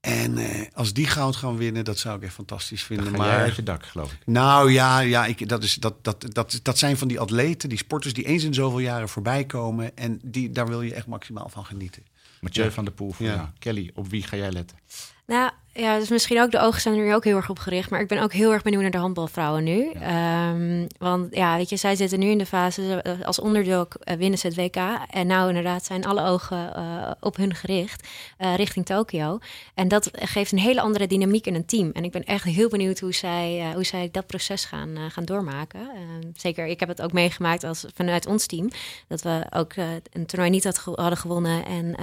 En 0.02 0.38
eh, 0.38 0.68
als 0.74 0.94
die 0.94 1.08
goud 1.08 1.36
gaan 1.36 1.58
winnen, 1.58 1.84
dat 1.86 1.98
zou 2.00 2.18
ik 2.18 2.24
echt 2.24 2.34
fantastisch 2.34 2.88
Dan 2.88 2.98
vinden. 2.98 3.06
ga 3.06 3.12
jij 3.26 3.28
maar 3.36 3.44
uit 3.46 3.56
je 3.56 3.64
dak, 3.64 3.86
geloof 3.86 4.12
ik. 4.12 4.20
nou 4.26 4.72
ja, 4.72 5.00
ja 5.00 5.26
ik, 5.26 5.50
dat, 5.50 5.64
is, 5.64 5.76
dat, 5.76 6.04
dat, 6.04 6.26
dat, 6.34 6.60
dat 6.64 6.78
zijn 6.78 6.98
van 6.98 7.08
die 7.08 7.20
atleten, 7.20 7.70
die 7.70 7.78
sporters 7.78 8.14
die 8.14 8.26
eens 8.26 8.44
in 8.44 8.54
zoveel 8.54 8.80
jaren 8.80 9.10
voorbij 9.10 9.46
komen. 9.46 9.98
En 9.98 10.20
die, 10.24 10.52
daar 10.52 10.68
wil 10.68 10.82
je 10.82 10.94
echt 10.94 11.08
maximaal 11.08 11.50
van 11.50 11.66
genieten. 11.66 12.04
Mathieu 12.41 12.64
Ja. 12.66 12.72
van 12.72 12.86
der 12.86 12.94
Poel 12.94 13.14
Ja. 13.18 13.54
Kelly, 13.60 13.91
op 13.94 14.08
wie 14.10 14.24
ga 14.24 14.38
jij 14.38 14.52
letten? 14.52 14.78
Nou 15.26 15.52
ja, 15.76 15.99
dus 15.99 16.09
misschien 16.09 16.41
ook 16.41 16.51
de 16.51 16.59
ogen 16.59 16.82
zijn 16.82 16.95
er 16.95 17.03
nu 17.03 17.13
ook 17.13 17.24
heel 17.24 17.36
erg 17.36 17.49
op 17.49 17.59
gericht. 17.59 17.89
Maar 17.89 18.01
ik 18.01 18.07
ben 18.07 18.21
ook 18.21 18.34
heel 18.34 18.51
erg 18.51 18.61
benieuwd 18.61 18.82
naar 18.82 18.91
de 18.91 18.97
handbalvrouwen 18.97 19.63
nu. 19.63 19.91
Ehm, 19.91 20.88
want 20.97 21.36
ja, 21.36 21.57
weet 21.57 21.69
je, 21.69 21.76
zij 21.76 21.95
zitten 21.95 22.19
nu 22.19 22.28
in 22.28 22.38
de 22.38 22.45
fase 22.45 23.01
eh, 23.01 23.26
als 23.26 23.39
onderdog 23.39 23.88
eh, 23.88 24.17
winnen 24.17 24.39
ze 24.39 24.47
het 24.47 24.55
WK. 24.55 24.76
En 25.09 25.28
nou 25.28 25.47
inderdaad 25.47 25.86
zijn 25.86 26.05
alle 26.05 26.24
ogen 26.24 26.76
eh, 26.76 27.11
op 27.19 27.36
hun 27.36 27.55
gericht 27.55 28.07
richting 28.55 28.86
Tokio. 28.86 29.39
En 29.74 29.88
dat 29.88 30.09
geeft 30.13 30.51
een 30.51 30.59
hele 30.59 30.82
andere 30.82 31.07
dynamiek 31.07 31.45
in 31.45 31.55
een 31.55 31.65
team. 31.65 31.91
En 31.91 32.03
ik 32.03 32.11
ben 32.11 32.24
echt 32.24 32.43
heel 32.43 32.69
benieuwd 32.69 32.99
hoe 32.99 33.13
zij, 33.13 33.71
hoe 33.74 33.84
zij 33.84 34.09
dat 34.11 34.28
proces 34.28 34.65
gaan, 34.65 34.97
gaan 35.09 35.26
doormaken. 35.26 35.80
Ehm, 35.80 36.32
zeker, 36.34 36.65
ik 36.65 36.80
heb 36.80 36.89
het 36.89 37.01
ook 37.01 37.13
meegemaakt 37.13 37.63
als, 37.63 37.86
vanuit 37.93 38.26
ons 38.26 38.45
team. 38.45 38.69
Dat 39.07 39.21
we 39.21 39.45
ook 39.49 39.74
een 40.11 40.26
toernooi 40.26 40.49
niet 40.49 40.63
had 40.63 40.78
hadden 40.78 41.17
gewonnen. 41.17 41.65
En, 41.65 41.95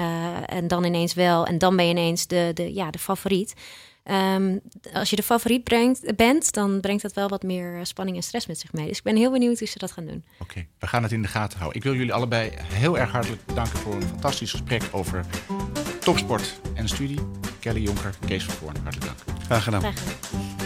en 0.46 0.68
dan 0.68 0.84
ineens 0.84 1.14
wel. 1.14 1.46
En 1.46 1.58
dan 1.58 1.76
ben 1.76 1.84
je 1.84 1.90
ineens 1.90 2.26
de, 2.26 2.50
de, 2.54 2.74
ja, 2.74 2.90
de 2.90 2.98
favoriet. 2.98 3.54
Ehm, 4.02 4.58
als 4.92 5.11
je 5.11 5.16
de 5.16 5.22
favoriet 5.22 5.64
brengt, 5.64 6.16
bent, 6.16 6.52
dan 6.52 6.80
brengt 6.80 7.02
dat 7.02 7.12
wel 7.12 7.28
wat 7.28 7.42
meer 7.42 7.76
eh, 7.76 7.84
spanning 7.84 8.16
en 8.16 8.22
stress 8.22 8.46
met 8.46 8.58
zich 8.58 8.72
mee. 8.72 8.86
Dus 8.86 8.98
ik 8.98 9.02
ben 9.02 9.16
heel 9.16 9.30
benieuwd 9.30 9.58
hoe 9.58 9.68
ze 9.68 9.78
dat 9.78 9.92
gaan 9.92 10.06
doen. 10.06 10.24
Oké, 10.38 10.66
we 10.78 10.86
gaan 10.86 11.02
het 11.02 11.12
in 11.12 11.22
de 11.22 11.28
gaten 11.28 11.58
houden. 11.58 11.78
Ik 11.78 11.84
wil 11.84 11.94
jullie 11.94 12.12
allebei 12.12 12.50
heel 12.62 12.98
erg 12.98 13.11
hartelijk 13.11 13.46
bedanken 13.46 13.78
voor 13.78 13.94
een 13.94 14.02
fantastisch 14.02 14.50
gesprek 14.50 14.82
over 14.90 15.24
topsport 16.00 16.61
en 16.74 16.88
studie. 16.88 17.18
Kelly 17.58 17.80
Jonker, 17.80 18.14
Kees 18.26 18.44
van 18.44 18.54
Voorn, 18.54 18.76
hartelijk 18.82 19.06
dank. 19.06 19.42
Graag 19.44 19.64
gedaan. 19.64 19.80
Graag 19.80 19.98
gedaan. 19.98 20.59